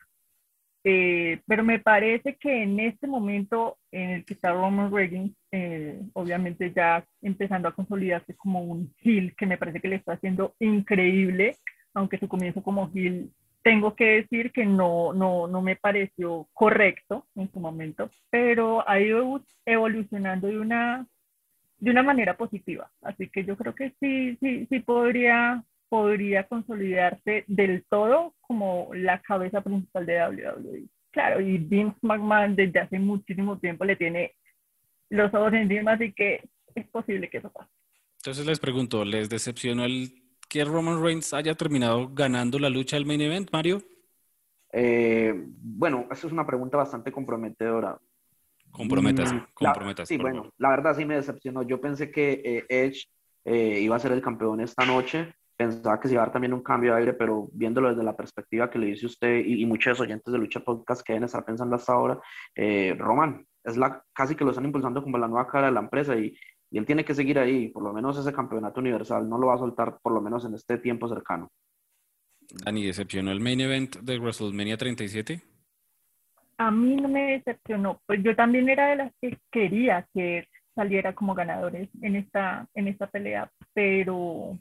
Eh, 0.85 1.40
pero 1.46 1.62
me 1.62 1.79
parece 1.79 2.35
que 2.37 2.64
en 2.64 2.81
este 2.81 3.07
momento 3.07 3.79
en 3.92 4.11
el 4.11 4.25
que 4.25 4.35
está 4.35 4.53
Roman 4.53 4.92
Reigns, 4.92 5.33
eh, 5.53 6.01
obviamente 6.14 6.72
ya 6.75 7.05
empezando 7.20 7.68
a 7.68 7.75
consolidarse 7.75 8.35
como 8.35 8.62
un 8.62 8.92
heel, 8.98 9.35
que 9.37 9.46
me 9.46 9.59
parece 9.59 9.81
que 9.81 9.88
le 9.88 9.96
está 9.96 10.14
haciendo 10.14 10.57
increíble, 10.59 11.57
aunque 11.94 12.18
su 12.18 12.27
comienzo 12.27 12.62
como 12.62 12.90
heel, 12.92 13.31
tengo 13.62 13.94
que 13.94 14.22
decir 14.22 14.53
que 14.53 14.66
no, 14.66 15.12
no, 15.12 15.46
no 15.46 15.62
me 15.62 15.77
pareció 15.77 16.48
correcto 16.53 17.27
en 17.35 17.51
su 17.53 17.61
momento, 17.61 18.11
pero 18.31 18.88
ha 18.88 19.01
ido 19.01 19.42
evolucionando 19.64 20.48
de 20.48 20.59
una, 20.59 21.07
de 21.79 21.90
una 21.90 22.03
manera 22.03 22.37
positiva. 22.37 22.90
Así 23.03 23.29
que 23.29 23.44
yo 23.44 23.57
creo 23.57 23.75
que 23.75 23.94
sí, 24.01 24.37
sí, 24.40 24.66
sí 24.68 24.81
podría 24.81 25.64
podría 25.92 26.44
consolidarse 26.44 27.44
del 27.48 27.85
todo 27.85 28.35
como 28.40 28.88
la 28.94 29.20
cabeza 29.20 29.61
principal 29.61 30.07
de 30.07 30.25
WWE. 30.25 30.85
Claro, 31.11 31.42
y 31.42 31.59
Vince 31.59 31.98
McMahon 32.01 32.57
desde 32.57 32.81
hace 32.81 32.98
muchísimo 32.98 33.59
tiempo 33.59 33.85
le 33.85 33.96
tiene 33.96 34.35
los 35.11 35.34
ojos 35.34 35.53
encima, 35.53 35.93
así 35.93 36.14
que 36.14 36.49
es 36.74 36.89
posible 36.89 37.28
que 37.28 37.37
eso 37.37 37.53
pase. 37.53 37.70
Entonces 38.16 38.47
les 38.47 38.59
pregunto, 38.59 39.05
¿les 39.05 39.28
decepcionó 39.28 39.84
el 39.84 40.22
que 40.53 40.66
Roman 40.66 41.03
Reigns 41.03 41.32
haya 41.32 41.55
terminado 41.55 42.11
ganando 42.12 42.59
la 42.59 42.68
lucha 42.68 42.96
del 42.96 43.07
main 43.07 43.22
event, 43.22 43.48
Mario? 43.50 43.82
Eh, 44.70 45.32
bueno, 45.34 46.07
esa 46.11 46.26
es 46.26 46.32
una 46.32 46.46
pregunta 46.46 46.76
bastante 46.76 47.11
comprometedora. 47.11 47.98
Comprométase, 48.70 49.34
mm, 49.34 49.46
comprométase. 49.55 50.14
sí, 50.14 50.20
bueno, 50.20 50.53
la 50.59 50.68
verdad 50.68 50.94
sí 50.94 51.07
me 51.07 51.14
decepcionó. 51.14 51.62
Yo 51.62 51.80
pensé 51.80 52.11
que 52.11 52.42
eh, 52.44 52.66
Edge 52.68 53.07
eh, 53.46 53.80
iba 53.80 53.96
a 53.96 53.98
ser 53.98 54.12
el 54.12 54.20
campeón 54.20 54.61
esta 54.61 54.84
noche 54.84 55.34
pensaba 55.57 55.98
que 56.00 56.09
se 56.09 56.14
iba 56.14 56.22
a 56.22 56.26
dar 56.26 56.32
también 56.32 56.53
un 56.53 56.62
cambio 56.62 56.92
de 56.92 56.98
aire, 56.98 57.12
pero 57.14 57.48
viéndolo 57.53 57.88
desde 57.88 58.03
la 58.03 58.16
perspectiva 58.16 58.68
que 58.68 58.78
le 58.78 58.86
dice 58.86 59.07
usted 59.07 59.44
y, 59.46 59.64
muchos 59.64 60.00
oyentes 60.00 60.32
de 60.32 60.38
Lucha 60.38 60.61
Podcast 60.61 61.03
que 61.03 61.12
deben 61.12 61.24
estar 61.24 61.44
pensando 61.44 61.76
hasta 61.76 61.92
ahora, 61.92 62.20
Roman, 62.98 63.46
es 63.62 63.76
la, 63.76 64.03
casi 64.12 64.34
que 64.34 64.44
lo 64.44 64.50
están 64.50 64.64
impulsando 64.64 65.03
como 65.03 65.18
la 65.18 65.28
nueva 65.28 65.46
cara 65.46 65.66
de 65.66 65.72
la 65.72 65.80
empresa 65.80 66.16
y, 66.16 66.34
y, 66.73 66.79
él 66.79 66.87
tiene 66.87 67.05
que 67.05 67.14
seguir 67.14 67.39
ahí, 67.39 67.68
por 67.68 67.83
lo 67.83 67.93
menos 67.93 68.18
ese 68.18 68.33
campeonato 68.33 68.81
universal, 68.81 69.29
no 69.29 69.39
lo 69.39 69.49
va 69.49 69.55
a 69.55 69.59
soltar 69.59 69.99
por 70.03 70.12
lo 70.12 70.20
menos 70.20 70.45
en 70.45 70.55
este 70.55 70.79
tiempo 70.79 71.09
cercano. 71.09 71.51
Dani, 72.64 72.85
¿decepcionó 72.85 73.31
el 73.31 73.41
main 73.41 73.61
event 73.61 73.97
de 73.97 74.18
WrestleMania 74.18 74.77
37? 74.77 75.43
a 76.59 76.70
mí 76.70 76.97
no 76.97 77.09
me 77.09 77.33
decepcionó. 77.33 78.01
Pues 78.07 78.23
yo 78.23 78.37
también 78.37 78.68
era 78.68 78.89
de 78.91 78.97
las 78.97 79.12
que 79.20 79.39
quería 79.51 80.07
que 80.14 80.49
saliera 80.75 81.14
como 81.14 81.35
ganadores 81.35 81.89
en 82.01 82.16
esta, 82.16 82.66
en 82.75 82.89
esta 82.89 83.07
pelea, 83.07 83.51
pero, 83.75 84.59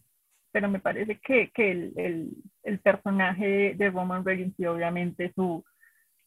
pero 0.51 0.69
me 0.69 0.79
parece 0.79 1.19
que, 1.19 1.51
que 1.53 1.71
el, 1.71 1.93
el, 1.95 2.29
el, 2.63 2.79
personaje 2.79 3.75
de 3.75 3.89
Roman 3.89 4.25
Reigns 4.25 4.59
y 4.59 4.65
obviamente 4.65 5.31
su, 5.33 5.63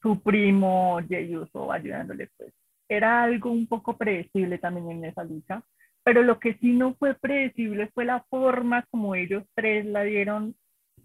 su 0.01 0.23
primo 0.23 1.01
Jey 1.07 1.37
Uso 1.37 1.71
ayudándole, 1.71 2.31
pues 2.37 2.55
era 2.89 3.23
algo 3.23 3.51
un 3.51 3.67
poco 3.67 3.97
predecible 3.97 4.59
también 4.59 4.91
en 4.91 5.05
esa 5.07 5.25
lucha. 5.25 5.63
Pero 6.03 6.23
lo 6.23 6.39
que 6.39 6.55
sí 6.55 6.73
no 6.73 6.95
fue 6.95 7.15
predecible 7.15 7.91
fue 7.95 8.05
la 8.05 8.21
forma 8.29 8.85
como 8.91 9.15
ellos 9.15 9.45
tres 9.55 9.87
la 9.87 10.03
dieron, 10.03 10.55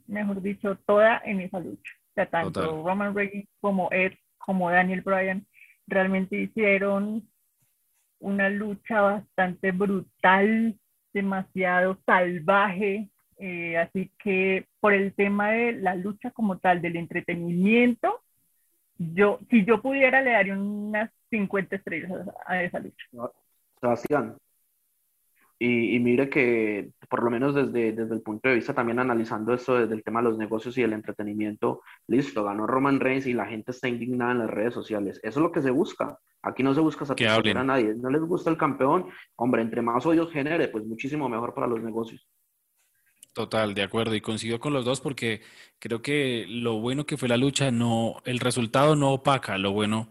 mejor 0.08 0.42
dicho, 0.42 0.78
toda 0.86 1.22
en 1.24 1.40
esa 1.40 1.60
lucha. 1.60 1.94
O 2.10 2.14
sea, 2.16 2.26
tanto 2.26 2.84
Roman 2.84 3.16
Reigns 3.16 3.48
como 3.62 3.90
Ed, 3.92 4.14
como 4.38 4.70
Daniel 4.70 5.02
Bryan, 5.02 5.46
realmente 5.88 6.38
hicieron 6.38 7.28
una 8.20 8.50
lucha 8.50 9.00
bastante 9.02 9.72
brutal, 9.72 10.78
demasiado 11.14 11.98
salvaje. 12.06 13.10
Eh, 13.38 13.78
así 13.78 14.12
que 14.22 14.68
por 14.82 14.94
el 14.94 15.14
tema 15.14 15.52
de 15.52 15.72
la 15.72 15.96
lucha 15.96 16.32
como 16.32 16.58
tal, 16.58 16.82
del 16.82 16.98
entretenimiento, 16.98 18.22
yo, 18.98 19.40
si 19.50 19.64
yo 19.64 19.82
pudiera, 19.82 20.22
le 20.22 20.32
daría 20.32 20.58
unas 20.58 21.10
50 21.30 21.76
estrellas 21.76 22.12
a, 22.46 22.64
esa 22.64 22.80
lucha. 22.80 23.06
Sebastián, 23.80 24.36
y, 25.62 26.00
mire 26.00 26.30
que, 26.30 26.92
por 27.10 27.22
lo 27.22 27.30
menos 27.30 27.54
desde, 27.54 27.92
desde 27.92 28.16
el 28.16 28.22
punto 28.22 28.48
de 28.48 28.56
vista 28.56 28.74
también 28.74 28.98
analizando 28.98 29.54
esto 29.54 29.76
desde 29.76 29.94
el 29.94 30.04
tema 30.04 30.22
de 30.22 30.30
los 30.30 30.38
negocios 30.38 30.78
y 30.78 30.84
el 30.84 30.94
entretenimiento, 30.94 31.82
listo, 32.08 32.46
ganó 32.46 32.66
Roman 32.66 33.02
Reigns 33.02 33.28
y 33.28 33.34
la 33.34 33.46
gente 33.46 33.72
está 33.72 33.90
indignada 33.90 34.32
en 34.32 34.40
las 34.40 34.50
redes 34.50 34.74
sociales. 34.74 35.20
Eso 35.22 35.40
es 35.40 35.44
lo 35.44 35.52
que 35.52 35.62
se 35.62 35.72
busca. 35.72 36.18
Aquí 36.42 36.64
no 36.64 36.74
se 36.74 36.80
busca 36.80 37.04
satisfacer 37.04 37.58
a 37.58 37.64
nadie. 37.66 37.94
No 37.94 38.10
les 38.10 38.22
gusta 38.22 38.50
el 38.50 38.58
campeón, 38.58 39.08
hombre, 39.36 39.62
entre 39.62 39.82
más 39.82 40.06
odios 40.06 40.32
genere, 40.32 40.70
pues 40.70 40.86
muchísimo 40.86 41.28
mejor 41.28 41.54
para 41.54 41.68
los 41.68 41.84
negocios. 41.84 42.26
Total, 43.34 43.74
de 43.74 43.84
acuerdo, 43.84 44.16
y 44.16 44.22
coincido 44.22 44.62
con 44.62 44.72
los 44.72 44.86
dos 44.86 45.02
porque 45.02 45.42
creo 45.78 46.02
que 46.02 46.46
lo 46.48 46.80
bueno 46.80 47.06
que 47.06 47.18
fue 47.18 47.28
la 47.28 47.36
lucha, 47.36 47.70
no, 47.70 48.16
el 48.24 48.40
resultado 48.40 48.96
no 48.96 49.12
opaca 49.12 49.58
lo 49.58 49.74
bueno 49.74 50.08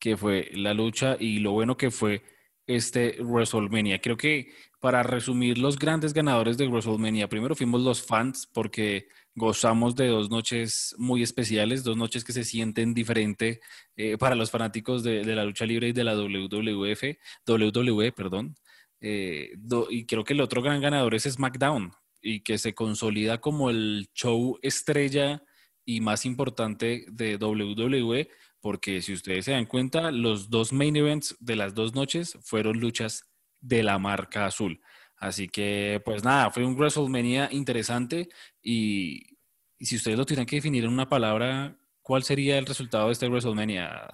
que 0.00 0.16
fue 0.16 0.50
la 0.54 0.74
lucha 0.74 1.16
y 1.20 1.38
lo 1.38 1.52
bueno 1.52 1.76
que 1.76 1.90
fue 1.90 2.22
este 2.66 3.22
WrestleMania. 3.22 4.00
Creo 4.00 4.16
que 4.16 4.52
para 4.80 5.02
resumir 5.02 5.58
los 5.58 5.78
grandes 5.78 6.14
ganadores 6.14 6.56
de 6.56 6.66
WrestleMania, 6.66 7.28
primero 7.28 7.54
fuimos 7.54 7.82
los 7.82 8.02
fans 8.02 8.48
porque 8.52 9.08
gozamos 9.34 9.94
de 9.94 10.08
dos 10.08 10.30
noches 10.30 10.94
muy 10.98 11.22
especiales, 11.22 11.84
dos 11.84 11.96
noches 11.96 12.24
que 12.24 12.32
se 12.32 12.44
sienten 12.44 12.94
diferente 12.94 13.60
eh, 13.96 14.16
para 14.18 14.34
los 14.34 14.50
fanáticos 14.50 15.02
de, 15.02 15.24
la 15.24 15.44
lucha 15.44 15.66
libre 15.66 15.88
y 15.88 15.92
de 15.92 16.04
la 16.04 16.14
WWF, 16.14 17.02
WWE, 17.46 18.12
perdón. 18.12 18.56
Eh, 19.00 19.52
y 19.90 20.06
creo 20.06 20.24
que 20.24 20.32
el 20.32 20.40
otro 20.40 20.62
gran 20.62 20.80
ganador 20.80 21.14
es 21.14 21.24
SmackDown 21.24 21.92
y 22.22 22.40
que 22.40 22.58
se 22.58 22.74
consolida 22.74 23.40
como 23.40 23.70
el 23.70 24.08
show 24.14 24.58
estrella 24.62 25.42
y 25.84 26.00
más 26.00 26.26
importante 26.26 27.06
de 27.10 27.36
WWE 27.36 28.28
porque 28.60 29.00
si 29.02 29.12
ustedes 29.12 29.46
se 29.46 29.52
dan 29.52 29.66
cuenta, 29.66 30.10
los 30.10 30.50
dos 30.50 30.72
main 30.72 30.96
events 30.96 31.36
de 31.40 31.56
las 31.56 31.74
dos 31.74 31.94
noches 31.94 32.38
fueron 32.42 32.80
luchas 32.80 33.30
de 33.60 33.82
la 33.82 33.98
marca 33.98 34.46
azul. 34.46 34.80
Así 35.16 35.48
que, 35.48 36.00
pues 36.04 36.24
nada, 36.24 36.50
fue 36.50 36.64
un 36.64 36.76
WrestleMania 36.76 37.48
interesante 37.52 38.28
y, 38.62 39.36
si 39.78 39.96
ustedes 39.96 40.16
lo 40.16 40.26
tienen 40.26 40.46
que 40.46 40.56
definir 40.56 40.84
en 40.84 40.92
una 40.92 41.08
palabra, 41.08 41.76
¿cuál 42.02 42.22
sería 42.22 42.58
el 42.58 42.66
resultado 42.66 43.06
de 43.06 43.12
este 43.12 43.28
WrestleMania? 43.28 44.08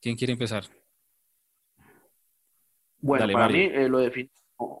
¿Quién 0.00 0.16
quiere 0.16 0.32
empezar? 0.32 0.64
Bueno, 2.98 3.32
para 3.32 3.48
mí 3.48 3.60
eh, 3.60 3.88
lo 3.88 3.98
defino 3.98 4.30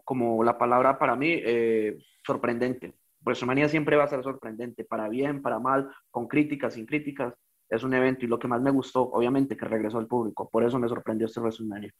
como 0.04 0.44
la 0.44 0.56
palabra 0.56 0.96
para 0.98 1.16
mí 1.16 1.28
eh, 1.30 1.98
sorprendente. 2.24 2.94
WrestleMania 3.24 3.68
siempre 3.68 3.96
va 3.96 4.04
a 4.04 4.08
ser 4.08 4.22
sorprendente, 4.22 4.84
para 4.84 5.08
bien, 5.08 5.42
para 5.42 5.58
mal, 5.58 5.90
con 6.10 6.28
críticas, 6.28 6.74
sin 6.74 6.86
críticas 6.86 7.34
es 7.72 7.82
un 7.82 7.94
evento 7.94 8.26
y 8.26 8.28
lo 8.28 8.38
que 8.38 8.48
más 8.48 8.60
me 8.60 8.70
gustó, 8.70 9.00
obviamente, 9.00 9.56
que 9.56 9.64
regresó 9.64 9.98
al 9.98 10.06
público. 10.06 10.48
Por 10.50 10.62
eso 10.62 10.78
me 10.78 10.88
sorprendió 10.88 11.26
este 11.26 11.40
WrestleMania. 11.40 11.90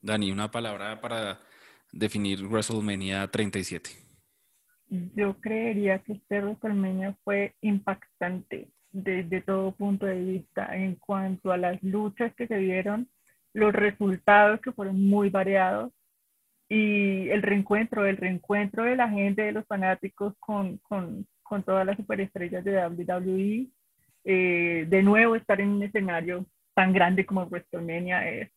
Dani, 0.00 0.30
una 0.30 0.50
palabra 0.50 0.98
para 0.98 1.38
definir 1.92 2.42
WrestleMania 2.46 3.28
37. 3.28 3.90
Yo 5.14 5.38
creería 5.40 5.98
que 5.98 6.14
este 6.14 6.40
WrestleMania 6.40 7.18
fue 7.22 7.54
impactante 7.60 8.70
desde 8.92 9.42
todo 9.42 9.72
punto 9.72 10.06
de 10.06 10.24
vista 10.24 10.74
en 10.74 10.94
cuanto 10.94 11.52
a 11.52 11.58
las 11.58 11.82
luchas 11.82 12.34
que 12.34 12.46
se 12.46 12.56
dieron, 12.56 13.10
los 13.52 13.74
resultados 13.74 14.60
que 14.62 14.72
fueron 14.72 15.06
muy 15.06 15.28
variados 15.28 15.92
y 16.66 17.28
el 17.28 17.42
reencuentro, 17.42 18.06
el 18.06 18.16
reencuentro 18.16 18.84
de 18.84 18.96
la 18.96 19.10
gente, 19.10 19.42
de 19.42 19.52
los 19.52 19.66
fanáticos 19.66 20.32
con, 20.40 20.78
con, 20.78 21.26
con 21.42 21.62
todas 21.62 21.84
las 21.84 21.98
superestrellas 21.98 22.64
de 22.64 22.86
WWE 22.86 23.70
eh, 24.28 24.86
de 24.88 25.02
nuevo 25.04 25.36
estar 25.36 25.60
en 25.60 25.68
un 25.68 25.82
escenario 25.84 26.44
tan 26.74 26.92
grande 26.92 27.24
como 27.24 27.46
WrestleMania 27.46 28.28
es, 28.28 28.50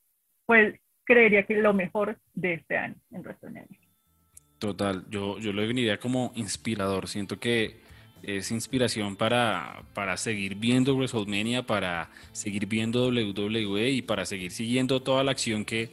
pues 0.45 0.79
creería 1.03 1.43
que 1.43 1.55
lo 1.57 1.73
mejor 1.73 2.17
de 2.33 2.55
este 2.55 2.75
año 2.75 2.95
en 3.11 3.21
WrestleMania. 3.21 3.79
Total, 4.57 5.05
yo, 5.09 5.37
yo 5.37 5.53
lo 5.53 5.61
definiría 5.61 5.99
como 5.99 6.31
inspirador. 6.35 7.07
Siento 7.07 7.39
que 7.39 7.77
es 8.23 8.51
inspiración 8.51 9.15
para, 9.15 9.83
para 9.93 10.17
seguir 10.17 10.55
viendo 10.55 10.95
WrestleMania, 10.95 11.65
para 11.65 12.09
seguir 12.31 12.65
viendo 12.65 13.07
WWE 13.07 13.91
y 13.91 14.01
para 14.01 14.25
seguir 14.25 14.51
siguiendo 14.51 15.01
toda 15.01 15.23
la 15.23 15.31
acción 15.31 15.65
que, 15.65 15.91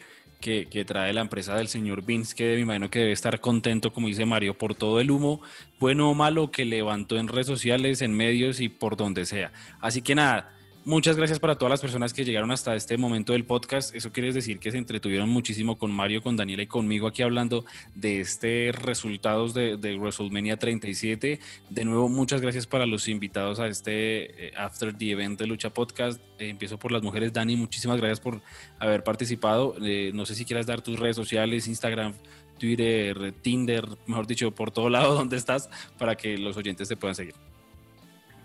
que, 0.70 0.84
trae 0.84 1.12
la 1.12 1.22
empresa 1.22 1.56
del 1.56 1.66
señor 1.66 2.04
Vince, 2.04 2.34
que 2.36 2.54
me 2.54 2.60
imagino 2.60 2.88
que 2.88 3.00
debe 3.00 3.12
estar 3.12 3.40
contento, 3.40 3.92
como 3.92 4.06
dice 4.06 4.24
Mario, 4.26 4.56
por 4.56 4.74
todo 4.76 5.00
el 5.00 5.10
humo, 5.10 5.40
bueno 5.80 6.10
o 6.10 6.14
malo, 6.14 6.52
que 6.52 6.64
levantó 6.64 7.18
en 7.18 7.26
redes 7.26 7.46
sociales, 7.46 8.00
en 8.00 8.12
medios 8.12 8.60
y 8.60 8.68
por 8.68 8.96
donde 8.96 9.26
sea. 9.26 9.52
Así 9.80 10.02
que 10.02 10.14
nada, 10.14 10.55
Muchas 10.86 11.16
gracias 11.16 11.40
para 11.40 11.56
todas 11.56 11.70
las 11.70 11.80
personas 11.80 12.14
que 12.14 12.24
llegaron 12.24 12.52
hasta 12.52 12.76
este 12.76 12.96
momento 12.96 13.32
del 13.32 13.44
podcast. 13.44 13.92
Eso 13.92 14.12
quiere 14.12 14.32
decir 14.32 14.60
que 14.60 14.70
se 14.70 14.78
entretuvieron 14.78 15.28
muchísimo 15.28 15.76
con 15.78 15.90
Mario, 15.90 16.22
con 16.22 16.36
Daniela 16.36 16.62
y 16.62 16.68
conmigo 16.68 17.08
aquí 17.08 17.22
hablando 17.22 17.64
de 17.96 18.20
este 18.20 18.70
resultados 18.70 19.52
de, 19.52 19.74
WrestleMania 19.98 20.58
37. 20.58 21.40
De 21.70 21.84
nuevo, 21.84 22.08
muchas 22.08 22.40
gracias 22.40 22.68
para 22.68 22.86
los 22.86 23.08
invitados 23.08 23.58
a 23.58 23.66
este 23.66 24.46
eh, 24.46 24.52
After 24.56 24.96
the 24.96 25.10
Event 25.10 25.40
de 25.40 25.48
Lucha 25.48 25.70
Podcast. 25.70 26.20
Eh, 26.38 26.50
empiezo 26.50 26.78
por 26.78 26.92
las 26.92 27.02
mujeres. 27.02 27.32
Dani, 27.32 27.56
muchísimas 27.56 27.96
gracias 27.96 28.20
por 28.20 28.40
haber 28.78 29.02
participado. 29.02 29.74
Eh, 29.82 30.12
no 30.14 30.24
sé 30.24 30.36
si 30.36 30.44
quieras 30.44 30.66
dar 30.66 30.82
tus 30.82 31.00
redes 31.00 31.16
sociales, 31.16 31.66
Instagram, 31.66 32.12
Twitter, 32.60 33.34
Tinder, 33.42 33.88
mejor 34.06 34.28
dicho, 34.28 34.52
por 34.52 34.70
todo 34.70 34.88
lado 34.88 35.14
donde 35.16 35.36
estás, 35.36 35.68
para 35.98 36.14
que 36.14 36.38
los 36.38 36.56
oyentes 36.56 36.86
te 36.86 36.96
puedan 36.96 37.16
seguir. 37.16 37.34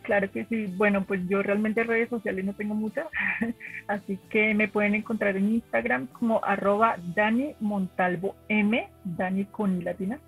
Claro 0.03 0.31
que 0.31 0.45
sí. 0.45 0.65
Bueno, 0.77 1.03
pues 1.03 1.21
yo 1.27 1.43
realmente 1.43 1.83
redes 1.83 2.09
sociales 2.09 2.43
no 2.43 2.53
tengo 2.53 2.73
muchas, 2.73 3.07
así 3.87 4.17
que 4.29 4.53
me 4.53 4.67
pueden 4.67 4.95
encontrar 4.95 5.37
en 5.37 5.53
Instagram 5.53 6.07
como 6.07 6.43
arroba 6.43 6.97
Dani 7.15 7.53
Montalvo 7.59 8.35
M, 8.49 8.87
Dani 9.03 9.45
con 9.45 9.83
latina. 9.83 10.19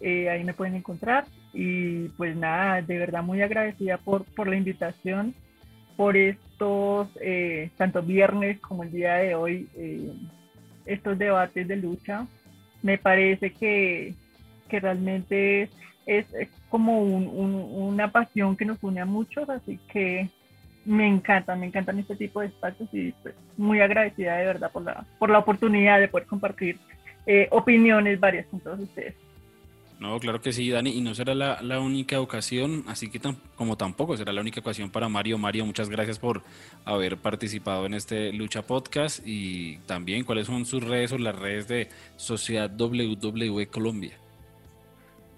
Eh, 0.00 0.30
ahí 0.30 0.44
me 0.44 0.54
pueden 0.54 0.76
encontrar 0.76 1.26
y 1.52 2.08
pues 2.10 2.36
nada, 2.36 2.80
de 2.82 2.98
verdad 2.98 3.22
muy 3.22 3.42
agradecida 3.42 3.98
por, 3.98 4.24
por 4.24 4.46
la 4.46 4.56
invitación, 4.56 5.34
por 5.96 6.16
estos, 6.16 7.08
eh, 7.20 7.70
tanto 7.76 8.02
viernes 8.02 8.60
como 8.60 8.84
el 8.84 8.92
día 8.92 9.14
de 9.14 9.34
hoy, 9.34 9.68
eh, 9.74 10.12
estos 10.86 11.18
debates 11.18 11.66
de 11.66 11.76
lucha. 11.76 12.26
Me 12.82 12.96
parece 12.96 13.52
que, 13.52 14.14
que 14.68 14.80
realmente 14.80 15.68
es, 16.08 16.26
como 16.70 17.00
una 17.02 18.10
pasión 18.10 18.56
que 18.56 18.64
nos 18.64 18.82
une 18.82 19.00
a 19.00 19.04
muchos, 19.04 19.48
así 19.48 19.78
que 19.92 20.28
me 20.86 21.06
encanta, 21.06 21.54
me 21.54 21.66
encantan 21.66 21.98
este 21.98 22.16
tipo 22.16 22.40
de 22.40 22.46
espacios 22.46 22.88
y 22.92 23.12
pues, 23.22 23.34
muy 23.58 23.80
agradecida 23.80 24.36
de 24.36 24.46
verdad 24.46 24.72
por 24.72 24.82
la, 24.82 25.04
por 25.18 25.28
la 25.28 25.38
oportunidad 25.38 26.00
de 26.00 26.08
poder 26.08 26.26
compartir 26.26 26.78
eh, 27.26 27.46
opiniones 27.50 28.18
varias 28.18 28.46
con 28.46 28.60
todos 28.60 28.80
ustedes. 28.80 29.14
No, 30.00 30.18
claro 30.20 30.40
que 30.40 30.52
sí, 30.52 30.70
Dani, 30.70 30.90
y 30.90 31.00
no 31.00 31.14
será 31.14 31.34
la, 31.34 31.60
la 31.60 31.80
única 31.80 32.20
ocasión, 32.20 32.84
así 32.86 33.10
que 33.10 33.20
como 33.56 33.76
tampoco 33.76 34.16
será 34.16 34.32
la 34.32 34.40
única 34.40 34.60
ocasión 34.60 34.90
para 34.90 35.08
Mario. 35.08 35.38
Mario, 35.38 35.66
muchas 35.66 35.90
gracias 35.90 36.18
por 36.18 36.42
haber 36.84 37.18
participado 37.18 37.84
en 37.84 37.94
este 37.94 38.32
Lucha 38.32 38.62
Podcast 38.62 39.20
y 39.26 39.78
también 39.86 40.24
cuáles 40.24 40.46
son 40.46 40.64
sus 40.64 40.84
redes 40.84 41.12
o 41.12 41.18
las 41.18 41.36
redes 41.36 41.66
de 41.66 41.88
Sociedad 42.16 42.70
WWE 42.80 43.66
Colombia. 43.66 44.16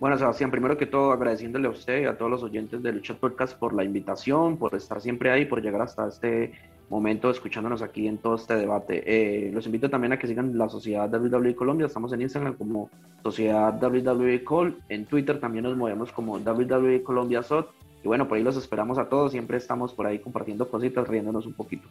Bueno, 0.01 0.16
Sebastián, 0.16 0.51
primero 0.51 0.78
que 0.78 0.86
todo 0.86 1.12
agradeciéndole 1.12 1.68
a 1.68 1.72
usted 1.72 2.03
y 2.03 2.05
a 2.07 2.16
todos 2.16 2.30
los 2.30 2.42
oyentes 2.42 2.82
de 2.82 2.90
Lucha 2.90 3.12
Podcast 3.12 3.59
por 3.59 3.74
la 3.74 3.84
invitación, 3.84 4.57
por 4.57 4.74
estar 4.74 4.98
siempre 4.98 5.30
ahí, 5.30 5.44
por 5.44 5.61
llegar 5.61 5.82
hasta 5.82 6.09
este 6.09 6.53
momento 6.88 7.30
escuchándonos 7.30 7.82
aquí 7.82 8.09
en 8.09 8.16
todo 8.16 8.36
este 8.36 8.57
debate. 8.57 9.03
Eh, 9.05 9.51
los 9.53 9.66
invito 9.66 9.90
también 9.90 10.14
a 10.14 10.18
que 10.18 10.26
sigan 10.26 10.57
la 10.57 10.70
Sociedad 10.70 11.12
WWE 11.12 11.55
Colombia, 11.55 11.86
estamos 11.86 12.14
en 12.14 12.22
Instagram 12.22 12.57
como 12.57 12.88
Sociedad 13.22 13.78
WWE 13.78 14.42
Col, 14.42 14.78
en 14.88 15.05
Twitter 15.05 15.38
también 15.38 15.64
nos 15.64 15.76
movemos 15.76 16.11
como 16.12 16.38
WWE 16.38 17.03
Colombia 17.03 17.42
SOT 17.42 17.70
y 18.03 18.09
bueno, 18.09 18.26
por 18.26 18.38
ahí 18.38 18.42
los 18.42 18.57
esperamos 18.57 18.96
a 18.96 19.11
todos, 19.11 19.32
siempre 19.32 19.59
estamos 19.59 19.92
por 19.92 20.07
ahí 20.07 20.18
compartiendo 20.18 20.66
cositas, 20.66 21.07
riéndonos 21.07 21.44
un 21.44 21.53
poquito. 21.53 21.86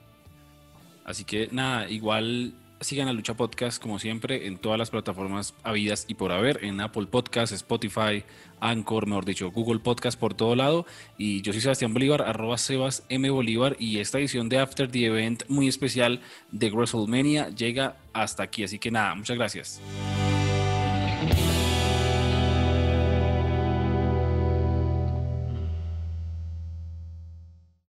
Así 1.05 1.26
que 1.26 1.47
nada, 1.51 1.88
igual 1.88 2.55
sigan 2.82 3.08
la 3.08 3.14
Lucha 3.14 3.36
Podcast 3.36 3.82
como 3.82 4.00
siempre 4.00 4.48
en 4.48 4.58
todas 4.58 4.78
las 4.78 4.90
plataformas 4.90 5.54
habidas 5.64 6.06
y 6.08 6.16
por 6.16 6.32
haber, 6.32 6.64
en 6.64 6.80
Apple 6.82 7.08
Podcast, 7.08 7.54
Spotify, 7.54 8.24
Anchor, 8.60 9.08
mejor 9.08 9.26
dicho, 9.26 9.52
Google 9.52 9.80
Podcast 9.80 10.20
por 10.20 10.34
todo 10.34 10.56
lado. 10.56 10.86
Y 11.18 11.42
yo 11.42 11.52
soy 11.52 11.62
Sebastián 11.62 11.94
Bolívar, 11.94 12.22
arroba 12.22 12.58
Sebas 12.58 13.04
M. 13.10 13.30
Bolívar 13.30 13.76
y 13.80 14.00
esta 14.00 14.20
edición 14.20 14.50
de 14.50 14.60
After 14.60 14.90
the 14.90 15.06
Event 15.06 15.44
muy 15.48 15.68
especial 15.68 16.22
de 16.52 16.70
WrestleMania 16.70 17.50
llega 17.50 17.98
hasta 18.14 18.44
aquí. 18.44 18.64
Así 18.64 18.80
que 18.80 18.92
nada, 18.92 19.16
muchas 19.16 19.38
gracias. 19.38 19.82